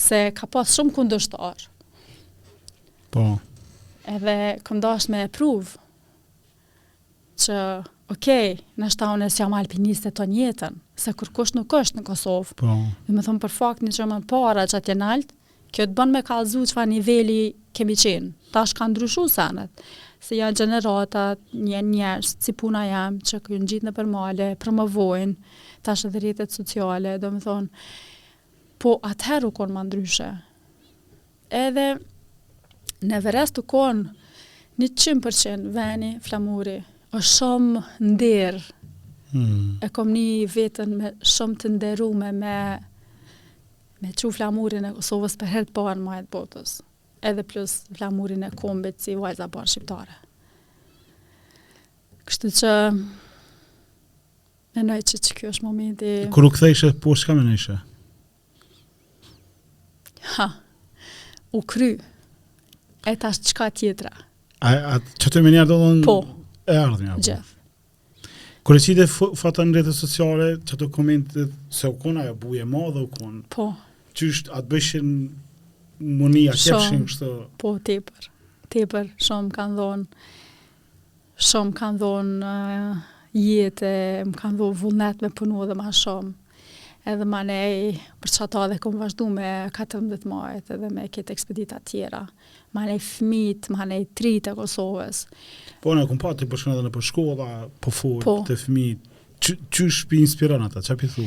se 0.03 0.23
ka 0.35 0.49
pas 0.51 0.75
shumë 0.75 0.95
kundështar. 0.97 1.69
Po. 3.15 3.27
Edhe 4.09 4.35
këm 4.67 4.81
dash 4.83 5.09
me 5.13 5.27
e 5.27 5.31
pruvë, 5.31 5.79
që 7.43 7.59
okej, 8.13 8.53
okay, 8.53 8.65
në 8.83 8.89
shtahon 8.93 9.23
e 9.25 9.29
s'jam 9.33 9.55
alpiniste 9.57 10.11
të 10.15 10.27
njetën, 10.31 10.77
se 11.01 11.13
kur 11.17 11.31
kush 11.39 11.55
nuk 11.57 11.73
është 11.79 12.01
në 12.01 12.07
Kosovë, 12.11 12.57
po. 12.61 12.75
dhe 13.07 13.15
me 13.17 13.25
thëmë 13.25 13.41
për 13.45 13.55
fakt 13.55 13.83
një 13.87 13.93
që 13.99 14.09
më 14.11 14.19
para 14.31 14.67
që 14.71 14.79
atje 14.81 14.97
nalt, 15.01 15.33
kjo 15.73 15.87
të 15.89 15.95
bënë 15.99 16.17
me 16.19 16.23
kalzu 16.29 16.63
që 16.69 16.77
fa 16.77 16.85
niveli 16.91 17.39
kemi 17.77 17.97
qenë, 18.03 18.33
ta 18.55 18.65
është 18.67 18.79
ka 18.81 18.89
ndryshu 18.93 19.25
sanët, 19.33 19.85
se 20.23 20.39
janë 20.39 20.59
gjeneratat, 20.61 21.41
një 21.57 21.81
njërës, 21.89 22.35
si 22.45 22.55
puna 22.61 22.85
jam, 22.91 23.17
që 23.25 23.41
kjo 23.47 23.59
në 23.63 23.69
gjitë 23.73 23.89
në 23.89 23.95
përmale, 23.97 24.49
për 24.63 24.77
më 24.77 24.89
vojnë, 24.95 25.57
ta 25.83 25.97
është 25.97 26.13
dhe 26.15 26.25
rjetet 26.27 26.55
sociale, 26.59 27.17
dhe 27.23 27.33
me 27.33 27.41
thëmë, 27.43 27.87
po 28.83 28.99
atëheru 29.09 29.51
konë 29.57 29.75
më 29.79 29.85
ndryshe. 29.89 30.29
Edhe 31.65 31.89
në 33.09 33.23
vërest 33.25 33.57
të 33.59 33.65
konë, 33.73 34.05
100% 34.83 35.67
veni, 35.75 36.15
flamuri, 36.25 36.79
është 37.17 37.33
shumë 37.37 37.83
ndër. 38.13 38.57
Hmm. 39.33 39.77
E 39.85 39.89
kom 39.93 40.11
një 40.13 40.49
vetën 40.53 40.93
me 40.97 41.11
shumë 41.25 41.59
të 41.63 41.71
nderuar 41.77 42.33
me 42.35 42.53
me 44.03 44.11
çu 44.19 44.33
flamurin 44.35 44.85
e 44.89 44.93
Kosovës 44.97 45.37
për 45.39 45.51
herë 45.53 45.69
të 45.69 45.75
parë 45.77 46.01
në 46.01 46.05
majën 46.09 46.27
botës. 46.33 46.73
Edhe 47.23 47.45
plus 47.47 47.77
flamurin 47.95 48.43
e 48.43 48.51
kombit 48.59 48.99
si 49.01 49.15
vajza 49.15 49.47
bon 49.55 49.69
shqiptare. 49.71 50.17
Kështu 52.27 52.51
që 52.59 52.73
në 54.77 54.83
një 54.89 54.97
çështë 55.07 55.29
që 55.29 55.37
kjo 55.39 55.53
është 55.53 55.69
momenti. 55.69 56.11
Kur 56.35 56.49
u 56.49 56.51
kthejse 56.51 56.91
po 57.05 57.15
s'kam 57.15 57.39
në 57.47 57.55
isha. 57.55 57.77
Ha. 60.35 60.49
U 61.55 61.63
kry. 61.71 61.93
Etas 63.07 63.39
çka 63.53 63.71
tjetra. 63.77 64.11
A, 64.63 64.75
a 64.97 64.99
të 65.23 65.31
të 65.37 65.47
minja 65.47 65.65
dollën... 65.69 66.03
Po, 66.07 66.21
e 66.67 66.77
ardhme 66.79 67.11
apo. 67.11 67.43
Kur 68.63 68.79
e 68.79 68.83
shite 68.83 69.07
fatën 69.35 69.67
në 69.67 69.75
rrjetet 69.79 69.97
sociale, 69.99 70.45
çato 70.67 70.87
komente 70.95 71.49
se 71.75 71.89
u 71.91 71.97
kona 71.99 72.23
ajo 72.27 72.35
buje 72.45 72.65
më 72.67 72.83
dhe 72.95 73.01
u 73.07 73.09
kon. 73.17 73.41
Po. 73.51 73.73
Qysh 74.19 74.45
atë 74.55 74.69
bëshin 74.71 75.09
monia 76.21 76.55
kepshin 76.55 77.03
kështu. 77.09 77.31
Po, 77.59 77.75
tepër. 77.89 78.29
Tepër 78.71 79.11
shumë 79.21 79.51
kanë 79.57 79.77
dhon. 79.81 80.07
Shumë 81.51 81.75
kanë 81.81 82.01
dhon 82.03 82.31
uh, 82.47 83.03
jetë, 83.35 83.95
më 84.31 84.39
kanë 84.39 84.61
dhon 84.63 84.79
vullnet 84.79 85.27
me 85.27 85.33
punu 85.35 85.65
edhe 85.67 85.75
më 85.83 85.91
shumë 86.05 86.33
edhe 87.05 87.25
ma 87.27 87.43
nej 87.47 87.97
për 88.23 88.31
që 88.37 88.47
dhe 88.71 88.79
kom 88.83 88.99
vazhdu 89.01 89.27
me 89.33 89.49
14 89.75 90.27
majt 90.31 90.71
edhe 90.75 90.91
me 90.93 91.07
këtë 91.11 91.35
ekspedita 91.35 91.81
tjera. 91.87 92.23
Ma 92.75 92.85
nej 92.87 92.99
fmit, 93.03 93.67
ma 93.75 93.85
nej 93.89 94.05
trit 94.15 94.47
e 94.49 94.55
Kosovës. 94.57 95.25
Po, 95.83 95.95
në 95.97 96.07
kom 96.09 96.21
patë 96.23 96.47
për 96.51 96.65
edhe 96.77 96.85
në 96.87 96.93
për 96.95 97.07
shkolla, 97.11 97.49
po 97.83 97.91
fort, 97.95 98.27
po. 98.27 98.37
të 98.49 98.59
fmit. 98.67 99.09
që 99.43 99.89
shpi 99.91 100.21
inspiran 100.23 100.63
ata, 100.63 100.79
që 100.87 100.95
pi 101.01 101.09
thu? 101.17 101.25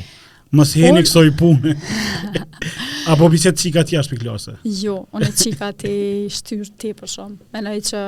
Mos 0.55 0.71
heni 0.80 1.01
kësoj 1.03 1.30
punë. 1.36 1.73
Apo 3.11 3.28
pi 3.34 3.41
të 3.43 3.51
qikat 3.59 3.91
jashtë 3.97 4.15
për 4.15 4.23
klasë? 4.23 4.53
Jo, 4.63 4.97
unë 5.11 5.28
e 5.28 5.36
qikat 5.41 5.84
i 5.89 5.95
shtyrë 6.32 6.71
ti 6.80 6.93
për 6.95 7.11
shumë. 7.11 7.49
Menoj 7.57 7.76
që 7.91 8.01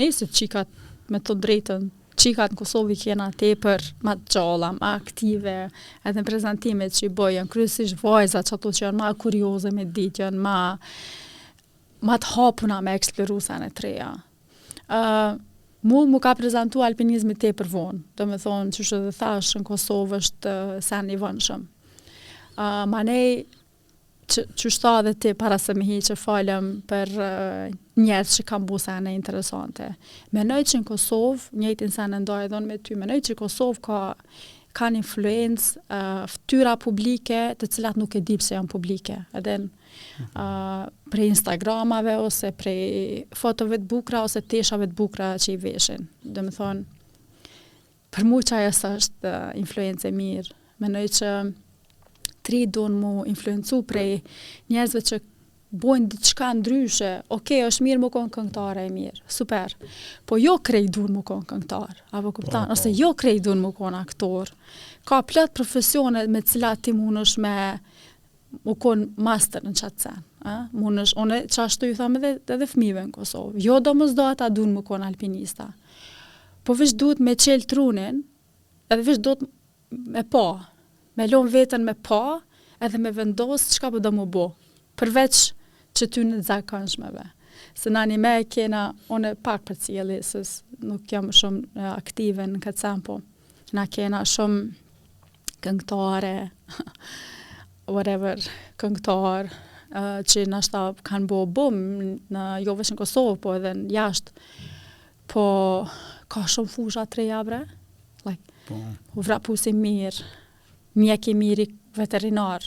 nëjë 0.00 0.16
se 0.16 0.26
qikat 0.40 0.74
me 1.12 1.22
të 1.22 1.36
drejtën 1.44 1.86
qikat 2.20 2.52
në 2.54 2.58
Kosovë 2.58 2.92
i 2.94 2.98
kena 3.00 3.28
te 3.38 3.52
për 3.60 3.84
ma 4.06 4.14
të 4.18 4.36
gjalla, 4.36 4.72
ma 4.76 4.94
aktive, 4.98 5.54
edhe 6.04 6.20
në 6.20 6.24
prezentimet 6.28 6.96
që 6.96 7.06
i 7.08 7.12
bëjën, 7.20 7.48
kryësish 7.52 7.94
vajza 8.02 8.42
që 8.46 8.56
ato 8.58 8.72
që 8.74 8.84
janë 8.86 9.00
ma 9.00 9.12
kurioze 9.24 9.72
me 9.74 9.86
ditë, 9.86 10.24
janë 10.26 10.42
ma, 10.42 10.56
ma 12.06 12.18
të 12.20 12.32
hapuna 12.34 12.80
me 12.84 12.96
eksplorusa 12.98 13.58
në 13.62 13.70
treja. 13.78 14.10
Uh, 14.92 15.38
mu 15.88 16.04
mu 16.10 16.20
ka 16.22 16.34
prezentu 16.38 16.82
alpinizmi 16.86 17.34
te 17.34 17.52
për 17.58 17.68
vonë, 17.72 18.02
do 18.18 18.26
me 18.30 18.38
thonë 18.42 18.74
që 18.76 18.86
shë 18.90 19.02
dhe 19.08 19.14
thashë 19.18 19.62
në 19.62 19.66
Kosovë 19.70 20.18
është 20.20 20.56
sen 20.86 21.10
i 21.10 21.18
vënshëm. 21.20 21.64
Uh, 22.52 22.82
ma 22.92 23.00
nej, 23.08 23.42
që 24.32 24.70
shta 24.72 24.92
dhe 25.06 25.12
ti 25.22 25.32
para 25.38 25.58
se 25.60 25.74
me 25.76 25.84
hi 25.86 25.98
që 26.04 26.16
falem 26.18 26.68
për 26.88 27.12
uh, 27.18 27.76
njerës 27.98 28.38
që 28.38 28.44
kam 28.48 28.64
bu 28.68 28.78
sene 28.80 29.12
interesante. 29.16 29.90
Menoj 30.36 30.62
që 30.70 30.80
në 30.80 30.86
Kosovë, 30.88 31.50
njëjtin 31.60 31.92
në 31.98 32.08
në 32.14 32.20
ndoj 32.24 32.42
edhe 32.46 32.60
me 32.66 32.78
ty, 32.78 32.96
menoj 32.98 33.18
që 33.28 33.36
Kosovë 33.42 33.82
ka 33.84 34.00
kanë 34.78 35.02
influencë 35.02 35.82
uh, 35.82 36.22
ftyra 36.32 36.76
publike 36.80 37.40
të 37.60 37.66
cilat 37.74 37.98
nuk 38.00 38.14
e 38.16 38.22
dipë 38.24 38.46
që 38.46 38.54
janë 38.56 38.72
publike. 38.72 39.18
Edhe 39.36 39.58
në 39.64 40.38
uh, 40.40 40.86
prej 41.12 41.28
Instagramave 41.34 42.14
ose 42.24 42.54
prej 42.56 43.26
fotove 43.36 43.82
të 43.82 43.90
bukra 43.92 44.22
ose 44.24 44.40
teshave 44.40 44.88
të 44.88 44.96
bukra 45.02 45.34
që 45.42 45.50
i 45.52 45.58
veshin. 45.66 46.08
Dhe 46.24 46.46
më 46.46 46.54
thonë, 46.56 47.02
për 48.16 48.28
mu 48.28 48.40
që 48.44 48.62
ajo 48.62 48.72
është 48.94 49.28
uh, 49.28 49.44
influencë 49.60 50.08
e 50.08 50.14
mirë. 50.16 50.56
Menoj 50.82 51.04
që 51.20 51.34
tri 52.42 52.64
në 52.66 52.98
mu 52.98 53.12
influencu 53.28 53.82
prej 53.88 54.18
njerëzve 54.70 55.02
që 55.08 55.18
bojnë 55.82 56.08
diçka 56.12 56.50
ndryshe, 56.58 57.10
oke, 57.32 57.40
okay, 57.56 57.62
është 57.64 57.84
mirë 57.86 58.00
më 58.02 58.08
konë 58.12 58.32
këngëtare 58.34 58.82
e 58.84 58.90
mirë, 58.92 59.22
super, 59.36 59.72
po 60.28 60.36
jo 60.36 60.58
krej 60.60 60.90
dun 60.92 61.14
më 61.16 61.22
konë 61.30 61.46
këngëtar, 61.48 61.94
apo 62.18 62.32
kuptan, 62.36 62.66
po, 62.66 62.66
po. 62.68 62.74
ose 62.76 62.92
jo 62.92 63.14
krej 63.22 63.40
dun 63.46 63.62
më 63.64 63.70
konë 63.78 64.02
aktor, 64.02 64.50
ka 65.08 65.22
plët 65.24 65.54
profesione 65.56 66.26
me 66.28 66.42
cila 66.44 66.74
ti 66.76 66.92
mund 66.96 67.22
është 67.22 67.44
me 67.46 67.54
më 68.68 68.74
konë 68.84 69.08
master 69.28 69.64
në 69.64 69.72
qatë 69.80 70.02
senë, 70.04 70.22
eh? 70.52 70.58
mund 70.76 71.04
është, 71.06 71.20
one 71.24 71.38
që 71.54 71.62
ashtu 71.64 71.88
ju 71.88 71.96
thamë 72.02 72.20
edhe, 72.20 72.34
edhe 72.58 72.68
fmive 72.68 73.06
në 73.06 73.14
Kosovë, 73.16 73.62
jo 73.64 73.78
do 73.80 73.94
më 73.96 74.10
zdo 74.12 74.26
ata 74.28 74.50
dun 74.52 74.76
më 74.76 74.82
konë 74.90 75.08
alpinista, 75.08 75.70
po 76.68 76.76
vështë 76.76 77.00
duhet 77.00 77.24
me 77.24 77.32
qelë 77.40 77.70
trunin, 77.72 78.20
edhe 78.92 79.08
vështë 79.08 79.24
duhet 79.32 79.48
me 80.18 80.24
pa, 80.32 80.46
me 81.16 81.26
lonë 81.28 81.52
vetën 81.52 81.84
me 81.84 81.94
pa 81.94 82.40
edhe 82.82 82.98
me 82.98 83.12
vendosë 83.14 83.76
qka 83.76 83.88
për 83.90 83.98
po 83.98 84.02
do 84.04 84.12
më 84.16 84.24
bo, 84.34 84.44
përveç 84.98 85.40
që 85.96 86.08
ty 86.12 86.22
në 86.26 86.40
zakonshmeve. 86.48 87.24
Se 87.76 87.90
në 87.92 88.16
me 88.20 88.36
e 88.40 88.46
kena, 88.50 88.88
unë 89.12 89.34
pak 89.44 89.64
për 89.68 89.76
cili, 89.84 90.20
se 90.24 90.42
nuk 90.88 91.04
jam 91.12 91.30
shumë 91.36 91.88
aktive 91.98 92.46
në 92.48 92.62
këtë 92.64 92.82
sen, 92.84 93.02
po 93.06 93.18
në 93.76 93.84
kena 93.94 94.22
shumë 94.28 95.52
këngëtare, 95.62 96.32
whatever, 97.92 98.42
këngëtar, 98.80 99.52
uh, 99.94 100.18
që 100.26 100.46
nështë 100.50 100.82
kanë 101.06 101.28
bo 101.30 101.42
bum, 101.46 101.78
në 102.34 102.46
jo 102.66 102.74
vëshë 102.78 102.96
në 102.96 102.98
Kosovë, 102.98 103.36
po 103.44 103.54
edhe 103.56 103.76
në 103.78 103.88
jashtë, 103.94 104.34
po 105.32 105.46
ka 106.32 106.42
shumë 106.50 106.72
fusha 106.72 107.06
të 107.08 107.20
rejabre, 107.22 107.62
like, 108.26 108.42
po. 108.66 108.80
u 109.16 109.24
vrapu 109.24 109.56
si 109.60 109.72
mirë, 109.76 110.18
mjek 110.94 111.28
i 111.32 111.34
miri 111.36 111.66
veterinar, 111.96 112.64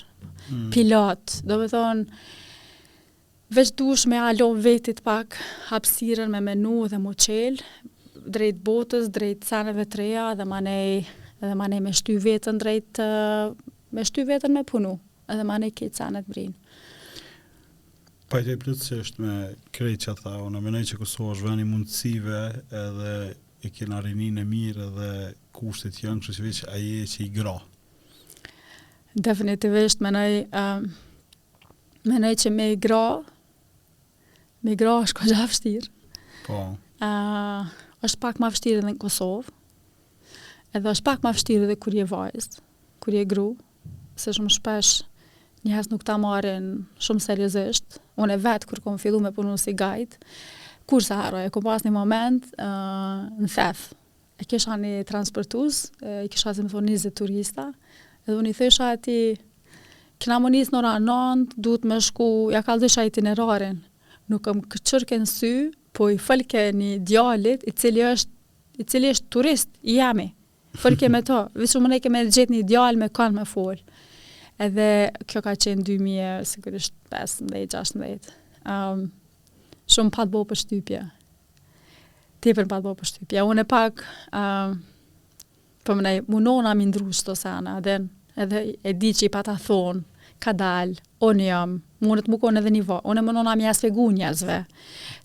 mm. 0.50 0.70
pilot, 0.74 1.40
do 1.46 1.58
me 1.62 1.68
thonë, 1.70 2.06
veç 3.56 3.72
dush 3.78 4.08
me 4.10 4.20
alo 4.20 4.50
vetit 4.58 5.02
pak 5.06 5.38
hapsiren 5.70 6.32
me 6.34 6.42
menu 6.44 6.86
dhe 6.90 7.00
moqel, 7.02 7.60
drejt 8.26 8.62
botës, 8.66 9.10
drejt 9.14 9.46
sanëve 9.50 9.86
të 9.86 10.00
reja 10.02 10.28
dhe 10.38 10.46
manej, 10.50 11.06
dhe 11.42 11.54
manej 11.58 11.84
me 11.86 11.94
shty 11.94 12.16
vetën 12.26 12.58
drejt, 12.62 13.02
me 13.94 14.06
shty 14.06 14.26
vetën 14.28 14.54
me 14.58 14.66
punu, 14.66 14.96
dhe 15.30 15.46
manej 15.46 15.76
ke 15.78 15.90
të 15.92 16.02
sanët 16.02 16.30
brinë. 16.30 16.58
Pa 18.26 18.40
i 18.42 18.44
të 18.48 18.56
i 18.56 18.58
plëtë 18.58 18.82
që 18.88 18.96
është 19.06 19.22
me 19.22 19.34
krejt 19.72 20.08
që 20.08 20.14
ata, 20.16 20.32
o 20.42 20.48
në 20.50 20.64
menej 20.66 20.88
që 20.92 20.98
Kosovë 20.98 21.36
është 21.36 21.46
veni 21.46 21.66
mundësive 21.70 22.40
edhe 22.74 23.12
e 23.66 23.70
kena 23.70 24.00
rinin 24.02 24.42
e 24.42 24.46
mirë 24.50 24.88
edhe 24.88 25.10
kushtet 25.54 26.00
janë, 26.02 26.24
kështë 26.26 26.34
që 26.42 26.46
veç 26.48 26.64
aje 26.74 27.04
që 27.12 27.20
i 27.28 27.30
gra. 27.38 27.54
Definitivisht, 29.16 30.02
menoj, 30.04 30.34
um, 30.52 30.90
menoj 32.04 32.34
që 32.42 32.50
me 32.52 32.66
i 32.74 32.80
gra, 32.80 33.22
me 34.62 34.74
i 34.74 34.80
gra 34.80 34.98
është 35.06 35.20
kështë 35.22 35.38
avështirë. 35.44 35.92
Po. 36.48 36.58
Uh, 37.06 37.70
është 38.04 38.20
pak 38.26 38.42
ma 38.44 38.50
avështirë 38.52 38.82
edhe 38.82 38.90
në 38.90 38.98
Kosovë, 39.00 39.54
edhe 40.76 40.92
është 40.92 41.08
pak 41.08 41.24
ma 41.24 41.32
avështirë 41.32 41.64
edhe 41.70 41.78
kur 41.80 41.96
je 41.96 42.04
vajzë, 42.12 42.60
kur 43.06 43.16
je 43.16 43.24
gru, 43.32 43.48
se 44.20 44.36
shumë 44.36 44.52
shpesh 44.58 44.92
njëhes 45.66 45.88
nuk 45.94 46.04
ta 46.06 46.18
marrin 46.22 46.68
shumë 47.02 47.24
seriosisht. 47.24 48.02
Unë 48.20 48.36
e 48.36 48.42
vetë 48.44 48.68
kur 48.70 48.82
kom 48.84 49.00
fillu 49.02 49.22
me 49.24 49.32
punu 49.36 49.56
si 49.60 49.74
gajtë, 49.80 50.20
kur 50.92 51.04
se 51.08 51.16
haroj, 51.18 51.48
e 51.48 51.52
kom 51.56 51.64
pas 51.66 51.88
një 51.88 51.96
moment 51.96 52.52
uh, 52.60 53.24
në 53.40 53.48
thefë, 53.56 53.96
e 54.44 54.46
kisha 54.52 54.76
një 54.76 54.98
transportus, 55.08 55.86
e 56.04 56.28
kisha 56.32 56.52
zemë 56.60 56.70
thonë 56.76 56.94
20 57.00 57.16
turista, 57.18 57.72
Edhe 58.26 58.40
unë 58.42 58.50
i 58.50 58.56
thesha 58.58 58.88
ati, 58.96 59.18
këna 60.22 60.40
më 60.42 60.50
njësë 60.56 60.74
nëra 60.74 60.92
nëndë, 61.06 61.58
duhet 61.62 61.84
me 61.92 62.00
shku, 62.02 62.30
ja 62.56 62.64
ka 62.66 62.74
dhësha 62.82 63.04
i 63.06 63.12
tineraren. 63.14 63.84
Nuk 64.34 64.42
këm 64.48 64.64
këqërken 64.74 65.28
sy, 65.30 65.52
po 65.94 66.08
i 66.10 66.18
fëlke 66.18 66.64
një 66.74 66.96
djalit, 67.06 67.62
i 67.70 67.74
cili 67.78 68.02
është, 68.08 68.34
i 68.82 68.86
cili 68.90 69.12
është 69.14 69.30
turist, 69.38 69.70
i 69.84 70.00
jemi. 70.00 70.32
fëlke 70.76 71.08
me 71.10 71.22
to, 71.24 71.44
visu 71.64 71.80
më 71.80 71.90
ne 71.94 72.00
keme 72.04 72.24
gjithë 72.28 72.52
një 72.54 72.64
djal 72.68 72.98
me 73.00 73.08
kanë 73.16 73.38
me 73.38 73.46
folë. 73.48 73.84
Edhe 74.66 74.88
kjo 75.30 75.42
ka 75.46 75.54
qenë 75.60 75.86
2000, 75.86 76.50
sigurisht 76.50 76.96
15-16. 77.14 78.34
Um, 78.66 79.06
shumë 79.92 80.12
pa 80.18 80.26
të 80.28 80.34
bo 80.34 80.42
për 80.50 80.60
shtypje. 80.64 81.06
Tipër 82.44 82.66
pa 82.72 82.82
të 82.82 82.88
bo 82.90 82.96
për 83.00 83.08
shtypje. 83.14 83.46
Unë 83.48 83.62
e 83.64 83.70
pak, 83.72 84.02
um, 84.36 84.76
për 85.86 85.92
po 85.94 85.98
më 86.00 86.06
ne, 86.10 86.14
më 86.28 86.40
nona 86.44 86.74
mi 86.76 86.88
ndru 86.92 87.08
të 87.16 87.36
sana, 87.40 87.78
dhe 87.84 87.96
në, 88.02 88.15
edhe 88.38 88.66
e 88.84 88.94
di 88.96 89.12
që 89.16 89.28
i 89.28 89.32
pata 89.32 89.56
thonë, 89.60 90.04
ka 90.44 90.52
dalë, 90.58 91.00
unë 91.24 91.46
jam, 91.48 91.78
mundë 92.06 92.26
të 92.28 92.32
më 92.34 92.52
edhe 92.62 92.74
një 92.76 92.84
vo, 92.90 93.00
unë 93.10 93.22
e 93.22 93.26
më 93.26 93.36
nona 93.38 93.54
mjë 93.58 93.70
asfegu 93.72 94.10
njëzve, 94.14 94.60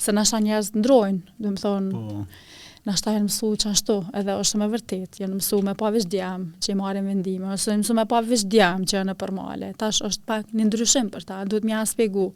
se 0.01 0.15
nështë 0.15 0.37
anë 0.39 0.49
njëzë 0.51 0.75
të 0.75 0.83
ndrojnë, 0.83 1.37
dhe 1.43 1.53
më 1.57 1.63
thonë, 1.65 1.95
po. 1.95 2.59
nështë 2.89 3.11
anë 3.15 3.23
mësu 3.27 3.51
që 3.63 3.73
ashtu, 3.75 3.97
edhe 4.21 4.37
është 4.43 4.61
me 4.63 4.69
vërtit, 4.75 5.19
janë 5.23 5.39
mësu 5.41 5.59
me 5.67 5.75
pa 5.81 5.91
vishë 5.95 6.13
djemë 6.15 6.61
që 6.63 6.71
i 6.71 6.77
marim 6.81 7.09
vendime, 7.11 7.51
është 7.57 7.77
mësu 7.83 7.97
me 7.99 8.05
pa 8.13 8.21
vishë 8.27 8.51
djemë 8.55 8.87
që 8.93 8.99
janë 9.01 9.17
për 9.23 9.35
male, 9.37 9.73
tash 9.83 10.01
është 10.09 10.29
pak 10.31 10.55
një 10.57 10.69
ndryshim 10.71 11.11
për 11.15 11.27
ta, 11.33 11.41
duhet 11.51 11.67
mjë 11.69 11.81
asfegu, 11.83 12.29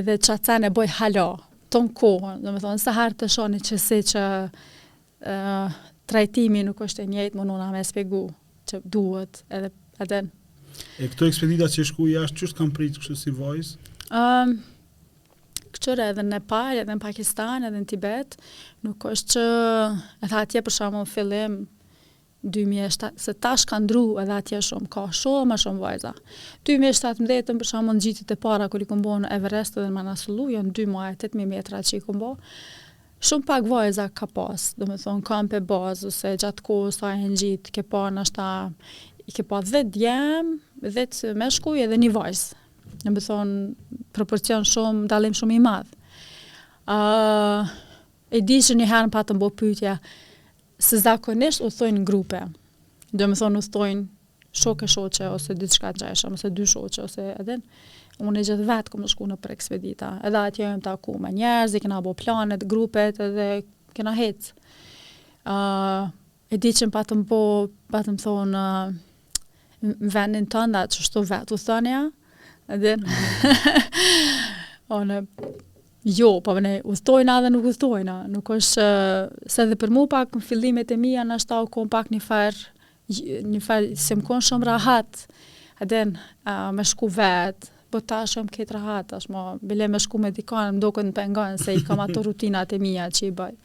edhe 0.00 0.18
që 0.26 0.36
atë 0.36 0.58
e 0.68 0.72
boj 0.80 0.88
halo, 0.98 1.28
ton 1.70 1.86
kohën, 1.94 2.42
dhe 2.42 2.56
më 2.56 2.64
thonë, 2.66 2.82
se 2.82 2.96
hartë 2.98 3.20
të 3.22 3.30
shoni 3.36 3.62
që 3.62 3.78
si 3.86 4.02
që 4.10 4.26
uh, 4.50 5.80
trajtimi 6.10 6.64
nuk 6.66 6.82
është 6.82 7.04
e 7.06 7.10
njëjtë 7.12 7.38
më 7.38 7.44
nona 7.46 7.70
me 7.70 7.84
spegu 7.86 8.24
që 8.70 8.80
duhet 8.94 9.42
edhe 9.58 9.72
atë. 10.02 10.20
E 11.02 11.08
këto 11.12 11.28
ekspedita 11.30 11.68
që 11.70 11.86
shku 11.90 12.08
jashtë, 12.14 12.38
qështë 12.42 12.58
kam 12.60 12.70
pritë 12.76 13.02
kështë 13.02 13.18
si 13.20 13.32
vojzë? 13.34 13.90
Um, 14.16 14.54
këqëre 15.76 16.06
edhe 16.12 16.22
në 16.24 16.36
Nepal, 16.36 16.78
edhe 16.82 16.94
në 16.94 17.02
Pakistan, 17.02 17.66
edhe 17.68 17.82
në 17.82 17.88
Tibet, 17.90 18.38
nuk 18.86 19.04
është 19.10 19.36
që, 19.36 19.44
e 20.24 20.30
tha 20.30 20.42
atje 20.46 20.62
për 20.66 20.76
shumë 20.78 21.04
fillim, 21.10 21.58
2007, 22.56 23.10
se 23.20 23.34
tash 23.44 23.66
kanë 23.68 23.84
ndru 23.84 24.04
edhe 24.22 24.38
atje 24.38 24.62
shumë, 24.70 24.88
ka 24.94 25.04
shumë, 25.18 25.42
ma 25.50 25.58
shumë 25.60 25.82
vajza. 25.82 26.14
2017, 26.70 27.52
për 27.60 27.68
shumë 27.68 27.96
në 27.98 28.04
gjitit 28.06 28.32
e 28.32 28.38
para, 28.46 28.70
kër 28.72 28.86
i 28.86 28.90
këmbo 28.92 29.18
në 29.26 29.32
Everest 29.36 29.76
edhe 29.76 29.90
në 29.90 29.98
Manasullu, 29.98 30.48
janë 30.54 30.72
2 30.78 30.86
muaj, 30.94 31.10
8.000 31.20 31.50
metra 31.52 31.82
që 31.84 31.98
i 32.00 32.04
këmbo, 32.06 32.32
shumë 33.24 33.46
pak 33.46 33.66
vajza 33.68 34.08
ka 34.16 34.26
pas, 34.32 34.70
do 34.80 34.88
me 34.88 34.96
thonë, 35.00 35.22
kam 35.28 35.48
pe 35.52 35.60
bazë, 35.70 36.08
ose 36.08 36.32
gjatë 36.40 36.64
kohës 36.64 36.98
ta 37.00 37.12
e 37.18 37.28
gjitë, 37.36 37.72
ke 37.76 37.84
pa 37.84 38.06
në 38.12 38.24
ta, 38.36 38.48
i 39.28 39.34
ke 39.36 39.44
pa 39.46 39.60
dhe 39.66 39.82
djem, 39.92 40.54
dhe 40.80 41.04
të 41.12 41.34
me 41.38 41.50
shkuj 41.52 41.82
edhe 41.84 41.98
një 42.00 42.10
vajzë. 42.16 42.58
Në 43.04 43.12
me 43.14 43.22
thonë, 43.24 43.98
proporcion 44.16 44.64
shumë, 44.68 45.04
dalim 45.12 45.36
shumë 45.36 45.56
i 45.56 45.60
madhë. 45.66 45.96
Uh, 46.90 47.68
e 48.34 48.40
di 48.42 48.56
që 48.66 48.78
një 48.80 48.88
herë 48.90 49.10
në 49.10 49.14
patë 49.14 49.36
në 49.36 49.40
bo 49.44 49.50
pytja, 49.56 49.98
se 50.80 50.98
zakonisht 51.04 51.62
u 51.64 51.68
thojnë 51.72 52.02
grupe, 52.08 52.40
do 53.12 53.28
me 53.28 53.36
thonë 53.38 53.60
u 53.60 53.68
thojnë 53.76 54.54
shoke 54.64 54.88
shoqe, 54.90 55.28
ose 55.30 55.54
ditë 55.54 55.76
shka 55.76 55.92
të 56.00 56.14
ose 56.32 56.50
dy 56.50 56.66
shoqe, 56.66 57.04
ose 57.04 57.28
edhe 57.36 57.58
në, 57.60 57.82
unë 58.26 58.40
e 58.42 58.46
gjithë 58.46 58.64
vetë 58.68 58.90
këmë 58.92 59.08
shku 59.12 59.26
në 59.30 59.36
për 59.42 59.50
ekspedita, 59.54 60.08
edhe 60.28 60.38
atje 60.48 60.62
jëmë 60.64 60.84
taku 60.86 61.12
me 61.22 61.30
njerëz, 61.34 61.70
i 61.78 61.82
kena 61.84 61.98
bo 62.04 62.12
planet, 62.18 62.66
grupet, 62.68 63.14
edhe 63.24 63.48
kena 63.96 64.12
hec. 64.16 64.42
Uh, 65.48 66.02
e 66.52 66.54
di 66.60 66.70
që 66.76 66.82
më 66.90 66.94
patëm 66.98 67.20
po, 67.30 67.40
patëm 67.94 68.16
thonë, 68.22 68.56
uh, 68.56 68.88
më 69.80 70.10
vendin 70.14 70.46
të 70.52 70.60
nda 70.70 70.82
që 70.92 70.98
shtu 71.06 71.20
vetë 71.30 71.52
u 71.56 71.58
thënja, 71.64 72.02
edhe 72.76 72.92
mhm. 73.00 73.08
në, 75.12 75.18
Jo, 76.16 76.38
po 76.40 76.54
ne 76.64 76.78
udhtojna 76.88 77.34
dhe 77.44 77.50
nuk 77.52 77.66
ustojna. 77.68 78.12
Nuk 78.32 78.46
është 78.54 78.84
se 79.52 79.58
edhe 79.66 79.76
për 79.82 79.90
mua 79.92 80.08
pak 80.08 80.30
në 80.32 80.40
fillimet 80.48 80.88
e 80.94 80.96
mia 80.96 81.26
na 81.28 81.36
shtau 81.42 81.66
kom 81.68 81.90
pak 81.92 82.08
një 82.08 82.22
farë, 82.24 82.56
një 83.50 83.60
farë, 83.60 83.90
se 84.00 84.16
më 84.16 84.24
kon 84.24 84.40
shumë 84.46 84.64
rahat. 84.70 85.26
A 85.76 85.84
më 85.90 86.16
me 86.72 86.80
shku 86.88 87.04
vetë, 87.18 87.68
po 87.90 88.00
ta 88.06 88.22
shum 88.30 88.46
këtë 88.52 88.76
rahat, 88.76 89.08
tash 89.12 89.28
më 89.30 89.40
bile 89.66 89.88
me 89.90 89.98
shku 90.02 90.20
me 90.22 90.30
dikon, 90.34 90.76
më 90.76 90.82
duken 90.84 91.10
pengon 91.16 91.58
se 91.60 91.74
i 91.76 91.82
kam 91.86 92.00
ato 92.04 92.22
rutinat 92.28 92.72
e 92.76 92.80
mia 92.82 93.08
që 93.16 93.28
i 93.30 93.32
bëj. 93.38 93.56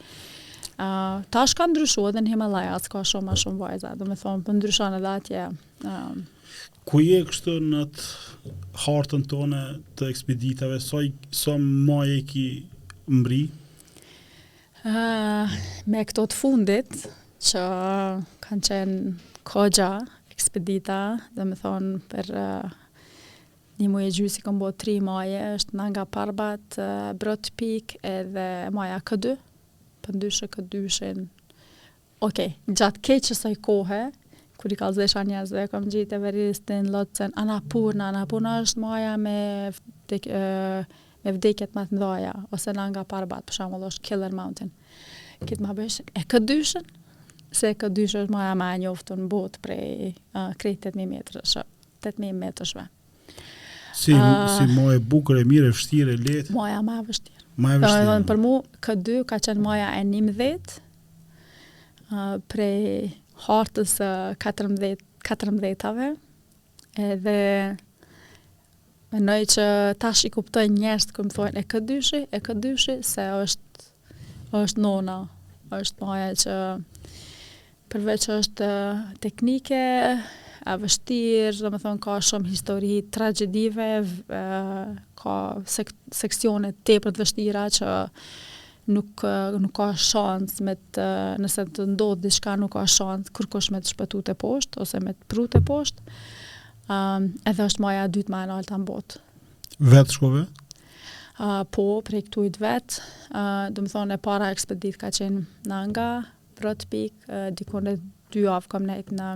Uh, 0.76 1.21
tash 1.32 1.53
kam 1.55 1.71
ndryshu 1.71 2.03
edhe 2.09 2.23
në 2.26 2.34
Himalaja, 2.34 2.73
atë 2.80 2.91
ka 2.91 3.03
shumë 3.11 3.30
ma 3.30 3.36
shumë 3.39 3.61
vajza, 3.61 3.93
dhe 3.99 4.07
me 4.09 4.17
thonë, 4.19 4.41
për 4.43 4.49
po 4.49 4.55
ndryshon 4.57 4.97
edhe 4.99 5.11
atje. 5.13 5.43
Uh, 5.86 6.80
Ku 6.86 6.99
je 7.01 7.19
kështu 7.30 7.55
në 7.65 7.80
të 7.93 8.55
hartën 8.84 9.23
tone 9.30 9.61
të 9.97 10.09
ekspeditave, 10.13 10.78
sa 10.84 10.89
so, 10.89 11.05
so 11.43 11.55
ma 11.61 12.01
e 12.09 12.19
ki 12.30 12.43
mbri? 13.21 13.43
Uh, 14.86 15.53
me 15.89 16.03
këto 16.05 16.28
të 16.30 16.38
fundit, 16.41 16.99
që 17.45 17.63
kanë 18.45 18.67
qenë 18.67 19.15
kogja 19.49 19.89
ekspedita, 20.36 20.99
dhe 21.38 21.47
me 21.49 21.55
thonë 21.63 21.97
për 22.13 22.34
uh, 22.38 22.76
Një 23.76 23.88
muje 23.91 24.11
gjysë 24.15 24.34
si 24.38 24.43
kam 24.43 24.59
bërë 24.61 24.76
3 24.80 24.99
maje, 25.03 25.39
është 25.57 25.76
nga 25.76 25.86
nga 25.91 26.03
parbat, 26.15 26.76
brot 27.19 27.49
pik 27.59 27.97
edhe 28.07 28.43
maja 28.71 29.01
këdy, 29.03 29.34
pëndyshe 30.05 30.47
këdyshin. 30.53 31.26
Ok, 32.23 32.30
okay, 32.30 32.53
gjatë 32.71 33.01
keqës 33.09 33.41
e 33.49 33.51
kohë, 33.67 33.99
kër 34.61 34.76
i 34.78 34.78
kalëzësha 34.80 35.26
njëzve, 35.28 35.65
kam 35.73 35.89
gjitë 35.91 36.15
e 36.15 36.21
veristin, 36.23 36.88
lotësën, 36.95 37.36
anapurna, 37.43 38.07
anapurna 38.15 38.55
është 38.63 38.86
maja 38.86 39.11
me, 39.19 39.36
vdek, 40.07 40.32
me 41.28 41.36
vdekjet 41.36 41.76
më 41.76 41.84
të 41.91 41.99
mdoja, 41.99 42.32
ose 42.55 42.71
nga 42.80 42.88
nga 42.95 43.03
parbat, 43.11 43.43
për 43.49 43.59
shumë 43.59 43.84
është 43.91 44.07
Killer 44.07 44.39
Mountain. 44.39 44.71
Këtë 45.43 45.63
më 45.67 45.76
bëshë 45.82 46.07
e 46.15 46.28
këdyshin, 46.34 46.88
se 47.51 47.76
këdyshë 47.84 48.23
është 48.23 48.39
maja 48.39 48.55
me 48.55 48.71
anjoftë 48.80 49.19
në 49.19 49.28
botë 49.36 49.65
prej 49.67 50.13
uh, 50.15 50.51
krejtë 50.63 50.95
të 50.95 51.09
të 52.05 52.53
të 52.55 52.76
Si, 53.96 54.12
uh, 54.14 54.46
si 54.52 54.66
moja 54.76 55.00
e 55.00 55.02
bukur, 55.02 55.38
e 55.39 55.46
mirë, 55.48 55.70
e 55.72 55.76
vështirë, 55.76 56.16
e 56.20 56.24
lehtë. 56.28 56.54
Moja 56.56 56.82
më 56.84 56.98
e 57.00 57.04
vështirë. 57.08 57.46
Më 57.64 57.72
e 57.78 57.80
vështirë. 57.80 58.08
Donë 58.10 58.28
për 58.28 58.39
mua 58.43 58.58
K2 58.84 59.16
ka 59.30 59.38
qenë 59.48 59.64
moja 59.64 59.88
e 59.96 60.02
19. 60.10 60.82
ë 62.12 62.12
uh, 62.12 62.36
për 62.52 62.64
hartës 63.48 63.93
uh, 64.04 64.32
14 64.46 65.02
14-tave. 65.26 66.10
Edhe 66.96 67.39
më 69.16 69.38
që 69.54 69.64
tash 70.04 70.26
i 70.28 70.32
kuptoj 70.36 70.68
njerëz 70.76 71.08
që 71.16 71.26
më 71.26 71.34
thonë 71.36 71.62
e 71.62 71.66
ka 71.72 71.80
dyshi, 71.82 72.20
e 72.36 72.39
ka 72.46 72.54
dyshi 72.54 73.00
se 73.08 73.26
është 73.46 74.54
është 74.60 74.82
nona, 74.84 75.16
është 75.74 76.04
moja 76.06 76.28
që 76.39 76.54
përveç 77.91 78.28
është 78.36 78.68
ah, 78.76 79.00
teknike, 79.24 79.80
e 80.66 80.74
vështirë, 80.82 81.59
dhe 81.61 81.70
më 81.74 81.80
thonë 81.84 82.01
ka 82.01 82.16
shumë 82.26 82.49
histori 82.49 82.93
tragedive, 83.13 83.86
e, 84.36 84.41
ka 85.22 85.36
sek 85.70 85.91
seksione 86.13 86.74
te 86.88 86.97
për 87.01 87.13
të 87.13 87.24
vështira 87.26 87.68
që 87.80 87.93
nuk 88.95 89.22
nuk 89.61 89.72
ka 89.80 89.88
shans 89.97 90.59
me 90.66 90.76
të 90.93 91.05
nëse 91.41 91.63
të 91.74 91.88
ndodh 91.93 92.20
diçka 92.22 92.53
nuk 92.61 92.76
ka 92.76 92.84
shans 92.89 93.32
kërkosh 93.34 93.72
me 93.74 93.80
të 93.82 93.89
shpëtu 93.95 94.20
të 94.28 94.36
poshtë 94.43 94.84
ose 94.84 94.99
me 95.01 95.16
të 95.18 95.26
pru 95.32 95.47
të 95.49 95.63
poshtë. 95.66 96.03
um, 96.93 97.32
edhe 97.49 97.66
është 97.66 97.82
maja 97.82 98.03
e 98.05 98.11
dytë 98.13 98.30
më 98.30 98.43
e 98.45 98.47
lartë 98.51 98.78
në 98.78 98.86
botë. 98.86 99.22
Vetë 99.89 100.13
shkove? 100.16 100.43
Uh, 101.41 101.63
po, 101.74 101.86
prej 102.05 102.22
këtu 102.28 102.43
i 102.45 102.51
të 102.53 102.61
vetë, 102.61 102.99
uh, 103.32 103.63
dhe 103.74 103.82
më 103.86 103.89
thonë 103.95 104.13
e 104.13 104.22
para 104.22 104.51
ekspedit 104.53 104.99
ka 105.01 105.09
qenë 105.09 105.41
nga 105.66 105.80
nga, 105.89 106.07
vrot 106.59 106.86
pik, 106.93 107.26
uh, 107.26 107.49
dikone 107.57 107.95
dy 108.32 108.45
avë 108.45 108.70
kom 108.70 108.86
nejtë 108.86 109.18
në 109.18 109.32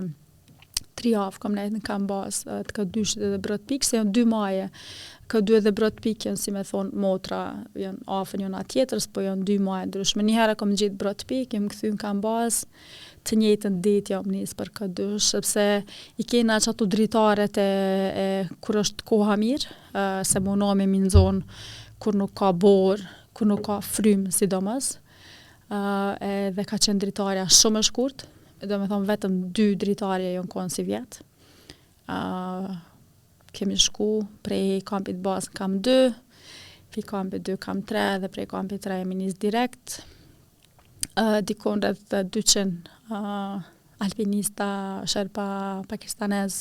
tri 1.00 1.14
javë 1.16 1.40
kam 1.42 1.54
nejtë 1.56 1.76
në 1.78 1.86
kam 1.86 2.04
basë, 2.08 2.58
të 2.68 2.74
ka 2.76 2.84
dy 2.86 3.02
edhe 3.06 3.30
dhe 3.34 3.38
brot 3.46 3.64
pikë, 3.68 3.86
se 3.88 3.96
janë 3.98 4.14
dy 4.16 4.24
maje, 4.28 4.66
ka 5.30 5.38
dy 5.46 5.56
edhe 5.60 5.72
brot 5.78 6.00
pikë, 6.04 6.30
janë 6.32 6.40
si 6.42 6.52
me 6.54 6.64
thonë 6.66 7.00
motra, 7.00 7.38
janë 7.78 8.02
afën 8.20 8.42
jona 8.44 8.60
tjetërës, 8.74 9.06
po 9.14 9.22
janë 9.24 9.46
dy 9.48 9.56
maje 9.62 9.88
ndryshme. 9.92 10.24
herë 10.36 10.56
kam 10.60 10.72
gjitë 10.74 10.98
brot 11.02 11.24
pikë, 11.30 11.56
jam 11.56 11.68
këthy 11.72 11.92
në 11.94 12.00
kam 12.02 12.20
basë, 12.24 12.66
të 13.24 13.36
njëjtën 13.40 13.78
ditë 13.84 14.14
jam 14.14 14.28
nisë 14.32 14.56
për 14.60 14.72
këtë 14.76 14.96
dush, 15.00 15.28
sepse 15.30 15.66
i 16.16 16.24
kena 16.24 16.58
që 16.64 16.70
ato 16.74 16.86
dritaret 16.94 17.58
e, 17.60 17.68
e 18.24 18.28
kur 18.64 18.80
është 18.82 19.04
koha 19.10 19.36
mirë, 19.40 19.68
e, 19.92 20.02
se 20.26 20.40
më 20.40 20.74
me 20.80 20.88
minë 20.88 21.12
zonë 21.12 21.60
kur 22.00 22.16
nuk 22.18 22.32
ka 22.40 22.50
borë, 22.64 23.04
kur 23.36 23.46
nuk 23.52 23.62
ka 23.68 23.78
frymë, 23.84 24.32
sidomës, 24.34 24.94
e, 25.70 26.50
dhe 26.58 26.64
ka 26.64 26.80
qenë 26.80 27.04
dritarja 27.04 27.44
shumë 27.46 27.84
e 27.84 27.88
shkurtë, 27.90 28.28
do 28.68 28.76
me 28.76 28.86
thonë 28.90 29.06
vetëm 29.08 29.36
dy 29.56 29.68
dritarje 29.80 30.34
jo 30.34 30.42
në 30.44 30.50
konë 30.52 30.74
si 30.74 30.84
vjetë. 30.88 31.22
kemi 33.54 33.76
shku 33.82 34.08
prej 34.46 34.80
kampit 34.86 35.18
bas 35.22 35.48
në 35.48 35.56
kam 35.58 35.78
2, 35.82 35.94
prej 36.92 37.04
kampit 37.08 37.42
2 37.48 37.56
kam 37.62 37.80
3 37.86 38.02
dhe 38.22 38.28
prej 38.30 38.46
kampit 38.50 38.82
3 38.84 39.00
e 39.02 39.04
minis 39.06 39.34
direkt. 39.34 40.00
Uh, 41.18 41.40
dikon 41.42 41.80
rrëth 41.82 42.12
200 42.30 43.10
uh, 43.10 43.62
alpinista, 43.98 45.00
shërpa, 45.04 45.46
pakistanez, 45.90 46.60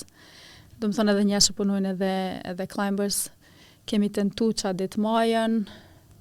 do 0.80 0.89
me 0.89 0.95
thonë 0.95 1.14
edhe 1.14 1.26
një 1.30 1.41
që 1.45 1.56
punojnë 1.60 1.91
edhe, 1.93 2.12
edhe 2.54 2.66
climbers. 2.72 3.20
Kemi 3.86 4.10
të 4.14 4.24
në 4.30 4.36
tu 4.38 4.47
që 4.54 4.70
a 4.70 4.74
ditë 4.80 5.02
majën, 5.04 5.60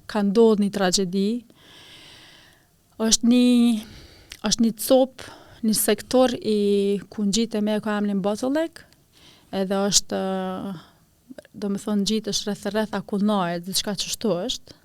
ka 0.09 0.21
ndodhë 0.25 0.61
një 0.63 0.69
tragedi, 0.77 1.29
është 3.01 3.29
një, 3.31 3.51
është 4.49 4.65
një 4.67 4.73
copë 4.87 5.35
një 5.65 5.73
sektor 5.75 6.31
i 6.37 6.99
ku 7.11 7.25
në 7.25 7.33
gjitë 7.35 7.59
e 7.59 7.65
me 7.65 7.77
ka 7.83 7.97
emnin 7.99 8.21
bottleneck, 8.23 8.83
edhe 9.55 9.79
është, 9.89 10.19
do 11.59 11.71
më 11.73 11.81
thonë, 11.83 12.05
gjitë 12.11 12.33
është 12.33 12.49
rrëth 12.49 12.65
rrëth 12.71 12.97
akullnaje, 12.99 13.59
dhe 13.67 13.75
shka 13.75 13.95
që 14.01 14.11
shtu 14.13 14.33
është, 14.45 14.77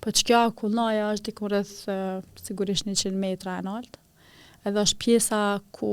po 0.00 0.12
që 0.16 0.24
kjo 0.30 0.40
akullnaje 0.48 1.04
është 1.14 1.32
i 1.34 1.50
rreth 1.50 2.36
sigurisht 2.44 2.86
një 2.88 2.96
qënë 3.02 3.22
metra 3.24 3.58
e 3.60 3.66
naltë, 3.66 3.98
edhe 4.68 4.86
është 4.86 5.00
pjesa 5.04 5.40
ku, 5.76 5.92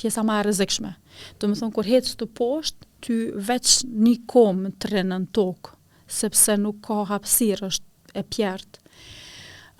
pjesa 0.00 0.24
ma 0.26 0.40
e 0.42 0.46
rëzikshme. 0.48 0.94
Do 1.40 1.50
më 1.50 1.58
thonë, 1.62 1.74
kur 1.76 1.88
hecë 1.90 2.16
të 2.20 2.30
poshtë, 2.38 2.90
ty 3.04 3.18
veç 3.50 3.78
një 3.90 4.14
komë 4.32 4.74
të 4.80 4.92
rinë 4.94 5.18
në 5.26 5.30
tokë, 5.36 5.74
sepse 6.20 6.54
nuk 6.60 6.82
ka 6.86 7.02
hapsirë, 7.10 7.72
është 7.72 8.18
e 8.20 8.26
pjertë. 8.30 8.80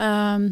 Um, 0.04 0.50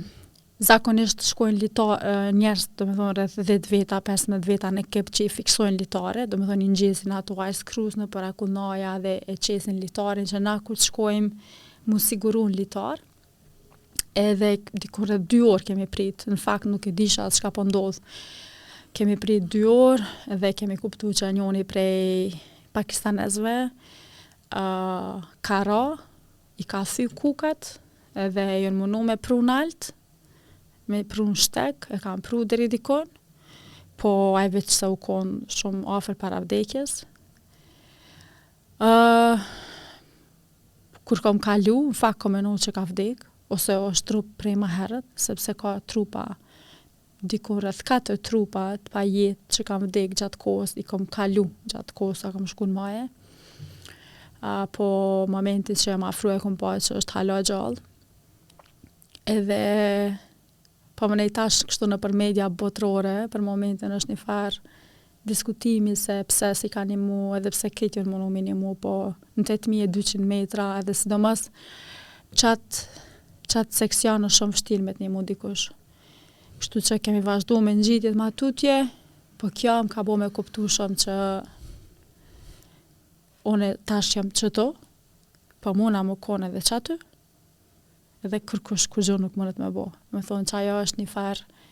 zakonisht 0.63 1.23
shkojnë 1.27 1.59
litarë 1.63 2.13
njerës, 2.37 2.67
do 2.79 2.87
me 2.89 2.95
thonë, 2.97 3.13
rrëth 3.19 3.35
10 3.49 3.69
veta, 3.73 3.99
15 4.05 4.47
veta 4.47 4.71
në 4.73 4.85
kep 4.95 5.11
që 5.15 5.27
i 5.27 5.33
fiksojnë 5.33 5.81
litare, 5.81 6.25
do 6.31 6.39
me 6.41 6.47
thonë, 6.49 6.69
në 6.71 6.79
gjesin 6.79 7.15
ato 7.17 7.37
ajës 7.43 7.63
krus 7.69 7.97
në 7.99 8.07
për 8.15 8.29
akunaja 8.31 8.95
dhe 9.03 9.17
e 9.33 9.37
qesin 9.43 9.81
litarin, 9.83 10.29
që 10.31 10.41
na 10.45 10.57
kur 10.65 10.79
shkojmë 10.79 11.49
mu 11.91 11.99
siguru 12.11 12.47
në 12.53 12.61
litar. 12.63 13.03
edhe 14.21 14.49
dikur 14.77 15.09
dhe 15.09 15.17
2 15.33 15.39
orë 15.49 15.65
kemi 15.71 15.87
pritë, 15.89 16.27
në 16.29 16.37
fakt 16.43 16.67
nuk 16.69 16.85
e 16.85 16.91
disha 16.93 17.25
atë 17.25 17.37
shka 17.39 17.51
po 17.57 17.63
ndodh, 17.65 17.97
kemi 18.95 19.15
pritë 19.17 19.47
2 19.49 19.63
orë 19.73 20.37
dhe 20.43 20.51
kemi 20.59 20.77
kuptu 20.77 21.15
që 21.17 21.31
njoni 21.39 21.63
prej 21.65 22.35
pakistanezve, 22.77 23.55
uh, 23.73 25.25
ka 25.49 25.61
i 26.61 26.65
ka 26.69 26.83
thy 26.93 27.09
kukat, 27.09 27.79
edhe 28.21 28.45
jënë 28.67 28.77
mundu 28.83 29.01
me 29.09 29.17
prunaltë, 29.17 29.95
me 30.93 31.03
pru 31.09 31.25
në 31.31 31.37
shtek, 31.45 31.89
e 31.95 31.99
kam 32.03 32.21
pru 32.25 32.43
dhe 32.49 32.59
ridikon, 32.65 33.09
po 34.01 34.13
e 34.41 34.47
vëtë 34.53 34.73
se 34.75 34.89
u 34.93 34.97
kon 35.01 35.37
shumë 35.53 35.83
afer 35.97 36.17
para 36.19 36.41
vdekjes. 36.43 36.99
Uh, 38.83 39.39
kur 41.07 41.23
kom 41.23 41.39
kalu, 41.43 41.77
në 41.93 41.97
fakt 41.99 42.23
kom 42.25 42.37
e 42.39 42.43
në 42.43 42.55
që 42.67 42.75
ka 42.79 42.85
vdek, 42.91 43.27
ose 43.53 43.77
është 43.85 44.09
trup 44.09 44.31
prej 44.41 44.57
ma 44.59 44.69
herët, 44.73 45.05
sepse 45.27 45.55
ka 45.61 45.77
trupa, 45.91 46.27
dikon 47.23 47.61
rrëth 47.63 47.85
katër 47.87 48.19
trupa, 48.25 48.63
të 48.83 48.93
pa 48.95 49.03
jetë 49.07 49.55
që 49.57 49.67
kam 49.69 49.85
vdek 49.85 50.17
gjatë 50.23 50.41
kohës, 50.43 50.73
i 50.81 50.85
kom 50.89 51.05
kalu 51.07 51.45
gjatë 51.71 51.95
kohës, 51.99 52.25
a 52.27 52.33
kom 52.35 52.49
shkun 52.51 52.73
maje, 52.75 53.05
uh, 54.43 54.65
po 54.75 54.89
momentit 55.31 55.79
që 55.79 55.95
e 55.95 56.01
ma 56.03 56.11
fru 56.17 56.33
e 56.35 56.41
kom 56.43 56.57
pa 56.59 56.75
që 56.83 56.99
është 57.03 57.19
hala 57.21 57.39
gjallë, 57.47 57.85
edhe 59.37 59.61
po 61.03 61.09
më 61.11 61.17
nejtash 61.19 61.65
kështu 61.67 61.87
në 61.91 61.97
për 61.99 62.13
media 62.15 62.45
botrore, 62.47 63.27
për 63.33 63.43
momentin 63.43 63.91
është 63.97 64.13
një 64.13 64.19
farë 64.23 64.79
diskutimi 65.27 65.97
se 65.99 66.21
pse 66.31 66.51
si 66.59 66.69
ka 66.71 66.85
një 66.87 66.99
mu, 67.01 67.17
edhe 67.35 67.51
pse 67.55 67.71
këtë 67.75 67.99
jënë 67.99 68.13
mënu 68.13 68.53
mu, 68.59 68.71
po 68.79 68.93
në 69.39 69.47
8200 69.49 70.23
metra, 70.33 70.69
edhe 70.79 70.95
sidomas 70.95 71.49
qatë 72.39 72.87
qatë 73.53 73.77
seksion 73.83 74.25
është 74.31 74.39
shumë 74.39 74.61
shtil 74.63 74.85
me 74.87 74.95
të 74.97 75.03
një 75.05 75.09
mu 75.15 75.25
dikush. 75.29 75.65
Kështu 76.63 76.83
që 76.87 77.01
kemi 77.05 77.23
vazhdu 77.27 77.59
me 77.61 77.75
në 77.77 77.85
gjitjet 77.87 78.17
ma 78.19 78.31
tutje, 78.31 78.77
po 79.39 79.51
kjo 79.53 79.81
më 79.85 79.93
ka 79.95 80.07
bo 80.07 80.15
me 80.23 80.31
kuptu 80.33 80.69
shumë 80.71 80.99
që 81.03 81.15
one 83.51 83.73
tash 83.91 84.15
jam 84.17 84.31
qëto, 84.31 84.69
po 85.63 85.75
muna 85.83 86.07
më 86.07 86.19
kone 86.25 86.51
dhe 86.55 86.63
qatë, 86.71 86.99
dhe 88.31 88.39
kërkush 88.39 88.87
ku 88.91 89.03
gjë 89.03 89.17
nuk 89.19 89.35
mërët 89.39 89.59
me 89.59 89.69
bo. 89.75 89.89
Me 90.15 90.21
thonë 90.23 90.47
që 90.51 90.59
ajo 90.61 90.77
është 90.85 91.01
një 91.01 91.07
farë 91.11 91.63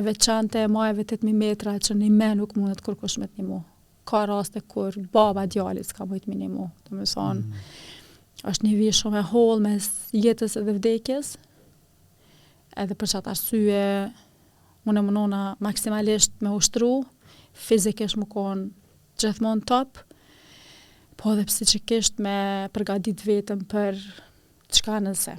e 0.00 0.04
veçante, 0.04 0.62
ma 0.72 0.86
e 0.90 0.94
vetit 0.96 1.24
mi 1.24 1.34
metra, 1.36 1.74
që 1.80 1.96
një 1.98 2.10
me 2.12 2.30
nuk 2.38 2.54
mërët 2.56 2.82
kërkush 2.84 3.18
me 3.20 3.28
të 3.28 3.42
një 3.42 3.48
mu. 3.50 3.58
Ka 4.08 4.22
raste 4.30 4.62
kur 4.70 4.96
baba 5.12 5.46
djallit 5.50 5.88
s'ka 5.90 6.06
bëjt 6.08 6.28
me 6.30 6.36
një 6.40 6.48
mu. 6.52 6.68
Dhe 6.86 6.96
me 7.00 7.06
thonë, 7.10 7.44
mm. 7.44 8.46
është 8.52 8.66
një 8.68 8.72
vishë 8.80 8.98
shumë 9.02 9.20
e 9.20 9.24
holë 9.32 9.58
mes 9.66 9.90
jetës 10.16 10.56
edhe 10.60 10.76
vdekjes, 10.78 11.34
edhe 12.84 12.96
për 12.96 13.12
qatë 13.16 13.32
arsye, 13.34 13.86
unë 14.88 15.02
e 15.02 15.06
mënona 15.10 15.42
maksimalisht 15.64 16.38
me 16.44 16.54
ushtru, 16.56 16.92
fizikisht 17.56 18.20
më 18.20 18.30
konë 18.32 18.70
gjithmonë 19.20 19.64
top, 19.68 20.00
po 21.20 21.32
dhe 21.36 21.44
psikisht 21.48 22.18
me 22.20 22.38
përgadit 22.76 23.22
vetëm 23.24 23.64
për 23.72 23.98
qka 24.76 25.00
nëse. 25.08 25.36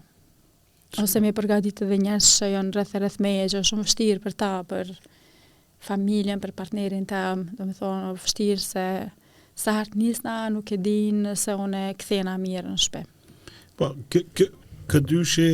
Ose 0.96 1.20
me 1.20 1.32
përgatit 1.36 1.82
edhe 1.84 1.98
njështë 2.00 2.34
që 2.38 2.48
janë 2.54 2.74
rreth 2.76 2.94
e 2.98 3.24
meje, 3.24 3.48
që 3.52 3.58
është 3.60 3.70
shumë 3.70 3.86
fështirë 3.88 4.22
për 4.24 4.36
ta, 4.40 4.48
për 4.70 4.94
familjen, 5.88 6.40
për 6.42 6.54
partnerin 6.56 7.04
ta, 7.10 7.20
do 7.36 7.68
me 7.68 7.76
thonë, 7.76 8.14
fështirë 8.24 8.64
se 8.64 8.86
sa 9.58 9.74
hartë 9.80 9.98
njësna 10.00 10.36
nuk 10.56 10.72
e 10.72 10.78
din 10.86 11.28
se 11.38 11.56
unë 11.60 11.82
e 11.90 11.94
këthena 12.00 12.36
mirë 12.42 12.70
në 12.72 12.80
shpe. 12.86 13.02
Po, 13.78 13.90
kë, 14.14 14.22
kë, 14.38 14.48
kë 14.90 15.02
dyshe, 15.12 15.48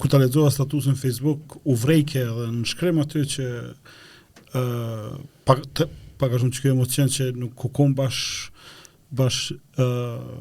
ku 0.00 0.08
të 0.10 0.22
ledzoha 0.24 0.50
statusën 0.54 0.96
Facebook, 0.98 1.58
u 1.64 1.76
vrejke 1.84 2.22
edhe 2.24 2.46
në 2.54 2.64
shkrem 2.72 3.02
aty 3.04 3.26
që 3.34 3.46
uh, 3.68 5.10
pa, 5.44 5.58
të, 5.60 5.88
pak 6.22 6.38
është 6.38 6.48
në 6.48 6.56
që 6.56 6.64
kjo 6.64 6.72
emocion 6.76 7.12
që 7.18 7.28
nuk 7.42 7.54
kukon 7.66 7.94
bash, 7.98 8.52
bash 9.12 9.52
uh, 9.82 10.32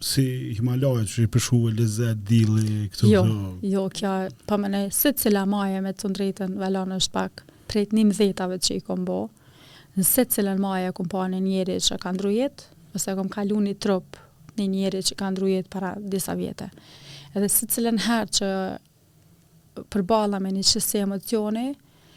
si 0.00 0.24
Himalajet 0.56 1.10
që 1.12 1.24
i 1.26 1.30
përshu 1.30 1.58
e 1.68 1.72
lezet, 1.76 2.22
dili, 2.26 2.86
këtu 2.94 3.10
jo, 3.10 3.20
Jo, 3.68 3.82
kja, 3.92 4.12
pa 4.48 4.56
më 4.60 4.70
ne, 4.72 4.80
se 4.96 5.12
cila 5.20 5.42
maje 5.48 5.80
me 5.84 5.92
të 5.92 6.08
ndrejten, 6.12 6.54
velan 6.60 6.94
është 6.96 7.12
pak 7.16 7.42
trejt 7.70 7.92
një 7.94 8.04
mëzetave 8.08 8.56
që 8.64 8.78
i 8.78 8.84
kom 8.86 9.04
bo, 9.08 9.18
në 9.98 10.04
se 10.08 10.24
cilën 10.32 10.58
maje 10.62 10.94
kom 10.96 11.08
pa 11.12 11.26
një 11.28 11.42
njeri 11.44 11.76
që 11.84 11.98
ka 12.02 12.14
ndrujet, 12.16 12.64
ose 12.96 13.12
kom 13.18 13.28
kalu 13.30 13.58
një 13.66 13.76
trup 13.82 14.16
një 14.56 14.66
njeri 14.72 15.02
që 15.06 15.16
ka 15.20 15.28
ndrujet 15.34 15.68
para 15.70 15.92
disa 16.00 16.34
vjetë. 16.38 16.70
Edhe 17.36 17.48
se 17.52 17.68
cilën 17.70 18.00
her 18.06 18.30
që 18.40 18.50
përbala 19.92 20.40
me 20.42 20.54
një 20.56 20.64
qësi 20.66 21.02
emocioni, 21.04 21.66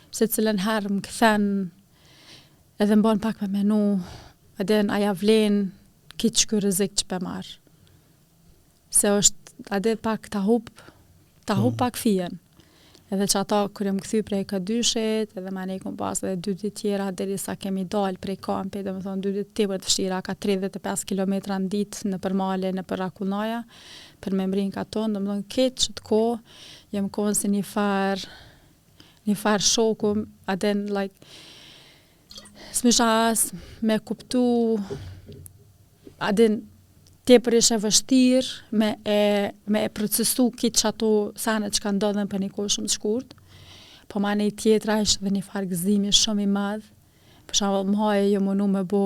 se 0.09 0.29
cilën 0.31 0.63
her 0.65 0.87
më 0.89 1.01
këthen 1.05 1.49
edhe 2.81 2.95
më 2.97 3.05
bon 3.09 3.21
pak 3.21 3.43
me 3.43 3.51
menu, 3.59 3.81
edhe 4.61 4.79
në 4.87 4.95
aja 5.01 5.13
vlenë, 5.19 5.67
ki 6.17 6.29
që 6.31 6.49
kërëzik 6.53 6.95
që 7.01 7.07
se 8.93 9.11
është 9.19 9.67
atë 9.73 9.95
pak 10.05 10.29
ta 10.33 10.41
hub, 10.45 10.69
ta 11.47 11.57
hub 11.59 11.73
po. 11.73 11.77
pak 11.85 11.97
fien. 11.99 12.39
Edhe 13.13 13.27
që 13.29 13.37
ata 13.43 13.57
kërë 13.77 13.91
më 13.93 14.01
këthy 14.01 14.19
prej 14.25 14.39
këtë 14.49 14.65
dyshet, 14.69 15.33
edhe 15.37 15.51
ma 15.53 15.67
ne 15.69 15.75
i 15.77 15.81
kom 15.81 15.93
pasë 15.99 16.31
dhe 16.31 16.31
dy 16.47 16.53
dit 16.63 16.75
tjera, 16.79 17.11
dhe 17.13 17.27
dhe 17.29 17.35
sa 17.37 17.53
kemi 17.61 17.83
dalë 17.93 18.21
prej 18.23 18.39
kampi, 18.41 18.81
dhe 18.81 18.89
më 18.95 19.03
thonë 19.05 19.21
dy 19.25 19.33
dit 19.35 19.51
tjera 19.57 19.77
të 19.77 19.91
fshira, 19.91 20.19
ka 20.25 20.33
35 20.41 21.03
km 21.11 21.35
në 21.51 21.67
ditë 21.75 22.09
në 22.09 22.19
përmale, 22.23 22.71
në 22.73 22.85
për 22.89 23.01
Rakunaja, 23.03 23.59
për 24.23 24.37
me 24.39 24.47
mërinë 24.49 24.73
ka 24.79 24.87
tonë, 24.95 25.13
dhe 25.13 25.21
më 25.21 25.31
thonë 25.33 25.47
këtë 25.57 25.85
që 25.85 25.95
të 25.99 26.07
ko, 26.09 26.21
jem 26.97 27.11
konë 27.19 27.37
si 27.41 27.53
një 27.53 27.63
farë, 27.69 28.33
një 29.29 29.37
farë 29.45 29.69
shoku, 29.69 30.13
atë 30.49 30.73
në 30.81 30.97
like, 30.97 31.33
smisha 32.73 33.11
asë, 33.29 33.61
me 33.85 33.99
kuptu, 34.09 34.41
atë 36.17 36.49
te 37.27 37.37
për 37.39 37.55
ishe 37.59 37.77
vështirë 37.81 38.79
me 38.79 38.87
e, 39.07 39.17
me 39.71 39.83
e 39.87 39.91
procesu 39.95 40.49
kitë 40.59 40.79
që 40.81 40.89
ato 40.91 41.09
sanët 41.39 41.77
që 41.77 41.83
ka 41.85 41.93
ndodhen 41.95 42.27
për 42.31 42.41
një 42.43 42.49
kohë 42.55 42.73
shumë 42.75 42.89
të 42.91 42.97
shkurt, 42.97 43.29
po 44.11 44.19
ma 44.23 44.33
një 44.37 44.49
tjetra 44.59 44.97
ishe 45.05 45.21
dhe 45.23 45.31
një 45.37 45.43
farë 45.47 45.69
gëzimi 45.71 46.11
shumë 46.19 46.43
i 46.43 46.49
madhë, 46.53 46.89
për 47.47 47.59
shumë 47.61 47.79
më 47.93 47.99
hajë 48.01 48.27
jo 48.33 48.41
më 48.43 48.55
në 48.59 48.67
me 48.75 48.81
bo 48.91 49.03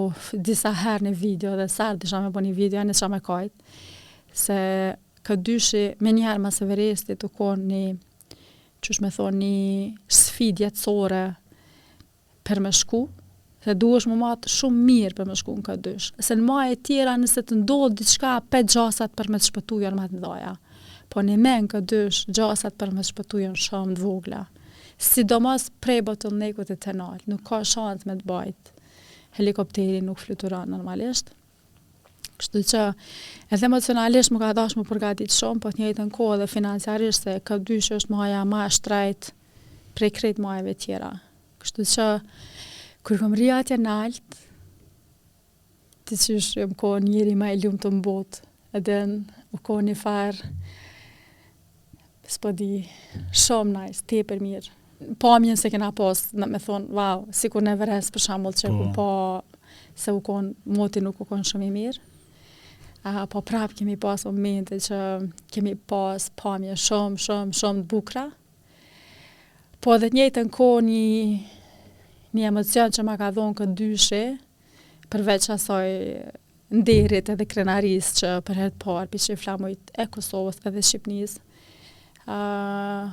disa 0.49 0.73
herë 0.81 1.09
një 1.09 1.13
video 1.19 1.53
dhe 1.59 1.67
sartë, 1.71 2.01
disha 2.07 2.21
me 2.25 2.33
bo 2.33 2.41
një 2.47 2.55
video, 2.57 2.81
anë 2.81 2.93
një 2.95 2.99
shumë 3.03 3.21
e 3.21 3.25
kajtë, 3.29 3.77
se 4.47 4.59
këtë 5.27 5.45
dyshi 5.51 5.83
me 6.07 6.15
herë 6.23 6.41
ma 6.47 6.53
se 6.57 6.65
veresti 6.69 7.15
të 7.21 7.29
konë 7.37 7.69
një, 7.71 7.85
që 8.81 8.97
shme 8.97 9.13
thonë 9.13 9.37
një 9.37 10.17
sfidjetësore 10.17 11.21
për 12.47 12.61
me 12.65 12.73
shku, 12.73 13.05
dhe 13.67 13.75
duhesh 13.75 14.07
më 14.07 14.17
matë 14.21 14.51
shumë 14.53 14.83
mirë 14.87 15.17
për 15.17 15.27
më 15.29 15.35
shku 15.41 15.55
në 15.57 15.63
këtë 15.67 15.85
dysh. 15.87 16.09
Se 16.23 16.35
në 16.37 16.45
maje 16.47 16.77
tjera 16.87 17.15
nëse 17.19 17.43
të 17.47 17.57
ndodhë 17.63 17.89
diçka, 17.99 18.35
pe 18.51 18.61
gjasat 18.63 19.13
për 19.17 19.31
me 19.33 19.39
të 19.41 19.49
shpëtu 19.49 19.81
janë 19.83 19.99
matë 19.99 20.19
ndoja. 20.21 20.53
Po 21.11 21.23
në 21.23 21.35
me 21.43 21.55
në 21.65 21.71
këtë 21.73 21.89
dysh, 21.91 22.21
gjasat 22.37 22.77
për 22.79 22.93
me 22.95 23.03
të 23.03 23.09
shpëtu 23.11 23.41
janë 23.43 23.61
shumë 23.65 23.97
të 23.97 24.05
vogla. 24.05 24.43
Sidomos 25.09 25.67
prej 25.83 25.99
botën 26.07 26.37
nekut 26.43 26.71
e 26.73 26.77
tenal, 26.81 27.19
nuk 27.29 27.43
ka 27.49 27.59
shantë 27.67 28.07
me 28.09 28.15
të 28.21 28.27
bajt. 28.31 28.71
Helikopteri 29.37 29.99
nuk 30.05 30.23
fluturon 30.23 30.71
normalisht. 30.73 31.33
Kështu 32.37 32.61
që 32.71 32.81
edhe 33.53 33.63
emocionalisht 33.67 34.31
më 34.33 34.41
ka 34.43 34.51
dash 34.61 34.77
më 34.77 34.85
përgatit 34.87 35.33
shumë, 35.33 35.61
po 35.61 35.71
të 35.73 35.81
njëjtën 35.83 36.11
kohë 36.15 36.39
dhe 36.43 36.49
financiarisht 36.51 37.27
se 37.27 37.35
këtë 37.45 37.67
dysh 37.71 37.93
është 37.97 38.13
maja 38.13 38.43
ma 38.45 38.63
shtrajt 38.77 39.31
prej 39.97 40.09
krejt 40.17 40.41
majeve 40.43 40.75
tjera. 40.77 41.11
Kështu 41.61 41.85
që 41.93 42.05
Kërë 43.07 43.21
këmë 43.21 43.37
rria 43.39 43.57
atje 43.63 43.75
në 43.79 43.91
altë, 44.03 44.39
të 46.09 46.15
qysh 46.25 46.47
më 46.67 46.75
kohë 46.81 47.05
njëri 47.05 47.35
ma 47.39 47.53
e 47.53 47.59
lumë 47.61 47.79
të 47.85 47.91
mbotë, 48.01 48.41
edhe 48.75 48.97
në 49.07 49.35
u 49.55 49.59
kohë 49.69 49.83
një 49.87 49.93
farë, 49.95 50.49
s'po 52.27 52.51
di, 52.59 52.67
shumë 53.31 53.71
najsë, 53.77 53.93
nice, 53.95 54.03
te 54.11 54.19
për 54.27 54.43
mirë. 54.43 54.75
Po 55.23 55.31
amjen 55.37 55.55
se 55.61 55.71
kena 55.71 55.93
posë, 55.95 56.33
në 56.35 56.49
me 56.51 56.59
thonë, 56.65 56.91
wow, 56.99 57.23
si 57.31 57.47
kur 57.53 57.63
në 57.63 57.77
vërës 57.79 58.11
për 58.17 58.25
shambull 58.27 58.59
që 58.59 58.73
po. 58.75 58.89
po, 58.99 59.67
se 59.95 60.11
u 60.11 60.19
kohë, 60.27 60.51
moti 60.75 61.05
nuk 61.07 61.23
u 61.23 61.29
kohë 61.31 61.47
shumë 61.47 61.69
i 61.69 61.73
mirë. 61.79 62.03
A, 63.07 63.21
po 63.31 63.39
prapë 63.39 63.79
kemi 63.85 63.95
pas 64.03 64.27
momente 64.27 64.81
që 64.83 64.99
kemi 65.55 65.77
pas 65.87 66.27
pamje 66.43 66.75
shumë, 66.89 67.21
shumë, 67.23 67.55
shumë 67.61 67.85
të 67.87 67.91
bukra. 67.95 68.27
Po 69.79 69.95
dhe 69.95 70.11
njëtë 70.11 70.43
në 70.49 70.57
kohë 70.59 70.83
një 70.89 71.13
një 72.35 72.49
emocion 72.51 72.91
që 72.93 73.05
ma 73.07 73.15
ka 73.19 73.29
dhonë 73.35 73.55
këtë 73.59 73.75
dyshe, 73.79 74.21
përveç 75.11 75.49
asoj 75.53 75.87
nderit 76.73 77.29
edhe 77.31 77.45
krenaris 77.47 78.09
që 78.19 78.31
për 78.47 78.57
herët 78.61 78.79
parë 78.81 79.21
që 79.25 79.35
i 79.37 79.39
flamujt 79.39 79.93
e 80.03 80.07
Kosovës 80.11 80.59
edhe 80.67 80.81
Shqipnis. 80.83 81.37
Uh, 82.27 83.07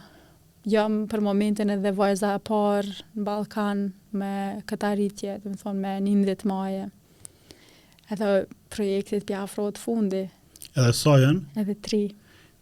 jam 0.66 1.04
për 1.12 1.22
momentin 1.22 1.70
edhe 1.70 1.92
vajza 1.94 2.32
e 2.34 2.42
parë 2.48 2.96
në 3.14 3.26
Balkan 3.28 3.84
me 4.18 4.32
këta 4.66 4.94
rritje, 4.98 5.36
dhe 5.44 5.52
më 5.52 5.60
thonë 5.62 5.82
me 5.84 5.94
një 6.08 6.16
mëdhet 6.22 6.44
maje. 6.50 6.84
Edhe 8.12 8.32
projektit 8.74 9.24
pja 9.28 9.44
afrot 9.46 9.78
fundi. 9.80 10.24
Edhe 10.74 10.90
sa 10.92 11.14
so 11.20 11.32
Edhe 11.62 11.78
tri. 11.86 12.02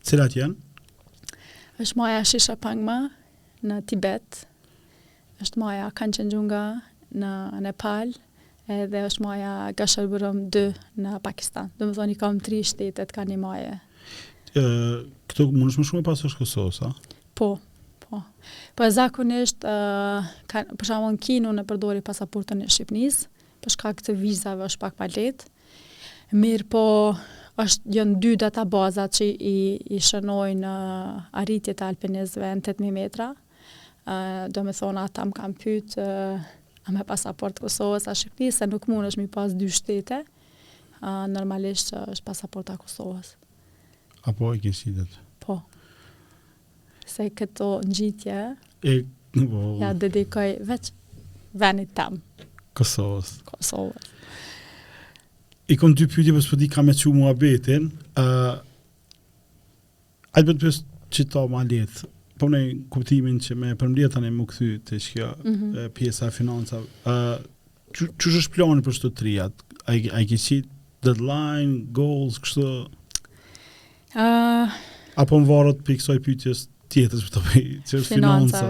Cilat 0.04 0.36
janë? 0.36 0.60
është 1.82 1.96
maja 1.98 2.20
Shisha 2.28 2.54
Pangma 2.62 2.94
në 3.66 3.76
Tibet, 3.90 4.42
është 5.42 5.58
maja 5.58 5.90
Kanchenjunga 5.90 6.60
në 7.18 7.30
Nepal, 7.64 8.12
edhe 8.70 9.00
është 9.08 9.24
maja 9.24 9.52
Gashalburam 9.76 10.44
2 10.54 10.62
në 11.02 11.16
Pakistan. 11.24 11.72
Do 11.78 11.88
më 11.90 11.96
thoni, 11.98 12.16
kam 12.20 12.40
tri 12.40 12.62
shtetet 12.66 13.12
ka 13.14 13.24
një 13.28 13.38
maje. 13.42 13.72
E, 14.54 14.62
këtu 15.28 15.48
më 15.50 15.66
nëshme 15.66 15.86
shumë 15.88 16.02
e 16.02 16.06
pasë 16.10 16.28
është 16.30 16.42
Kosovë, 16.44 16.74
sa? 16.78 16.92
Po, 17.38 17.50
po. 18.04 18.22
Po, 18.78 18.88
zakonisht, 18.94 19.64
uh, 19.66 20.30
ka, 20.50 20.62
për 20.78 20.92
në 21.10 21.20
kinu 21.26 21.52
në 21.56 21.66
përdori 21.68 22.02
pasaportën 22.06 22.64
e 22.66 22.70
Shqipnis, 22.70 23.24
për 23.64 23.76
këtë 23.82 24.16
vizave 24.18 24.66
është 24.68 24.82
pak 24.84 24.96
palet. 25.00 25.46
Mirë 26.32 26.68
po, 26.72 26.82
është 27.60 27.98
janë 27.98 28.20
dy 28.24 28.36
bazat 28.72 29.16
që 29.18 29.26
i, 29.28 29.56
i 29.96 29.98
shënojnë 30.00 30.76
arritjet 31.40 31.82
e 31.82 31.88
alpinizve 31.90 32.44
në 32.46 32.68
8.000 32.70 32.92
metra, 32.96 33.30
do 34.50 34.62
me 34.66 34.72
thonë 34.74 35.02
ata 35.06 35.24
më 35.28 35.32
kam 35.36 35.52
pytë 35.58 36.02
uh, 36.02 36.46
a 36.86 36.90
me 36.94 37.04
pasaport 37.06 37.60
Kosovës 37.62 38.08
a 38.10 38.14
Shqipëni, 38.18 38.50
se 38.50 38.66
nuk 38.66 38.88
mund 38.90 39.06
është 39.06 39.20
mi 39.20 39.28
pas 39.30 39.52
dy 39.54 39.68
shtete, 39.70 40.22
uh, 41.02 41.26
normalisht 41.30 41.92
uh, 41.94 42.08
është 42.10 42.26
pasaport 42.26 42.72
a 42.74 42.78
Kosovës. 42.80 43.36
Apo 44.26 44.50
e 44.54 44.58
kësi 44.64 44.92
dhëtë? 44.96 45.20
Po. 45.46 45.60
Se 47.06 47.28
këto 47.36 47.76
në 47.86 47.96
gjitje, 47.98 48.38
e, 48.86 48.96
bo, 49.36 49.46
po. 49.54 49.62
ja 49.82 49.92
dedikoj 49.94 50.56
veç 50.68 50.90
venit 51.58 51.94
tam. 51.98 52.18
Kosovës. 52.78 53.36
Kosovës. 53.46 54.10
I 55.70 55.76
kom 55.78 55.94
dy 55.94 56.06
pyti, 56.10 56.30
për 56.34 56.40
po 56.40 56.42
s'pëdi 56.46 56.66
kam 56.72 56.90
e 56.90 56.94
që 56.98 57.12
mua 57.14 57.30
betin 57.38 57.86
uh, 58.18 58.58
për 60.34 60.48
të 60.50 60.58
përës 60.62 60.80
që 61.12 61.24
ta 61.30 61.42
ma 61.52 61.60
letë, 61.68 62.08
po 62.42 62.48
në 62.50 62.60
kuptimin 62.90 63.36
që 63.42 63.54
me 63.54 63.68
përmbledh 63.78 64.10
tani 64.16 64.32
më 64.34 64.44
kthy 64.50 64.68
te 64.88 64.98
kjo 65.00 65.28
mm 65.44 65.52
-hmm. 65.56 65.90
pjesa 65.94 66.26
e 66.26 66.30
financave. 66.34 66.86
ë 67.06 67.16
çu 67.94 68.04
çu 68.18 68.28
është 68.38 68.52
plani 68.56 68.82
për 68.86 68.94
këto 68.96 69.08
triat? 69.18 69.52
Ai 69.90 70.00
ai 70.16 70.24
ke 70.30 70.36
si 70.46 70.58
deadline, 71.04 71.72
goals 71.98 72.34
kështu? 72.42 72.88
ë 74.14 74.24
uh, 74.24 74.72
apo 75.22 75.34
më 75.40 75.46
varet 75.52 75.78
pikë 75.86 76.00
kësaj 76.00 76.18
pyetjes 76.26 76.58
tjetër 76.90 77.18
për 77.22 77.30
po 77.34 77.40
të 77.40 77.62
që 77.88 78.02
financave? 78.08 78.08
financa. 78.10 78.66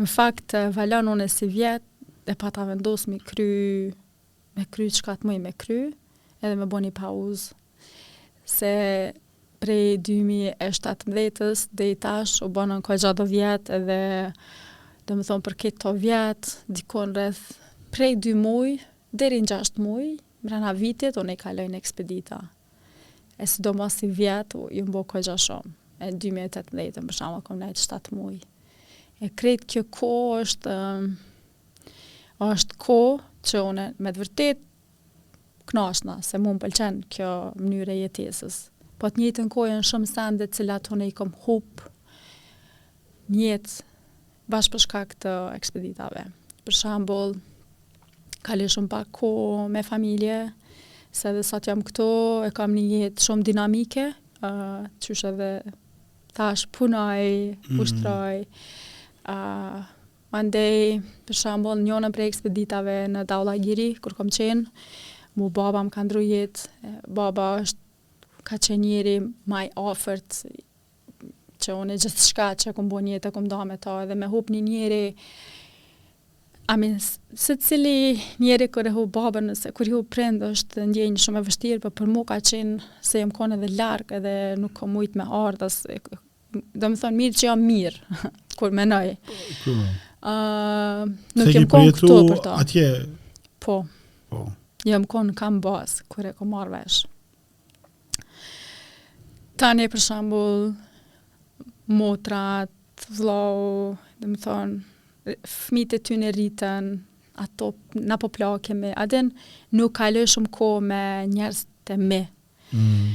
Në 0.00 0.08
fakt 0.18 0.48
valon 0.78 1.08
unë 1.14 1.28
si 1.36 1.46
vjet 1.56 1.82
e 2.26 2.34
pa 2.40 2.48
ta 2.54 2.62
vendos 2.70 3.02
mi 3.10 3.18
kry 3.28 3.52
me 4.56 4.64
kry 4.74 4.86
të 4.94 5.24
më 5.28 5.32
i 5.34 5.38
me 5.46 5.52
kry 5.62 5.82
edhe 6.44 6.56
me 6.60 6.66
bëni 6.72 6.90
pauzë 7.00 7.44
se 8.58 8.72
prej 9.60 9.98
2017 9.98 11.68
dhe 11.76 11.90
i 11.90 11.96
tash 12.00 12.42
u 12.44 12.48
bënë 12.52 12.76
në 12.78 12.84
kohë 12.86 13.02
gjatë 13.04 13.26
vjetë 13.30 13.74
edhe 13.78 13.98
dhe 15.06 15.16
më 15.16 15.26
thonë 15.28 15.44
për 15.46 15.56
këtë 15.62 15.80
të 15.84 15.92
vjetë, 16.04 16.52
dikon 16.80 17.12
rreth 17.14 17.44
prej 17.94 18.12
2 18.24 18.32
muj, 18.42 18.72
deri 19.14 19.38
në 19.44 19.50
6 19.62 19.80
muj, 19.82 20.08
mrena 20.42 20.72
vitit, 20.76 21.16
unë 21.20 21.36
i 21.36 21.40
kalojnë 21.40 21.78
ekspedita. 21.78 22.40
E 23.38 23.46
si 23.48 23.62
do 23.62 23.72
mos 23.76 24.00
i 24.02 24.08
vjetë, 24.10 24.64
ju 24.78 24.82
mbo 24.88 25.04
kohë 25.08 25.28
gjatë 25.28 25.44
shumë. 25.46 25.74
E 26.04 26.10
2018 26.12 27.00
më 27.04 27.08
për 27.12 27.16
shama, 27.20 27.40
kom 27.46 27.60
lejtë 27.62 27.84
7 27.86 28.16
muj. 28.18 28.40
E 29.22 29.30
kretë 29.38 29.68
kjo 29.72 29.82
ko 29.94 30.10
është, 30.42 30.72
është 32.44 32.78
ko 32.82 32.98
që 33.46 33.62
unë 33.70 33.86
me 34.02 34.12
të 34.12 34.22
vërtit, 34.24 34.64
knashna, 35.70 36.18
se 36.22 36.38
më 36.38 36.56
pëlqen 36.62 36.98
kjo 37.10 37.30
mënyre 37.62 37.96
jetesës 38.02 38.64
po 39.02 39.10
të 39.12 39.20
një 39.44 39.50
kohë 39.52 39.70
janë 39.74 39.86
shumë 39.90 40.08
sende 40.08 40.46
të 40.48 40.60
cilat 40.60 40.90
unë 40.94 41.08
i 41.10 41.14
kam 41.16 41.32
hub 41.44 41.82
njët 43.34 43.74
bashkë 44.50 44.72
për 44.76 44.82
shkak 44.86 45.14
të 45.24 45.32
ekspeditave. 45.58 46.22
Për 46.66 46.76
shembull, 46.78 47.34
ka 48.46 48.56
shumë 48.56 48.90
pak 48.92 49.10
kohë 49.18 49.66
me 49.76 49.82
familje, 49.86 50.38
se 51.12 51.30
edhe 51.32 51.42
sot 51.44 51.66
jam 51.68 51.82
këtu, 51.86 52.06
e 52.46 52.50
kam 52.54 52.76
një 52.76 53.02
jetë 53.02 53.26
shumë 53.26 53.46
dinamike, 53.50 54.04
ë, 54.16 54.48
uh, 54.48 54.86
çysh 55.04 55.26
edhe 55.32 55.50
tash 56.36 56.66
punoj, 56.72 57.56
mm. 57.68 57.80
ushtroj. 57.82 58.44
ë, 58.46 58.46
mm 58.46 58.48
-hmm. 59.24 59.78
uh, 59.78 59.84
mandej, 60.32 61.00
për 61.26 61.34
shembull, 61.34 61.82
një 61.86 61.92
onë 61.96 62.10
prej 62.12 62.28
ekspeditave 62.28 62.96
në 63.08 63.24
Daullagjiri 63.26 63.96
kur 64.02 64.14
kam 64.14 64.28
qenë, 64.28 64.64
mu 65.34 65.50
baba 65.50 65.82
më 65.82 65.90
ka 65.90 66.02
jetë, 66.20 66.68
baba 67.08 67.60
është 67.62 67.78
ka 68.46 68.56
qenë 68.62 68.84
njëri 68.84 69.14
maj 69.50 69.66
ofert 69.80 70.44
që 71.64 71.74
unë 71.82 71.96
e 71.96 72.00
gjithë 72.04 72.24
shka 72.28 72.46
që 72.62 72.72
këmë 72.76 72.92
bo 72.92 73.02
njëtë, 73.02 73.30
këmë 73.34 73.50
do 73.50 73.60
me 73.66 73.78
ta 73.82 73.98
edhe 74.04 74.16
me 74.20 74.30
hup 74.32 74.52
një 74.54 74.64
njëri 74.70 75.04
A 76.66 76.74
me, 76.82 76.88
se 77.38 77.54
cili 77.62 78.18
njeri 78.42 78.66
kërë 78.74 78.90
hu 78.96 79.04
babër 79.14 79.44
nëse, 79.52 79.70
kërë 79.70 79.92
hu 79.92 80.00
prend 80.10 80.42
është 80.48 80.82
ndjenjë 80.90 81.20
shumë 81.22 81.38
e 81.38 81.42
vështirë, 81.46 81.76
për 81.84 81.92
po 81.92 81.94
për 82.00 82.08
mu 82.10 82.24
ka 82.26 82.40
qenë 82.42 82.88
se 83.06 83.20
jëmë 83.20 83.36
kone 83.36 83.54
dhe 83.60 83.68
larkë 83.78 84.16
edhe 84.18 84.32
nuk 84.58 84.74
ka 84.80 84.88
mujtë 84.90 85.20
me 85.20 85.26
ardhës, 85.46 85.76
do 85.86 86.90
më 86.90 86.98
thonë 87.04 87.20
mirë 87.20 87.38
që 87.38 87.46
jam 87.46 87.62
mirë, 87.68 88.18
kur 88.58 88.74
me 88.74 88.88
nëjë. 88.90 89.14
Uh, 90.26 91.14
nuk 91.38 91.52
jëmë 91.54 91.70
kone 91.70 91.94
këtu 92.00 92.14
për 92.32 92.42
ta. 92.48 92.58
Atje... 92.64 92.88
Po, 93.62 93.78
po. 94.34 94.42
jëmë 94.90 95.12
kone 95.14 95.38
kam 95.38 95.62
basë, 95.62 96.02
kërë 96.16 96.34
e 96.34 96.40
ko 96.42 96.50
marrë 96.50 96.82
tani 99.56 99.86
për 99.88 100.00
shambull 100.02 100.66
motrat, 101.96 102.72
vlau, 103.18 103.94
dhe 104.20 104.30
më 104.32 104.40
thonë, 104.44 105.36
fmit 105.56 105.94
e 105.96 106.00
ty 106.04 106.16
rritën, 106.24 106.90
ato 107.40 107.72
në 107.96 108.16
po 108.22 108.30
plake 108.32 108.74
me, 108.76 108.92
den 109.12 109.32
nuk 109.76 109.94
kalë 109.98 110.24
shumë 110.32 110.52
kohë 110.56 110.82
me 110.90 111.02
njerës 111.32 111.64
të 111.88 111.98
me. 112.00 112.22
Mm. 112.72 113.14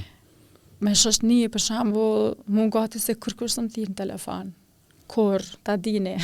Me 0.81 0.95
shështë 0.97 1.27
një, 1.29 1.49
për 1.53 1.61
shambull, 1.67 2.33
mu 2.49 2.67
gati 2.73 3.01
se 3.01 3.15
kërë 3.21 3.37
kërë 3.41 3.55
së 3.55 3.65
thirë 3.75 3.91
në 3.93 3.99
telefon. 4.01 4.51
Kur, 5.11 5.43
ta 5.67 5.75
dini. 5.75 6.15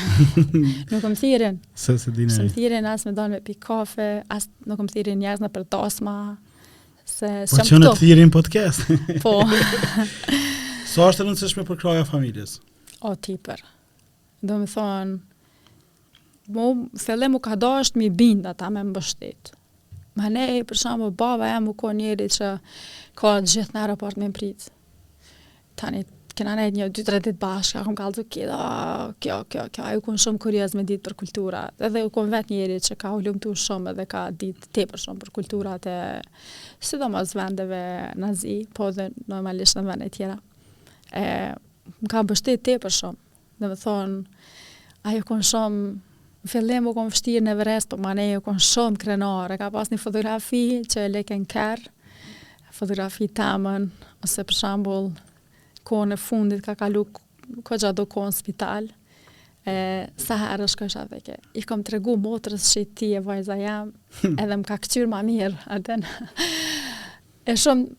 nuk 0.94 1.04
më 1.04 1.18
thirën. 1.20 1.58
Se 1.78 1.98
se 2.00 2.12
dini. 2.16 2.32
Së 2.32 2.46
thirën, 2.56 2.86
asë 2.94 3.10
me 3.10 3.18
donë 3.18 3.36
me 3.38 3.42
pi 3.46 3.58
kafe, 3.62 4.12
asë 4.32 4.70
nuk 4.72 4.86
më 4.86 4.94
thirën 4.96 5.20
njerës 5.22 5.44
në 5.44 5.52
për 5.58 5.68
tasma 5.76 6.16
se 7.10 7.46
po 7.50 7.56
s'kam 7.60 7.64
këtu. 7.64 7.64
Po 7.64 7.68
çon 7.70 7.86
të 7.88 8.00
thirin 8.02 8.32
podcast. 8.34 8.88
Po. 9.24 9.40
Sa 10.88 11.08
është 11.10 11.24
e 11.24 11.28
rëndësishme 11.28 11.64
për 11.68 11.80
kraha 11.82 12.04
e 12.04 12.08
familjes? 12.08 12.58
O 13.06 13.14
ti 13.16 13.38
për. 13.44 13.64
Do 14.44 14.60
të 14.64 14.70
thonë 14.76 15.18
Mo, 16.56 16.66
se 16.96 17.12
le 17.20 17.28
mu 17.28 17.42
ka 17.44 17.58
do 17.60 17.74
është 17.82 18.00
mi 18.00 18.06
binda 18.16 18.54
ta 18.56 18.70
me 18.72 18.80
mbështit. 18.88 19.50
Ma 20.16 20.30
ne, 20.32 20.46
për 20.64 20.80
shumë, 20.80 21.10
baba 21.20 21.50
e 21.52 21.58
mu 21.60 21.74
ko 21.76 21.90
njeri 21.92 22.30
që 22.32 22.54
ka 23.20 23.34
gjithë 23.44 23.76
në 23.76 23.82
aeroport 23.82 24.16
me 24.16 24.30
më 24.30 24.38
pritë. 24.38 24.70
Tanit, 25.76 26.08
kena 26.38 26.54
nejt 26.58 26.76
një 26.78 26.88
2-3 26.96 27.20
dit 27.28 27.38
bashkë, 27.42 27.82
kam 27.88 27.96
kallë 27.98 28.18
të 28.20 28.24
kida, 28.36 28.58
kjo, 29.24 29.38
kjo, 29.52 29.64
kjo, 29.74 29.86
a 29.88 29.94
ju 29.96 30.04
kun 30.06 30.20
shumë 30.22 30.42
kurios 30.44 30.74
me 30.78 30.84
ditë 30.88 31.04
për 31.10 31.16
kultura, 31.22 31.64
edhe 31.88 32.04
ju 32.04 32.12
kun 32.14 32.30
vet 32.34 32.52
njeri 32.52 32.78
që 32.88 32.98
ka 33.02 33.12
ullumtu 33.18 33.54
shumë 33.58 33.94
edhe 33.96 34.06
ka 34.12 34.24
ditë 34.42 34.70
te 34.76 34.86
për 34.92 35.02
shumë 35.06 35.24
për 35.24 35.32
kultura 35.40 35.74
të 35.82 35.96
sidomos 36.90 37.34
vendeve 37.38 37.82
nazi, 38.22 38.60
po 38.78 38.92
dhe 38.98 39.10
normalisht 39.32 39.80
në 39.80 39.86
vende 39.90 40.10
tjera. 40.18 40.38
E, 41.18 41.26
më 42.04 42.12
kam 42.12 42.30
bështet 42.30 42.62
te 42.68 42.78
për 42.86 42.96
shumë, 43.00 43.22
dhe 43.64 43.72
më 43.74 43.80
thonë, 43.84 44.22
a 45.10 45.18
ju 45.18 45.26
kun 45.30 45.42
shumë 45.52 46.52
fillim 46.54 46.90
u 46.92 46.96
kon 46.96 47.10
fështirë 47.14 47.46
në 47.48 47.56
Everest, 47.58 47.94
ma 47.94 47.98
po 47.98 48.04
mane 48.12 48.30
u 48.38 48.44
kon 48.46 48.60
shumë 48.62 49.02
krenar. 49.04 49.58
Ka 49.60 49.72
pas 49.74 49.90
një 49.92 50.00
fotografi 50.02 50.66
që 50.86 51.08
e 51.08 51.12
leken 51.16 51.48
kërë, 51.50 51.90
fotografi 52.78 53.26
tamën, 53.38 53.88
ose 54.24 54.44
për 54.48 54.54
shambull 54.58 55.08
kohën 55.88 56.14
e 56.14 56.18
fundit 56.20 56.64
ka 56.68 56.76
kalu 56.80 57.06
ko 57.64 57.78
gjatë 57.80 57.98
do 58.02 58.06
kohën 58.12 58.34
spital, 58.36 58.90
e, 59.68 59.76
sa 60.24 60.38
herë 60.44 60.68
është 60.68 60.82
kësha 60.84 61.06
ke. 61.28 61.38
I 61.60 61.64
kom 61.70 61.86
të 61.86 61.96
regu 61.98 62.18
motrës 62.24 62.68
që 62.74 62.84
i 62.86 62.90
ti 63.00 63.12
e 63.18 63.24
vajza 63.24 63.58
jam, 63.62 63.94
edhe 64.44 64.58
më 64.62 64.68
ka 64.68 64.80
këtyrë 64.84 65.12
ma 65.14 65.24
mirë, 65.28 65.64
atën. 65.78 66.06
E 67.48 67.56
shumë, 67.64 67.98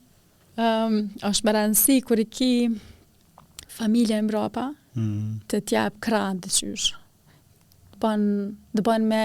um, 0.60 1.00
është 1.30 1.48
më 1.48 1.56
rëndësi 1.58 1.98
kër 2.08 2.24
i 2.26 2.30
ki 2.38 2.52
familje 3.78 4.16
e 4.20 4.24
mbrapa, 4.26 4.68
mm. 4.98 5.44
të 5.48 5.62
tjap 5.70 6.00
kratë 6.04 6.42
dhe 6.44 6.54
qyshë 6.60 7.04
pan 7.98 8.20
do 8.78 8.82
ban 8.86 9.02
me 9.10 9.20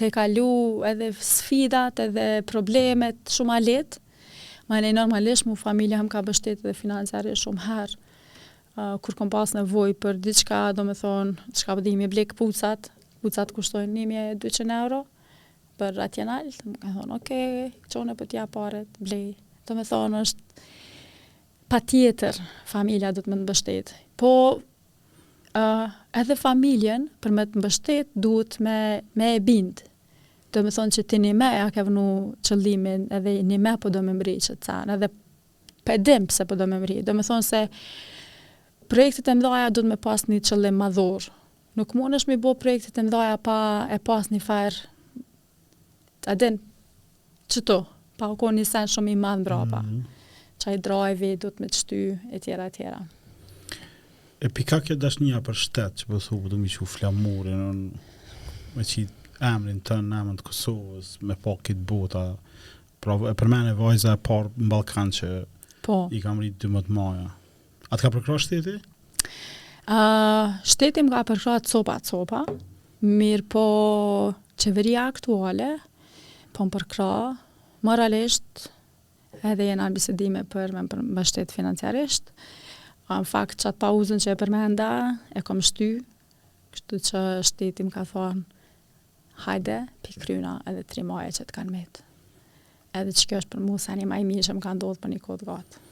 te 0.00 0.06
kalu 0.08 0.50
edhe 0.88 1.10
sfidat 1.12 2.00
edhe 2.06 2.22
problemet 2.48 3.18
shumë 3.34 3.52
a 3.52 3.58
ma 4.68 4.78
e 4.80 4.92
normalisht 4.92 5.46
mu 5.48 5.56
familja 5.56 5.96
më 6.04 6.10
ka 6.12 6.20
bështetë 6.24 6.66
dhe 6.68 6.74
financiare 6.76 7.32
shumë 7.36 7.64
herë, 7.64 7.96
uh, 8.76 8.96
kur 9.02 9.16
kom 9.18 9.30
pas 9.32 9.54
nevoj 9.56 9.94
për 10.02 10.20
diçka, 10.24 10.60
do 10.76 10.84
me 10.88 10.92
thonë, 10.98 11.48
diçka 11.54 11.76
për 11.78 11.86
dhimi 11.88 12.08
blek 12.12 12.34
pucat, 12.38 12.90
pucat 13.24 13.54
kushtojnë 13.56 14.04
1200 14.04 14.74
euro, 14.82 15.00
për 15.80 16.02
atje 16.04 16.26
naltë, 16.28 16.64
më 16.74 16.78
ka 16.84 16.94
thonë, 16.98 17.16
oke, 17.20 17.40
okay, 17.46 17.90
qone 17.94 18.16
për 18.18 18.30
tja 18.34 18.44
paret, 18.56 19.00
blej, 19.00 19.30
do 19.68 19.78
me 19.78 19.86
thonë 19.88 20.20
është, 20.26 20.64
pa 21.68 21.80
tjetër 21.84 22.38
familja 22.68 23.14
dhëtë 23.16 23.32
me 23.32 23.40
në 23.40 23.48
bështetë, 23.48 23.96
po, 24.20 24.32
uh, 25.56 26.00
edhe 26.20 26.36
familjen 26.40 27.08
për 27.24 27.36
me 27.40 27.48
të 27.48 27.62
mbështet 27.62 28.12
duhet 28.16 28.60
me, 28.64 28.78
me 29.16 29.32
e 29.36 29.42
bindë, 29.48 29.87
do 30.54 30.62
me 30.64 30.70
thonë 30.72 30.94
që 30.96 31.02
ti 31.10 31.18
një 31.22 31.32
me, 31.36 31.48
ke 31.74 31.84
vënu 31.86 32.04
qëllimin 32.46 33.06
edhe 33.18 33.34
një 33.48 33.58
me 33.64 33.74
po 33.82 33.90
do 33.92 34.00
me 34.04 34.14
mri 34.16 34.36
që 34.44 34.56
të 34.56 34.64
canë, 34.64 34.94
edhe 34.96 35.10
pa 35.84 35.96
edhim 35.98 36.28
pëse 36.30 36.46
po 36.48 36.56
do 36.60 36.66
me 36.70 36.78
mri, 36.82 36.98
do 37.06 37.14
me 37.16 37.24
thonë 37.26 37.44
se 37.46 37.62
projekti 38.88 39.24
të 39.26 39.34
mdhaja 39.40 39.68
do 39.76 39.82
të 39.84 39.90
me 39.90 39.98
pas 40.00 40.24
një 40.28 40.40
qëllim 40.48 40.78
madhur, 40.80 41.26
nuk 41.78 41.92
mund 41.96 42.16
është 42.16 42.32
mi 42.32 42.38
bo 42.46 42.54
projekte 42.58 42.94
të 42.96 43.06
mdhaja 43.10 43.36
pa 43.44 43.58
e 43.96 44.00
pas 44.08 44.30
një 44.32 44.40
fajrë, 44.46 45.22
të 46.24 46.32
edhin, 46.34 46.56
qëto, 47.52 47.78
pa 48.20 48.30
u 48.32 48.38
konë 48.40 48.62
një 48.62 48.66
sen 48.70 48.88
shumë 48.94 49.12
i 49.14 49.20
madhë 49.24 49.42
mbrapa, 49.44 49.82
mm 49.84 49.92
-hmm. 49.92 50.34
qaj 50.64 50.76
drajvi, 50.86 51.36
do 51.36 51.48
të 51.48 51.60
me 51.62 51.66
qëty, 51.68 52.00
e 52.32 52.38
tjera, 52.40 52.66
e 52.66 52.70
tjera. 52.70 53.00
E 54.40 54.48
pika 54.48 54.80
kjo 54.80 54.94
dashnija 54.96 55.40
për 55.40 55.54
shtetë, 55.54 55.94
që 55.98 56.04
po 56.06 56.16
thukë, 56.18 56.48
do 56.48 56.56
me 56.58 56.68
që 56.68 56.82
u 56.82 56.86
flamurin, 56.86 57.92
me 58.76 58.82
që 58.84 59.06
emrin 59.44 59.80
të 59.86 59.96
në 60.02 60.18
emën 60.22 60.38
të 60.40 60.46
Kosovës, 60.48 61.14
me 61.22 61.36
po 61.42 61.56
kitë 61.64 61.84
buta, 61.88 62.22
pra, 63.02 63.16
e 63.30 63.34
përmene 63.38 63.74
vajza 63.78 64.16
e 64.16 64.22
parë 64.26 64.50
në 64.60 64.70
Balkan 64.72 65.12
që 65.14 65.30
po. 65.86 65.98
i 66.12 66.20
kam 66.24 66.40
rritë 66.42 66.66
12 66.66 66.88
maja. 66.94 67.28
A 67.88 67.94
të 67.96 68.06
ka 68.06 68.10
përkra 68.18 68.38
shteti? 68.42 68.76
Uh, 69.88 70.56
shteti 70.68 71.04
më 71.06 71.12
ka 71.14 71.22
përkra 71.32 71.58
të 71.64 71.72
sopa, 71.72 71.98
të 72.02 72.14
sopa, 72.14 72.42
mirë 73.06 73.46
po 73.52 73.64
qeveria 74.58 75.06
aktuale, 75.12 75.74
po 76.52 76.66
më 76.66 76.74
përkra, 76.76 77.10
moralisht, 77.86 78.66
edhe 79.46 79.68
jenë 79.70 79.84
anbisedime 79.84 80.42
për 80.50 80.74
për 80.90 81.02
më 81.14 81.46
financiarisht, 81.54 82.32
në 83.08 83.22
fakt 83.24 83.62
që 83.62 83.70
atë 83.70 83.80
pauzën 83.86 84.20
që 84.20 84.34
e 84.34 84.36
përmenda, 84.42 84.90
e 85.36 85.40
kom 85.46 85.62
shty, 85.64 85.92
kështu 86.74 86.98
që 87.08 87.20
shtetim 87.48 87.88
ka 87.94 88.02
thonë, 88.10 88.42
hajde, 89.46 89.80
pikryna 90.04 90.58
edhe 90.68 90.82
tri 90.88 91.04
maje 91.06 91.32
që 91.38 91.46
të 91.48 91.56
kanë 91.58 91.74
metë. 91.74 92.04
Edhe 92.98 93.14
që 93.14 93.26
kjo 93.30 93.40
është 93.42 93.52
për 93.54 93.62
mu 93.68 93.78
se 93.80 93.94
një 94.00 94.06
maj 94.10 94.22
mirë 94.26 94.46
që 94.48 94.56
më 94.56 94.62
kanë 94.64 94.78
ndodhë 94.80 95.02
për 95.02 95.12
një 95.14 95.20
kodë 95.26 95.48
gatë. 95.48 95.82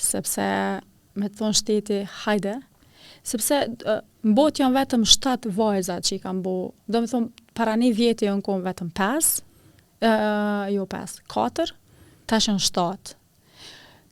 Sepse 0.00 0.44
me 1.20 1.28
të 1.28 1.38
thonë 1.40 1.58
shteti, 1.58 1.98
hajde, 2.22 2.54
sepse 3.26 3.58
në 3.72 4.34
botë 4.36 4.62
janë 4.62 4.76
vetëm 4.78 5.06
7 5.10 5.50
vajza 5.56 5.96
që 6.04 6.16
i 6.16 6.20
kanë 6.22 6.44
bo, 6.44 6.54
do 6.86 7.02
me 7.04 7.10
thonë, 7.10 7.46
para 7.58 7.74
një 7.80 7.90
vjetë 7.98 8.28
janë 8.28 8.46
konë 8.46 8.66
vetëm 8.68 8.92
5, 9.00 9.32
uh, 10.04 10.70
jo 10.74 10.86
5, 10.94 11.18
4, 11.34 11.72
tash 12.30 12.50
janë 12.50 12.64
7. 12.68 13.16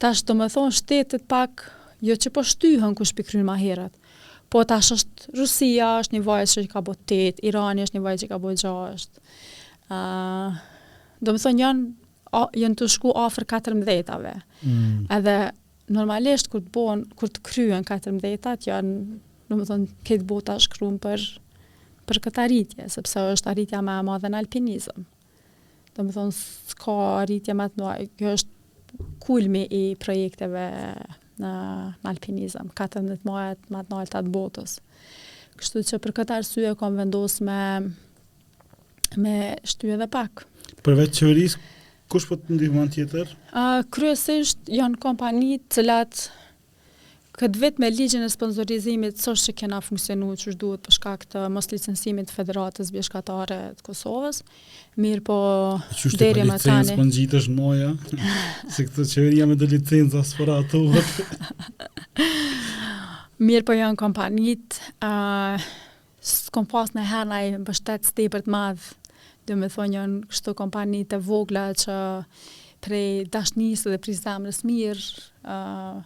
Tash 0.00 0.24
do 0.26 0.36
me 0.40 0.48
thonë 0.52 0.76
shtetit 0.80 1.26
pak, 1.30 1.68
jo 2.04 2.16
që 2.16 2.32
po 2.34 2.44
shtyhën 2.48 2.94
kush 2.98 3.12
shpikryn 3.14 3.44
ma 3.46 3.58
herët, 3.60 3.96
po 4.50 4.64
tash 4.66 4.92
është 4.96 5.30
Rusia, 5.38 5.88
është 6.02 6.16
një 6.16 6.22
vajzë 6.26 6.54
që 6.64 6.70
ka 6.72 6.82
botet, 6.84 7.38
Irani 7.46 7.84
është 7.86 7.96
një 7.96 8.02
vajzë 8.06 8.22
që 8.24 8.28
ka 8.32 8.38
botë 8.42 8.62
gjasht. 8.64 9.20
Uh, 9.90 10.58
do 11.22 11.34
më 11.36 11.42
thonë 11.44 11.62
janë, 11.62 12.42
janë 12.64 12.78
të 12.80 12.88
shku 12.96 13.14
afer 13.18 13.46
14-ave. 13.52 14.32
Mm. 14.64 15.06
Edhe 15.14 15.36
normalisht 15.90 16.50
kur 16.50 16.64
të 16.66 16.72
bon, 16.74 17.06
kur 17.18 17.30
të 17.30 17.44
kryen 17.46 17.86
14-at, 17.86 18.66
janë, 18.66 18.98
do 19.50 19.58
më 19.60 19.68
thonë, 19.70 19.88
këtë 20.08 20.26
bota 20.30 20.58
shkruen 20.62 20.98
për, 21.02 21.26
për 22.10 22.22
këtë 22.26 22.44
arritje, 22.46 22.90
sepse 22.90 23.22
është 23.36 23.52
arritja 23.54 23.84
me 23.86 23.98
e 24.02 24.06
madhe 24.10 24.30
në 24.34 24.40
alpinizëm. 24.44 25.06
Do 25.94 26.06
më 26.08 26.16
thonë, 26.18 26.38
s'ka 26.74 26.98
arritja 27.22 27.54
me 27.58 27.68
të 27.70 27.82
noa, 27.84 27.96
kjo 28.18 28.34
është 28.38 29.10
kulmi 29.22 29.68
i 29.70 29.84
projekteve 30.02 30.66
në, 31.40 31.56
alpinizëm, 32.10 32.70
14 32.76 33.24
mojët 33.26 33.68
më 33.72 33.84
të 33.86 33.94
nëllë 33.94 34.12
të 34.14 34.22
botës. 34.34 34.76
Kështu 35.60 35.82
që 35.90 36.00
për 36.04 36.14
këtë 36.20 36.36
arsye 36.40 36.72
kom 36.80 36.96
vendos 37.00 37.38
me, 37.44 37.92
me 39.20 39.34
shtyë 39.72 39.98
dhe 40.02 40.08
pak. 40.16 40.44
Përveç 40.86 41.20
qëveris, 41.20 41.56
kush 42.12 42.28
për 42.28 42.40
po 42.40 42.42
të 42.42 42.58
ndihman 42.58 42.92
tjetër? 42.94 43.34
kryesisht 43.94 44.62
janë 44.72 45.00
kompani 45.02 45.56
të 45.72 45.84
latë 45.86 46.28
këtë 47.40 47.60
vetë 47.62 47.80
me 47.82 47.88
ligjën 47.92 48.24
e 48.24 48.28
sponsorizimit, 48.28 49.16
së 49.20 49.32
është 49.34 49.46
që 49.48 49.52
kena 49.62 49.78
funksionu 49.84 50.32
që 50.42 50.48
është 50.52 50.60
duhet 50.60 50.82
për 50.84 50.94
shkak 50.96 51.22
të 51.32 51.44
mos 51.54 51.70
licensimit 51.72 52.32
Federatës 52.34 52.90
Bjeshkatare 52.92 53.56
të 53.78 53.84
Kosovës, 53.86 54.42
mirë 55.00 55.22
po 55.24 55.38
deri 56.20 56.44
më 56.50 56.58
tani. 56.66 56.96
Po 56.98 57.06
gjitë 57.08 57.40
është 57.40 57.54
moja, 57.56 57.94
se 58.74 58.84
këtë 58.90 59.06
qeveria 59.14 59.48
me 59.48 59.56
dhe 59.60 59.70
licenza 59.76 60.24
së 60.26 60.48
mirë 63.40 63.64
po 63.64 63.72
janë 63.72 63.94
jo, 63.94 63.98
kompanit, 64.02 64.76
uh, 65.06 65.62
së 66.20 66.52
kom 66.52 66.66
pas 66.68 66.90
në 66.92 67.06
herë 67.08 67.28
nëjë 67.30 67.60
bështetë 67.64 68.10
së 68.10 68.26
të 68.34 68.40
madhë, 68.52 68.90
dhe 69.48 69.56
me 69.56 69.70
thonë 69.72 69.96
janë 69.96 70.18
jo, 70.18 70.26
kështu 70.34 70.52
kompanit 70.60 71.16
e 71.16 71.20
vogla 71.24 71.70
që 71.72 71.96
prej 72.84 73.30
dashnisë 73.32 73.94
dhe 73.94 74.00
prej 74.04 74.18
zemrës 74.20 74.60
mirë, 74.68 75.06
uh, 75.48 76.04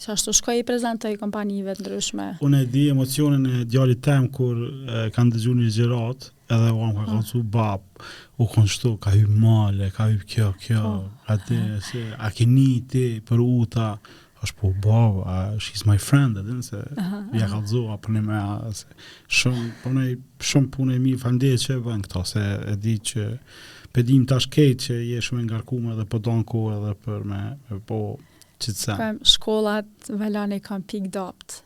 që 0.00 0.10
ashtu 0.14 0.34
shkoj 0.36 0.58
i 0.60 0.64
prezentoj 0.68 1.14
kompanive 1.16 1.72
të 1.78 1.84
ndryshme. 1.86 2.26
Unë 2.44 2.60
e 2.60 2.66
di 2.72 2.82
emocionin 2.92 3.46
e 3.46 3.64
djali 3.64 3.96
tem 4.04 4.26
kur 4.28 4.58
e, 4.60 5.08
kanë 5.14 5.32
dëgju 5.36 5.54
një 5.62 5.70
gjerat 5.78 6.28
edhe 6.52 6.72
u 6.76 6.82
amë 6.82 6.92
mhm. 6.92 6.98
ka 6.98 7.06
kanë 7.14 7.30
su 7.30 7.42
bap 7.56 8.04
u 8.36 8.48
kanë 8.52 8.74
shtu 8.74 8.94
ka 9.00 9.14
hy 9.16 9.24
male 9.30 9.88
ka 9.96 10.10
hy 10.10 10.18
kjo 10.28 10.50
kjo 10.60 10.82
po. 10.84 10.98
a, 11.32 11.36
te, 11.38 11.60
se, 11.88 12.04
a 12.18 12.30
ti 12.30 13.22
për 13.28 13.38
uta, 13.40 13.88
është 14.42 14.58
po 14.58 14.72
bap 14.84 15.58
she's 15.62 15.86
my 15.88 15.96
friend 16.02 16.36
edhe 16.42 16.58
nëse 16.60 16.80
i 17.32 17.40
a 17.40 17.48
kanë 17.48 17.66
zua 17.70 17.96
për 18.02 18.18
një 18.18 18.22
me 18.28 18.36
a 18.42 18.72
shumë 19.38 19.68
për 19.84 19.92
një 19.96 20.06
shumë 20.42 20.72
punë 20.76 20.96
e 20.96 20.98
mi 21.06 21.16
fandje 21.22 21.54
që 21.64 21.76
e 21.78 21.82
bënë 21.86 22.04
këta 22.08 22.24
se 22.28 22.44
e 22.74 22.76
di 22.82 22.98
që 23.00 23.28
pedim 23.94 24.24
tash 24.30 24.48
keq 24.52 24.76
që 24.86 24.94
je 25.10 25.18
shumë 25.24 25.44
i 25.44 25.48
ngarkuar 25.50 25.96
edhe 25.96 26.06
po 26.08 26.20
don 26.24 26.42
ku 26.48 26.62
edhe 26.72 26.94
për 27.04 27.26
me, 27.28 27.40
po 27.88 27.98
çitsa. 28.62 28.94
Kam 29.00 29.18
shkollat 29.28 30.08
Valani 30.20 30.60
kam 30.64 30.82
pik 30.88 31.10
dopt. 31.14 31.58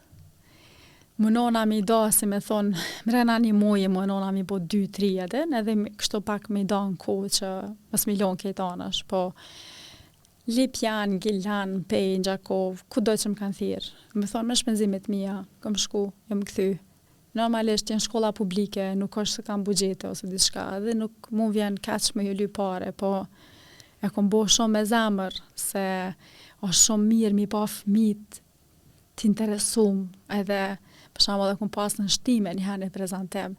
Mënona 1.22 1.62
mi 1.64 1.78
do, 1.80 2.00
si 2.12 2.26
me 2.28 2.42
thonë, 2.44 2.82
mrena 3.06 3.38
një 3.40 3.52
muje, 3.56 3.88
mënona 3.88 4.28
mi 4.36 4.42
bo 4.44 4.58
po 4.60 4.76
2-3 4.76 5.08
edhe, 5.24 5.44
edhe 5.62 5.76
kështu 5.96 6.20
pak 6.28 6.50
mi 6.52 6.66
do 6.68 6.82
në 6.90 6.98
kohë 7.00 7.30
që 7.38 7.52
mës 7.94 8.04
milion 8.10 8.36
këtë 8.42 8.66
anësh, 8.74 9.00
po 9.08 9.22
Lipjan, 10.46 11.16
Gjilan, 11.22 11.78
Pej, 11.90 12.18
Gjakov, 12.28 12.82
ku 12.92 13.00
do 13.02 13.16
që 13.18 13.32
më 13.32 13.38
kanë 13.40 13.58
thirë? 13.62 13.88
Më 14.18 14.28
thonë, 14.30 14.48
më 14.50 14.58
shpenzimit 14.60 15.08
mija, 15.10 15.38
këm 15.64 15.80
shku, 15.86 16.04
jë 16.28 16.36
më 16.42 16.50
këthy 16.50 16.68
normalisht 17.36 17.90
janë 17.92 18.04
shkolla 18.06 18.30
publike, 18.36 18.90
nuk 18.96 19.16
është 19.20 19.40
se 19.40 19.44
kam 19.46 19.64
buxhete 19.66 20.08
ose 20.10 20.28
diçka, 20.30 20.64
edhe 20.78 20.94
nuk 20.96 21.28
mund 21.36 21.54
vjen 21.56 21.76
kaç 21.84 22.10
me 22.16 22.24
hyli 22.26 22.48
pare, 22.56 22.90
po 22.96 23.12
e 24.02 24.08
kom 24.12 24.30
bo 24.32 24.44
shumë 24.50 24.74
me 24.78 24.84
zemër 24.88 25.36
se 25.58 25.86
është 26.64 26.80
shumë 26.86 27.10
mirë 27.10 27.36
mi 27.42 27.46
pa 27.52 27.64
fëmit 27.70 28.40
të 29.16 29.28
interesum 29.30 30.06
edhe 30.38 30.62
për 31.16 31.26
shumë 31.26 31.46
edhe 31.46 31.58
kom 31.60 31.70
pas 31.76 31.98
në 32.00 32.06
shtime 32.18 32.54
një 32.58 32.66
hanë 32.70 32.88
e 32.90 32.94
prezentem 32.96 33.56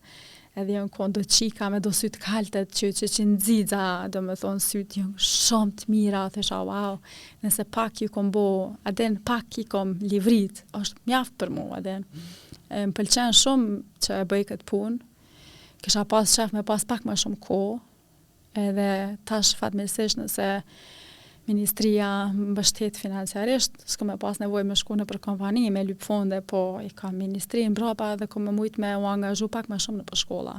edhe 0.58 0.74
jënë 0.74 0.90
kon 0.94 1.12
qika 1.22 1.68
me 1.70 1.78
do 1.86 1.92
sytë 1.94 2.22
kaltet 2.24 2.72
që 2.80 2.88
që 3.00 3.08
që 3.14 3.26
nëzidza 3.34 3.82
do 4.14 4.24
me 4.26 4.34
thonë 4.42 4.64
sytë 4.68 5.02
jënë 5.04 5.22
shumë 5.26 5.76
të 5.84 5.92
mira 5.94 6.24
dhe 6.34 6.42
shumë 6.48 6.68
wow 6.70 6.98
nëse 7.46 7.66
pak 7.78 8.02
ju 8.06 8.10
kom 8.16 8.32
bo 8.34 8.46
adhen 8.90 9.20
pak 9.30 9.58
i 9.62 9.68
kom 9.74 9.94
livrit 10.02 10.64
është 10.82 11.06
mjaft 11.12 11.38
për 11.42 11.54
mu 11.60 11.68
adhen 11.78 12.06
mm 12.06 12.28
më 12.70 12.94
pëlqen 12.96 13.36
shumë 13.38 13.80
që 14.08 14.22
e 14.24 14.28
bëj 14.30 14.46
këtë 14.52 14.68
punë. 14.70 15.32
Kisha 15.84 16.04
pas 16.10 16.30
shef 16.34 16.54
me 16.56 16.64
pas 16.68 16.84
pak 16.90 17.06
më 17.08 17.16
shumë 17.22 17.42
kohë. 17.48 17.78
Edhe 18.58 18.92
tash 19.30 19.54
fatmesish 19.60 20.18
nëse 20.18 20.48
ministria 21.48 22.28
më 22.36 22.64
financiarisht, 23.00 23.78
s'ko 23.88 24.04
me 24.10 24.18
pas 24.20 24.38
nevoj 24.42 24.66
me 24.68 24.76
shku 24.76 24.98
në 25.00 25.06
për 25.08 25.20
kompani, 25.24 25.70
me 25.72 25.84
lyp 25.88 26.02
fonde, 26.04 26.42
po 26.44 26.82
i 26.84 26.90
ka 26.92 27.08
ministri 27.16 27.64
në 27.64 27.74
brapa 27.78 28.18
dhe 28.20 28.28
ko 28.28 28.40
me 28.44 28.52
mujt 28.52 28.78
me 28.82 28.94
u 29.00 29.06
angazhu 29.08 29.48
pak 29.50 29.70
më 29.72 29.80
shumë 29.80 30.02
në 30.02 30.08
për 30.10 30.18
shkolla. 30.26 30.56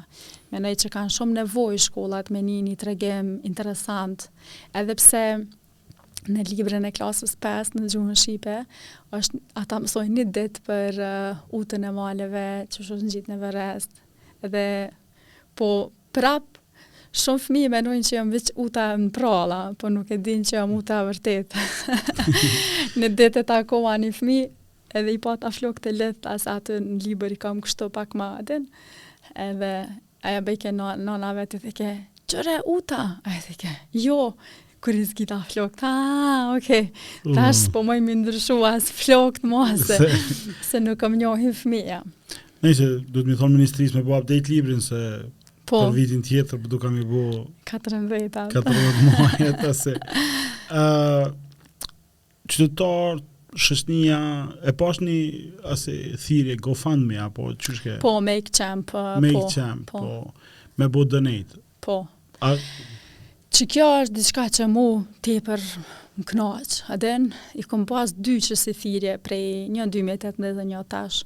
Menej 0.55 0.79
që 0.85 0.91
kanë 0.95 1.13
shumë 1.13 1.37
nevoj 1.43 1.77
shkollat 1.91 2.31
me 2.33 2.41
një 2.41 2.73
një 2.73 3.43
interesant. 3.51 4.31
Edhe 4.73 4.95
pse 4.97 5.25
në 6.27 6.43
librën 6.53 6.87
e 6.89 6.93
klasës 6.95 7.35
pas 7.41 7.69
në 7.77 7.89
gjuhën 7.93 8.19
shqipe 8.19 8.55
është 9.14 9.41
ata 9.61 9.79
mësojnë 9.85 10.14
një 10.19 10.25
ditë 10.37 10.62
për 10.66 11.01
uh, 11.05 11.41
utën 11.55 11.85
e 11.89 11.93
maleve 11.95 12.43
që 12.73 12.83
është 12.83 12.99
në 12.99 13.12
gjitë 13.14 13.33
në 13.35 13.39
vërrest 13.47 14.01
edhe 14.49 14.64
po 15.59 15.71
prap 16.16 16.57
Shumë 17.19 17.41
fëmi 17.41 17.61
i 17.64 17.69
menojnë 17.73 18.05
që 18.05 18.12
jam 18.19 18.29
vëqë 18.31 18.53
uta 18.61 18.83
në 19.01 19.07
prala, 19.16 19.57
po 19.81 19.89
nuk 19.91 20.11
e 20.12 20.19
din 20.21 20.43
që 20.45 20.59
jam 20.59 20.75
uta 20.77 20.99
vërtet. 21.07 21.55
në 23.01 23.09
ditë 23.16 23.43
të 23.49 23.55
akoma 23.62 23.95
një 23.99 24.11
fëmi, 24.12 24.37
edhe 25.01 25.14
i 25.16 25.19
po 25.25 25.33
të 25.41 25.49
aflok 25.49 25.81
të 25.83 25.95
letë, 25.97 26.29
as 26.37 26.45
atë 26.53 26.77
në 26.85 26.99
liber 27.07 27.33
i 27.35 27.41
kam 27.41 27.62
kështu 27.64 27.89
pak 27.97 28.12
ma 28.21 28.35
adin, 28.43 28.69
edhe 29.41 29.73
aja 30.21 30.45
bejke 30.51 30.75
në 30.77 30.91
nana 31.09 31.33
vetë 31.41 31.62
i 31.62 31.64
theke, 31.64 31.91
qëre 32.29 32.59
uta? 32.77 33.01
Aja 33.25 33.41
theke, 33.49 33.73
jo, 34.05 34.21
kur 34.81 34.95
i 34.95 35.05
zgjita 35.05 35.43
flokt. 35.53 35.83
Ah, 35.83 36.53
okay. 36.57 36.87
Mm. 37.24 37.35
Tash 37.37 37.64
mm. 37.68 37.72
po 37.74 37.83
më 37.87 37.97
i 37.99 38.14
ndryshu 38.22 38.59
as 38.66 38.91
flokt 38.95 39.45
mose, 39.47 39.97
se 40.70 40.81
nuk 40.83 41.01
kam 41.01 41.16
njohin 41.18 41.55
fëmia. 41.57 42.03
Nëse 42.64 42.89
do 43.09 43.22
të 43.22 43.29
më 43.33 43.39
thonë 43.41 43.55
ministrisë 43.57 43.99
me 44.01 44.05
po 44.07 44.16
update 44.18 44.51
librin 44.51 44.81
se 44.83 45.01
po. 45.68 45.83
për 45.89 45.95
vitin 45.99 46.22
tjetër 46.26 46.61
do 46.66 46.79
kam 46.83 46.97
i 47.01 47.05
bu 47.07 47.20
14 47.70 48.33
14 48.51 49.03
muaj 49.07 49.47
ata 49.53 49.72
se 49.76 49.95
ë 49.95 50.83
uh, 50.83 51.29
qytetar 52.49 53.20
shësnia 53.55 54.18
e 54.66 54.72
pashni 54.81 55.18
asë 55.70 55.95
thirrje 56.24 56.57
GoFundMe 56.64 57.20
apo 57.22 57.51
çysh 57.61 57.83
ke 57.85 57.97
Po 58.03 58.16
Make 58.24 58.51
Champ 58.51 58.91
Make 58.97 59.35
po, 59.35 59.45
Champ 59.55 59.87
po. 59.93 60.03
po 60.03 60.81
me 60.81 60.89
bu 60.91 61.05
donate 61.05 61.61
Po 61.85 62.01
A 62.43 62.57
Që 63.57 63.67
kjo 63.73 63.85
është 64.03 64.17
diçka 64.19 64.43
që 64.59 64.67
mu 64.69 64.87
të 65.25 65.39
e 65.39 65.43
për 65.47 65.63
më 66.19 66.49
aden, 66.97 67.29
i 67.57 67.65
kom 67.71 67.85
pas 67.89 68.11
dy 68.13 68.37
që 68.45 68.57
si 68.59 68.75
thirje 68.77 69.15
prej 69.25 69.45
një 69.73 69.87
2018 69.95 70.59
dhe 70.59 70.65
një 70.73 70.83
tash, 70.93 71.23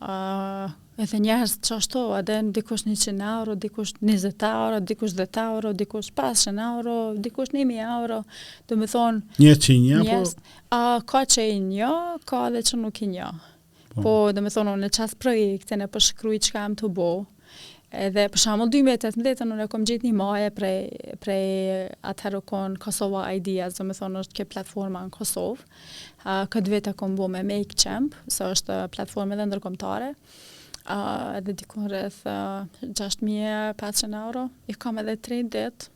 uh, 0.00 0.70
edhe 1.00 1.20
njerës 1.24 1.56
që 1.66 1.76
është 1.80 1.92
to, 1.96 2.04
aden, 2.16 2.50
dikush 2.56 2.86
100 2.86 3.16
euro, 3.26 3.56
dikush 3.64 3.92
20 4.00 4.46
euro, 4.50 4.80
dikush 4.90 5.16
10 5.18 5.42
euro, 5.48 5.72
dikush 5.82 6.12
500 6.16 6.64
euro, 6.68 6.96
dikush 7.26 7.52
1000 7.52 7.82
euro, 7.90 8.20
dhe 8.68 8.78
më 8.80 8.88
thonë... 8.94 9.22
Një 9.42 9.54
që 9.64 9.74
i 9.76 9.82
një, 9.88 10.02
po? 10.10 10.20
Uh, 10.72 10.98
ka 11.12 11.24
që 11.26 11.48
i 11.50 11.58
një, 11.66 11.92
ka 12.30 12.46
dhe 12.54 12.64
që 12.70 12.80
nuk 12.84 13.02
i 13.04 13.10
një. 13.18 13.30
Po, 13.96 14.06
po 14.06 14.16
dhe 14.36 14.44
më 14.46 14.54
thonë, 14.56 14.78
në 14.84 14.92
qasë 14.96 15.20
projekte, 15.26 15.76
në 15.80 15.90
përshkrujt 15.96 16.48
që 16.50 16.56
kam 16.58 16.78
të 16.82 16.92
bo, 17.00 17.10
edhe 17.98 18.24
për 18.30 18.38
shembull 18.38 18.70
2018-ën 18.70 19.50
unë 19.54 19.66
kom 19.72 19.82
gjetë 19.88 20.06
një 20.06 20.12
maje 20.16 20.50
prej 20.54 20.92
prej 21.22 21.44
atëherë 22.06 22.40
kon 22.46 22.76
Kosova 22.80 23.24
Ideas, 23.34 23.76
do 23.78 23.84
të 23.88 23.96
thonë 23.98 24.22
është 24.24 24.36
kjo 24.40 24.46
platforma 24.52 25.02
në 25.08 25.12
Kosovë. 25.16 25.64
Uh, 26.24 26.46
këtë 26.52 26.74
vetë 26.76 26.94
kam 27.00 27.16
bërë 27.18 27.32
me 27.34 27.42
Make 27.50 27.74
Champ, 27.78 28.14
se 28.30 28.46
është 28.54 28.78
platformë 28.94 29.36
edhe 29.36 29.48
ndërkombëtare. 29.50 30.12
Uh, 30.86 31.26
edhe 31.40 31.54
dikun 31.60 31.88
rreth 31.90 32.20
uh, 32.28 32.68
6500 32.82 34.22
euro. 34.22 34.46
I 34.70 34.76
kam 34.80 35.02
edhe 35.02 35.18
3 35.26 35.42
ditë. 35.52 35.90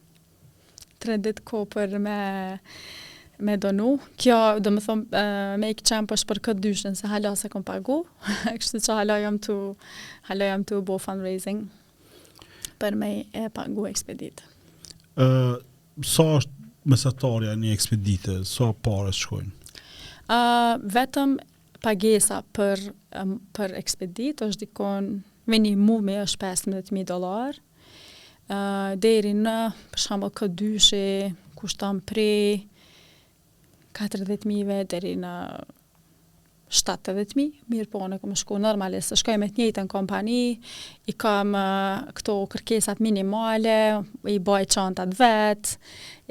3 1.04 1.18
ditë 1.22 1.46
ko 1.48 1.64
për 1.70 1.96
me 2.02 2.18
me 3.44 3.56
donu. 3.58 3.96
Kjo, 4.20 4.36
do 4.62 4.70
të 4.76 4.82
thonë, 4.82 5.22
uh, 5.60 6.02
është 6.18 6.28
për 6.30 6.42
këtë 6.48 6.64
dyshën, 6.68 6.94
se 6.98 7.08
hala 7.10 7.32
se 7.36 7.48
kom 7.52 7.64
pagu, 7.66 8.02
kështu 8.60 8.80
që 8.84 9.00
hala 9.00 9.18
jam 9.24 9.38
tu 9.42 9.56
hala 10.28 10.52
jam 10.52 10.62
të 10.64 10.78
bo 10.86 10.98
fundraising 11.02 11.64
për 12.84 12.96
me 13.00 13.12
e 13.32 13.46
pagu 13.54 13.86
ekspedit. 13.88 14.42
Uh, 15.16 15.56
sa 16.04 16.24
është 16.40 16.54
mesatarja 16.92 17.54
një 17.56 17.70
ekspedite, 17.72 18.34
sa 18.48 18.72
parë 18.84 19.12
shkojnë? 19.16 19.52
Uh, 20.24 20.74
vetëm 20.92 21.38
pagesa 21.84 22.42
për, 22.56 22.80
um, 23.22 23.38
për 23.56 23.76
ekspedit 23.78 24.42
është 24.44 24.66
dikon, 24.66 25.08
veni 25.48 25.72
mu 25.76 25.98
me 26.04 26.18
është 26.26 26.40
15.000 26.42 27.08
dolar, 27.08 27.56
uh, 27.56 28.92
deri 29.00 29.32
në, 29.38 29.56
për 29.94 30.04
shambo, 30.04 30.32
këtë 30.42 30.60
dyshe, 30.60 31.04
prej, 32.04 32.58
40.000 33.96 34.84
deri 34.92 35.14
në 35.16 35.32
70.000, 36.74 37.64
mirë 37.70 37.86
po 37.92 38.00
në 38.10 38.16
këmë 38.22 38.36
shku 38.40 38.56
normalisë, 38.62 39.12
të 39.12 39.18
shkoj 39.20 39.34
me 39.38 39.46
të 39.48 39.60
njëjtë 39.60 39.84
në 39.84 39.90
kompani, 39.92 40.36
i 41.12 41.16
kam 41.22 41.54
këto 42.18 42.34
kërkesat 42.54 43.02
minimale, 43.04 43.76
i 44.30 44.36
baj 44.42 44.66
qantat 44.74 45.14
vetë, 45.18 45.76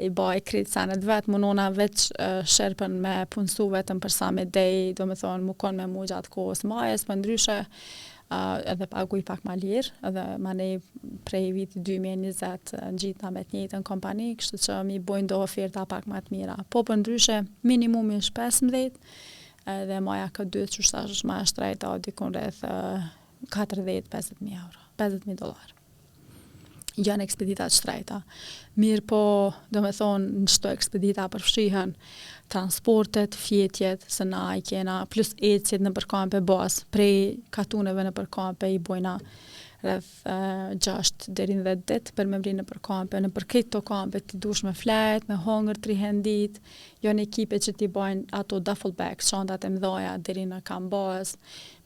i 0.04 0.10
baj 0.14 0.42
kritë 0.48 0.74
sanët 0.74 1.04
vetë, 1.08 1.32
më 1.32 1.42
nona 1.46 1.70
veç 1.78 2.08
uh, 2.18 2.40
shërpën 2.56 2.98
me 3.04 3.16
punësu 3.32 3.70
vetëm 3.72 4.02
për 4.04 4.12
sa 4.20 4.28
me 4.36 4.44
dej, 4.44 4.92
do 4.98 5.08
me 5.08 5.16
thonë 5.18 5.48
më 5.48 5.56
konë 5.64 5.78
me 5.80 5.88
mu 5.94 6.04
gjatë 6.10 6.32
kohës 6.34 6.64
majës, 6.68 7.06
për 7.06 7.14
po 7.14 7.20
ndryshe, 7.22 7.58
uh, 8.28 8.58
edhe 8.74 8.88
pagu 8.92 9.20
i 9.20 9.24
pak 9.24 9.46
ma 9.48 9.56
lirë, 9.58 9.94
edhe 10.10 10.26
ma 10.44 10.52
ne 10.58 10.68
prej 11.24 11.46
vitë 11.56 11.86
2020 11.88 12.74
në 12.82 12.98
gjitha 13.00 13.32
me 13.32 13.46
të 13.46 13.56
njëjtë 13.62 13.80
në 13.80 13.88
kompani, 13.88 14.28
kështë 14.42 14.60
që 14.66 14.78
mi 14.92 15.00
bojnë 15.08 15.32
do 15.32 15.40
oferta 15.46 15.86
pak 15.88 16.10
ma 16.10 16.20
të 16.20 16.36
mira. 16.36 16.58
Po 16.68 16.82
për 16.84 16.92
po 16.98 16.98
ndryshe, 17.04 17.40
minimumi 17.64 18.20
është 18.20 18.36
15, 18.36 19.00
edhe 19.70 20.00
maja 20.04 20.26
këtë 20.32 20.52
dytë 20.54 20.74
që 20.74 20.82
është 20.84 21.02
është 21.14 21.30
maja 21.30 21.46
shtrajta 21.48 21.92
o 21.94 22.00
dikun 22.04 22.34
rreth 22.36 22.60
40-50.000 23.54 24.58
euro, 24.58 24.84
50.000 25.00 25.40
dolar. 25.40 25.72
Janë 26.94 27.24
ekspeditat 27.26 27.74
shtrejta, 27.74 28.20
Mirë 28.78 29.02
po, 29.10 29.20
do 29.74 29.80
me 29.82 29.90
thonë, 29.94 30.28
në 30.44 30.52
qëto 30.52 30.70
ekspedita 30.72 31.24
përfshihën 31.32 31.94
transportet, 32.54 33.34
fjetjet, 33.38 34.04
së 34.10 34.26
na 34.30 34.44
i 34.58 34.62
kena, 34.66 35.00
plus 35.10 35.32
e 35.42 35.56
cjetë 35.58 35.82
në 35.88 35.92
përkampe 35.96 36.40
bas, 36.46 36.80
prej 36.94 37.38
katuneve 37.54 38.04
në 38.06 38.12
përkampe 38.14 38.70
i 38.74 38.78
bojna 38.82 39.16
rreth 39.84 40.06
uh, 40.26 40.72
6 40.84 41.28
deri 41.36 41.54
në 41.58 41.62
10 41.64 41.82
ditë 41.88 42.14
për 42.16 42.28
me 42.30 42.38
mbrinë 42.40 42.64
për 42.68 42.80
kampe, 42.86 43.20
në 43.20 43.30
përkëto 43.34 43.68
këto 43.68 43.80
kampe 43.88 44.20
ti 44.24 44.40
duhesh 44.42 44.62
me 44.66 44.72
flet, 44.76 45.26
me 45.28 45.36
hunger 45.44 45.78
tri 45.84 45.96
herë 46.00 46.22
ditë, 46.24 46.62
janë 47.04 47.24
jo 47.24 47.28
ekipe 47.28 47.60
që 47.66 47.74
ti 47.80 47.88
bajnë 47.92 48.26
ato 48.38 48.60
duffel 48.64 48.94
bag, 48.98 49.22
çantat 49.24 49.66
e 49.68 49.72
mëdha 49.74 50.14
deri 50.26 50.46
në 50.50 50.62
kambaz. 50.68 51.34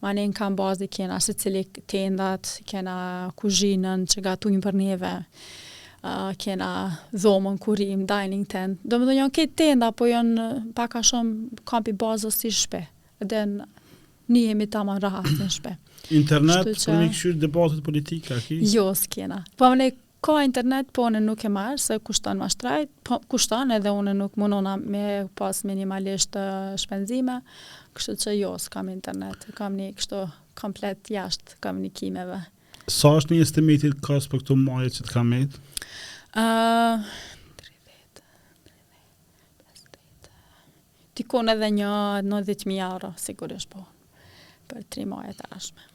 Ma 0.02 0.12
në 0.14 0.28
kambaz 0.38 0.82
i 0.86 0.90
kena 0.98 1.18
se 1.24 1.34
cili 1.38 1.64
tendat, 1.90 2.54
kena 2.70 2.98
kuzhinën 3.40 4.06
që 4.12 4.24
gatuin 4.30 4.60
për 4.64 4.78
neve. 4.84 5.12
Uh, 5.98 6.30
kena 6.38 6.68
dhomën 7.18 7.56
kurim, 7.58 8.04
dining 8.06 8.44
tent. 8.48 8.78
Do 8.86 9.00
më 9.02 9.08
do 9.10 9.26
këtë 9.34 9.58
tenda, 9.58 9.90
po 9.92 10.06
janë 10.06 10.52
paka 10.78 11.02
shumë 11.04 11.62
kampi 11.66 11.96
bazës 11.98 12.38
si 12.44 12.54
shpe. 12.54 12.84
Dhe 13.18 13.42
një 14.32 14.42
jemi 14.50 14.66
ta 14.70 14.82
më 14.86 14.98
rahat 15.02 15.30
në 15.40 15.46
shpe. 15.52 15.72
Internet, 16.14 16.68
që... 16.68 16.82
kërëmi 16.88 17.08
këshyrë 17.14 17.40
debatët 17.42 17.80
politika, 17.86 18.36
ki? 18.44 18.60
Jo, 18.72 18.88
s'kena. 18.96 19.42
Po, 19.58 19.70
më 19.72 19.78
ne, 19.80 19.88
ka 20.24 20.36
internet, 20.44 20.90
po, 20.96 21.06
në 21.12 21.22
nuk 21.24 21.44
e 21.48 21.52
marë, 21.52 21.80
se 21.82 21.98
kushton 22.04 22.40
ma 22.42 22.48
shtrajt, 22.52 22.90
po, 23.08 23.18
kushton 23.32 23.72
edhe 23.76 23.92
unë 23.94 24.14
nuk 24.18 24.36
mundona 24.40 24.76
me 24.80 25.04
pas 25.38 25.62
minimalisht 25.68 26.36
shpenzime, 26.82 27.40
kështu 27.96 28.16
që 28.24 28.36
jo, 28.38 28.52
s'kam 28.62 28.92
internet, 28.92 29.48
kam 29.58 29.76
një 29.80 29.92
kështu 30.00 30.22
komplet 30.58 31.12
jashtë 31.14 31.58
komunikimeve. 31.64 32.40
Sa 32.92 33.16
është 33.18 33.34
një 33.36 33.44
estimitit 33.48 33.98
kës 34.04 34.30
për 34.32 34.42
këtu 34.44 34.56
maje 34.60 34.94
që 34.96 35.04
të 35.08 35.12
kam 35.12 35.34
e? 35.36 35.42
Uh, 36.38 37.04
Tikon 41.18 41.50
edhe 41.52 41.68
një 41.80 41.88
90.000 42.28 42.78
euro, 42.88 43.12
sigurisht 43.20 43.70
po 43.72 43.84
për 44.68 44.84
tri 44.92 45.06
maje 45.08 45.34
të 45.38 45.48
ashme. 45.56 45.86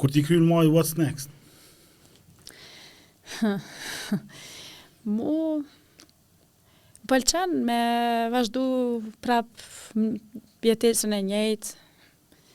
Kur 0.00 0.12
ti 0.12 0.22
kryu 0.26 0.42
në 0.42 0.50
maje, 0.50 0.72
what's 0.74 0.94
next? 0.98 1.30
Mu 5.16 5.62
pëlqen 7.08 7.60
me 7.68 7.80
vazhdu 8.32 8.64
prap 9.24 9.48
pjetesën 10.64 11.12
e 11.18 11.22
njëjtë, 11.30 11.80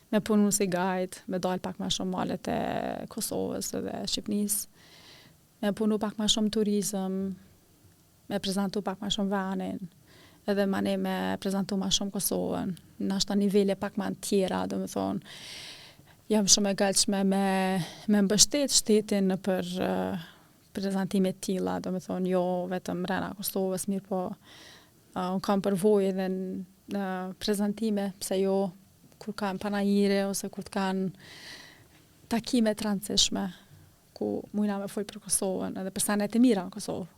me 0.10 0.22
punu 0.26 0.50
si 0.54 0.66
gajtë, 0.70 1.26
me 1.30 1.38
dalë 1.41 1.62
pak 1.62 1.78
ma 1.82 1.89
shumë 1.93 2.14
malet 2.16 2.47
e 2.50 2.58
Kosovës 3.14 3.74
dhe 3.78 4.00
Shqipnisë, 4.10 4.66
me 5.64 5.74
punu 5.78 6.00
pak 6.02 6.18
ma 6.18 6.26
shumë 6.32 6.54
turizëm, 6.56 7.20
me 8.30 8.39
prezentu 8.41 8.82
pak 8.86 9.02
ma 9.04 9.12
shumë 9.14 9.34
vanin, 9.34 9.82
edhe 10.50 10.66
më 10.70 10.84
ne 10.86 10.95
me 11.04 11.16
prezentu 11.43 11.78
ma 11.78 11.91
shumë 11.93 12.14
Kosovën, 12.18 12.74
në 13.00 13.18
ashtë 13.20 13.36
një 13.39 13.50
vele 13.54 13.76
pak 13.80 13.97
ma 14.00 14.10
në 14.12 14.20
tjera, 14.26 14.64
dhe 14.70 14.80
më 14.82 14.89
thonë, 14.91 15.36
jam 16.30 16.50
shumë 16.52 16.74
e 16.76 16.80
gëllëshme 16.82 17.22
me, 17.26 17.43
me 18.12 18.24
mbështet 18.26 18.74
shtetin 18.76 19.32
në 19.32 19.38
për 19.45 19.72
uh, 19.84 19.88
eh, 19.88 20.28
prezentimet 20.76 21.39
tila, 21.43 21.80
dhe 21.84 21.93
më 21.95 22.04
thonë, 22.06 22.32
jo 22.34 22.43
vetëm 22.72 23.06
rena 23.10 23.32
Kosovës, 23.39 23.88
mirë 23.89 24.06
po, 24.12 24.22
uh, 24.34 24.58
eh, 25.16 25.32
unë 25.38 25.45
kam 25.47 25.64
përvoj 25.66 26.10
edhe 26.12 26.28
në 26.34 26.43
uh, 26.60 27.00
eh, 27.00 27.30
prezentime, 27.41 28.10
pse 28.22 28.41
jo, 28.43 28.58
kur 29.20 29.36
kam 29.36 29.60
panajire, 29.60 30.22
ose 30.30 30.47
kur 30.54 30.68
të 30.68 30.76
kanë 30.76 31.08
takime 32.32 32.76
rëndësishme, 32.78 33.47
ku 34.20 34.34
mujna 34.54 34.78
me 34.84 34.91
folë 34.91 35.08
për 35.14 35.24
Kosovën, 35.26 35.80
edhe 35.82 35.91
për 35.95 36.06
sanet 36.12 36.36
e 36.38 36.41
mira 36.43 36.66
në 36.68 36.74
Kosovë. 36.76 37.10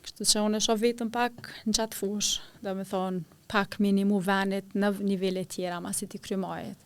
Kështu 0.00 0.24
që 0.30 0.42
unë 0.48 0.56
e 0.58 0.64
shoh 0.64 0.78
vetëm 0.80 1.10
pak 1.12 1.50
në 1.68 1.74
qatë 1.76 1.96
fush, 1.98 2.38
dhe 2.64 2.72
thonë, 2.88 3.24
pak 3.50 3.74
minimu 3.82 4.18
venit 4.22 4.74
në 4.78 4.90
nivellet 5.04 5.50
tjera, 5.54 5.80
ma 5.82 5.92
si 5.94 6.06
ti 6.08 6.20
krymajet. 6.22 6.78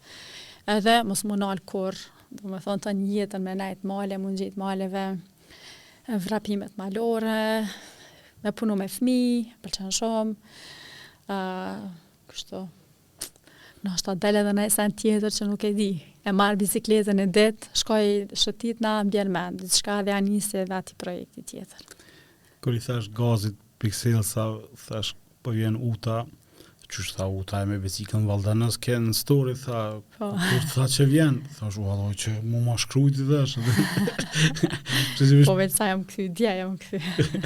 Edhe, 0.73 1.01
mos 1.05 1.25
më 1.29 1.37
nalë 1.43 1.65
kur, 1.69 1.97
dhe 2.35 2.49
me 2.51 2.61
thonë 2.65 2.85
të 2.87 2.95
një 2.99 3.09
jetën 3.19 3.43
me 3.45 3.53
najt 3.59 3.83
male, 3.89 4.17
mund 4.21 4.41
gjitë 4.41 4.61
maleve, 4.61 5.03
vrapimet 6.25 6.77
malore, 6.81 7.37
me 8.45 8.53
punu 8.57 8.77
me 8.81 8.89
fmi, 8.93 9.21
pëlqen 9.65 9.93
shumë, 9.99 10.55
a, 11.35 11.39
kështu, 12.33 12.63
në 13.85 13.93
është 13.99 14.11
të 14.11 14.15
dele 14.25 14.43
dhe 14.47 14.55
në 14.57 14.65
esen 14.71 14.95
tjetër 15.01 15.35
që 15.37 15.49
nuk 15.51 15.67
e 15.69 15.73
di, 15.77 15.89
e 16.25 16.33
marë 16.33 16.59
bicikletën 16.63 17.21
e 17.21 17.27
detë, 17.39 17.69
shkoj 17.83 18.09
shëtit 18.41 18.81
në 18.85 18.95
mbjen 19.11 19.33
me, 19.37 19.45
dhe 19.61 19.69
shka 19.77 19.99
dhe 20.09 20.17
anisi 20.17 20.63
edhe 20.63 20.79
ati 20.81 20.97
projekti 21.01 21.45
tjetër. 21.53 21.85
Kër 22.65 22.79
i 22.79 22.81
thash 22.81 23.11
gazit, 23.21 23.61
piksel, 23.83 24.25
sa 24.25 24.49
thash 24.87 25.13
po 25.45 25.53
vjen 25.53 25.77
uta, 25.77 26.23
që 26.95 27.03
është 27.03 27.19
tha 27.19 27.27
u 27.35 27.41
ta 27.51 27.61
e 27.65 27.67
me 27.67 27.79
besikën 27.83 28.25
valdanës 28.29 28.77
kënë 28.85 29.09
në 29.09 29.15
story, 29.19 29.55
tha, 29.59 29.81
po. 30.15 30.29
tha 30.75 30.87
që 30.93 31.07
vjenë, 31.11 31.55
tha 31.59 31.71
shu 31.75 31.85
halloj 31.89 32.13
që 32.23 32.35
mu 32.47 32.61
ma 32.65 32.77
shkrujti 32.79 33.27
dhe 33.31 33.41
shë. 33.51 33.65
po 35.49 35.57
vetë 35.59 35.75
sa 35.75 35.89
jam 35.91 36.07
këthi, 36.09 36.29
dja 36.39 36.55
jam 36.63 36.77
këthi. 36.79 37.43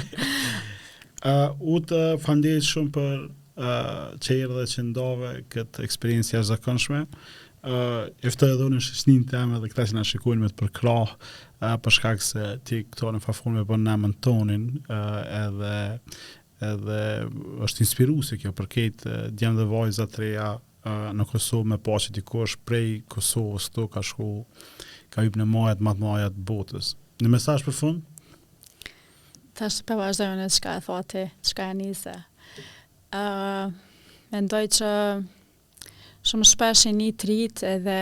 uh, 1.23 1.57
u 1.73 1.81
të 1.83 2.03
fandit 2.23 2.67
shumë 2.69 2.93
për 2.99 3.11
uh, 3.25 3.91
që 4.21 4.39
i 4.43 4.47
rëdhe 4.53 4.69
që 4.75 4.87
ndove 4.91 5.35
këtë 5.55 5.87
eksperiencë 5.89 6.35
jashtë 6.37 6.51
zakonshme, 6.53 7.03
uh, 7.09 8.03
eftë 8.21 8.43
të 8.45 8.51
edhe 8.53 8.69
në 8.75 8.83
shështin 8.85 9.25
të 9.29 9.43
eme 9.45 9.63
dhe 9.63 9.73
këta 9.73 9.89
që 9.89 9.97
nga 9.97 10.07
shikujnë 10.13 10.43
me 10.45 10.53
të 10.53 10.61
përkrahë, 10.65 11.21
Uh, 11.59 11.75
shkak 11.91 12.21
se 12.23 12.39
ti 12.63 12.77
këto 12.87 13.09
në 13.11 13.19
fafon 13.19 13.57
me 13.57 13.61
për 13.67 13.67
po 13.67 13.77
në 14.05 14.09
tonin, 14.23 14.61
uh, 14.87 14.99
edhe 15.41 15.73
edhe 16.63 17.01
është 17.63 17.83
inspiruese 17.85 18.37
kjo 18.41 18.51
për 18.55 18.67
këtë 18.75 19.15
dhe 19.39 19.65
vajza 19.69 20.07
të 20.11 20.21
reja 20.23 20.47
në 21.13 21.25
Kosovë 21.29 21.69
me 21.73 21.77
po 21.83 21.97
që 21.99 22.61
prej 22.67 22.89
Kosovës 23.11 23.69
këto 23.69 23.87
ka 23.93 24.03
shku 24.03 24.29
ka 25.13 25.23
hyrë 25.25 25.39
në 25.41 25.47
majat 25.49 25.81
matë 25.83 26.03
majat 26.03 26.39
botës. 26.49 26.93
Në 27.23 27.31
mesazh 27.33 27.65
për 27.65 27.75
fund? 27.75 28.05
Ta 29.57 29.67
shë 29.67 29.83
për 29.83 29.91
po 29.91 29.97
vazhdojme 30.01 30.39
në 30.39 30.47
e 30.75 30.81
thote, 30.85 31.23
qka 31.49 31.65
e 31.67 31.75
njëse. 31.79 32.13
Uh, 33.15 33.71
mendoj 34.31 34.63
që 34.75 34.91
shumë 36.29 36.47
shpesh 36.51 36.85
e 36.87 36.93
një 36.95 37.11
edhe 37.73 37.97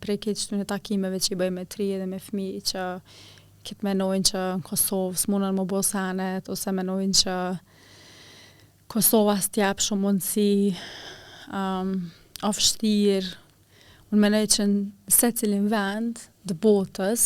prej 0.00 0.18
këtë 0.24 0.40
qëtu 0.40 0.60
në 0.60 0.68
takimeve 0.70 1.20
që 1.24 1.34
i 1.34 1.38
bëjmë 1.42 1.58
me 1.58 1.66
tri 1.66 1.90
edhe 1.96 2.06
me 2.14 2.20
fmi 2.22 2.48
që 2.72 2.86
këtë 3.64 3.84
menojnë 3.90 4.28
që 4.30 4.44
në 4.62 4.68
Kosovë 4.68 5.20
s'munën 5.24 5.56
më 5.60 5.68
bosanet 5.74 6.48
ose 6.52 6.72
menojnë 6.76 7.18
që 7.20 7.36
Kosova 8.92 9.36
tjepë 9.50 9.82
shumë 9.82 10.02
mundësi, 10.04 10.74
um, 11.56 11.94
ofështirë, 12.46 13.30
unë 14.10 14.20
me 14.22 14.30
nëjë 14.34 14.50
që 14.54 14.66
në 14.70 15.14
se 15.18 15.30
cilin 15.40 15.68
vend 15.72 16.20
dë 16.46 16.56
botës, 16.62 17.24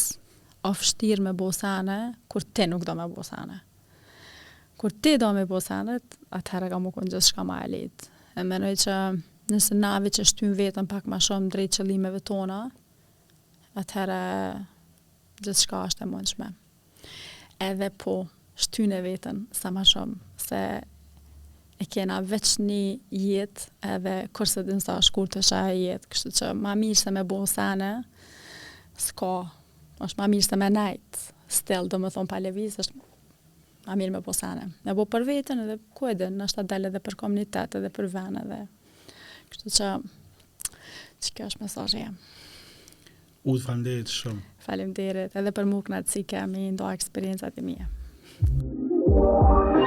ofështirë 0.68 1.26
me 1.28 1.32
bosane, 1.38 1.96
kur 2.30 2.46
ti 2.46 2.66
nuk 2.70 2.84
do 2.88 2.94
me 2.98 3.06
bosane. 3.10 3.58
Kur 4.78 4.94
ti 5.02 5.16
do 5.18 5.32
me 5.34 5.42
bosane, 5.50 5.98
atëherë 6.38 6.70
ka 6.72 6.78
më 6.84 6.94
kënë 6.96 7.10
gjithë 7.14 7.28
shka 7.32 7.44
ma 7.48 7.58
e 7.66 7.70
litë. 7.74 8.10
E 8.38 8.44
me 8.46 8.60
nëjë 8.62 8.80
që 8.84 8.96
nëse 9.50 9.74
navi 9.78 10.12
që 10.14 10.26
shtymë 10.30 10.58
vetën 10.60 10.88
pak 10.90 11.08
ma 11.10 11.18
shumë 11.24 11.50
drejtë 11.54 11.80
qëllimeve 11.80 12.20
tona, 12.28 12.60
atëherë 13.80 14.20
gjithë 15.42 15.64
shka 15.64 15.82
është 15.90 16.06
e 16.06 16.08
mundshme. 16.12 16.52
Edhe 17.70 17.90
po, 17.98 18.16
shtyne 18.54 19.02
vetën 19.02 19.42
sa 19.58 19.72
ma 19.74 19.82
shumë, 19.88 20.14
se 20.42 20.62
e 21.78 21.86
kena 21.90 22.18
veç 22.26 22.56
një 22.60 22.82
jetë 23.14 23.66
edhe 23.94 24.14
kërse 24.34 24.64
din 24.66 24.80
sa 24.82 24.96
shkur 25.04 25.28
të 25.30 25.42
shaj 25.46 25.76
jet. 25.78 26.08
kështu 26.10 26.32
që 26.40 26.48
ma 26.58 26.72
mirë 26.78 26.98
se 26.98 27.12
me 27.14 27.22
bo 27.24 27.38
sene, 27.46 27.90
s'ka, 28.98 29.30
është 30.02 30.18
ma 30.20 30.26
mirë 30.32 30.46
se 30.48 30.58
me 30.58 30.68
najtë, 30.74 31.20
stel, 31.58 31.86
do 31.88 32.00
më 32.02 32.10
thonë 32.16 32.30
pa 32.32 32.40
levis, 32.42 32.78
është 32.82 32.98
ma 33.86 33.94
mirë 33.98 34.16
me 34.16 34.20
bo 34.26 34.34
sene. 34.34 34.66
Me 34.84 34.94
bo 34.98 35.06
për 35.06 35.28
vetën 35.30 35.62
edhe 35.66 35.78
ku 35.94 36.10
edhe, 36.10 36.26
din, 36.26 36.40
është 36.44 36.62
ta 36.62 36.66
dele 36.74 36.90
edhe 36.92 37.00
për 37.04 37.18
komunitet 37.22 37.78
edhe 37.78 37.92
për 37.94 38.10
venë 38.16 38.42
edhe, 38.42 38.60
kështu 39.54 39.74
që, 39.78 39.92
që 41.24 41.36
kjo 41.36 41.46
është 41.52 41.62
mesajë 41.62 42.02
jemë. 42.04 42.34
U 43.48 43.54
të 43.56 43.64
falimderit 43.68 44.10
shumë. 44.12 44.42
derit 44.98 45.36
edhe 45.40 45.52
për 45.56 45.64
mu 45.64 45.78
kënatë 45.82 46.10
si 46.10 46.24
kemi 46.26 46.72
ndoha 46.74 46.92
eksperiencët 46.98 47.56
e 47.58 47.62
mija. 47.62 47.86
Thank 48.38 49.76
you. 49.76 49.77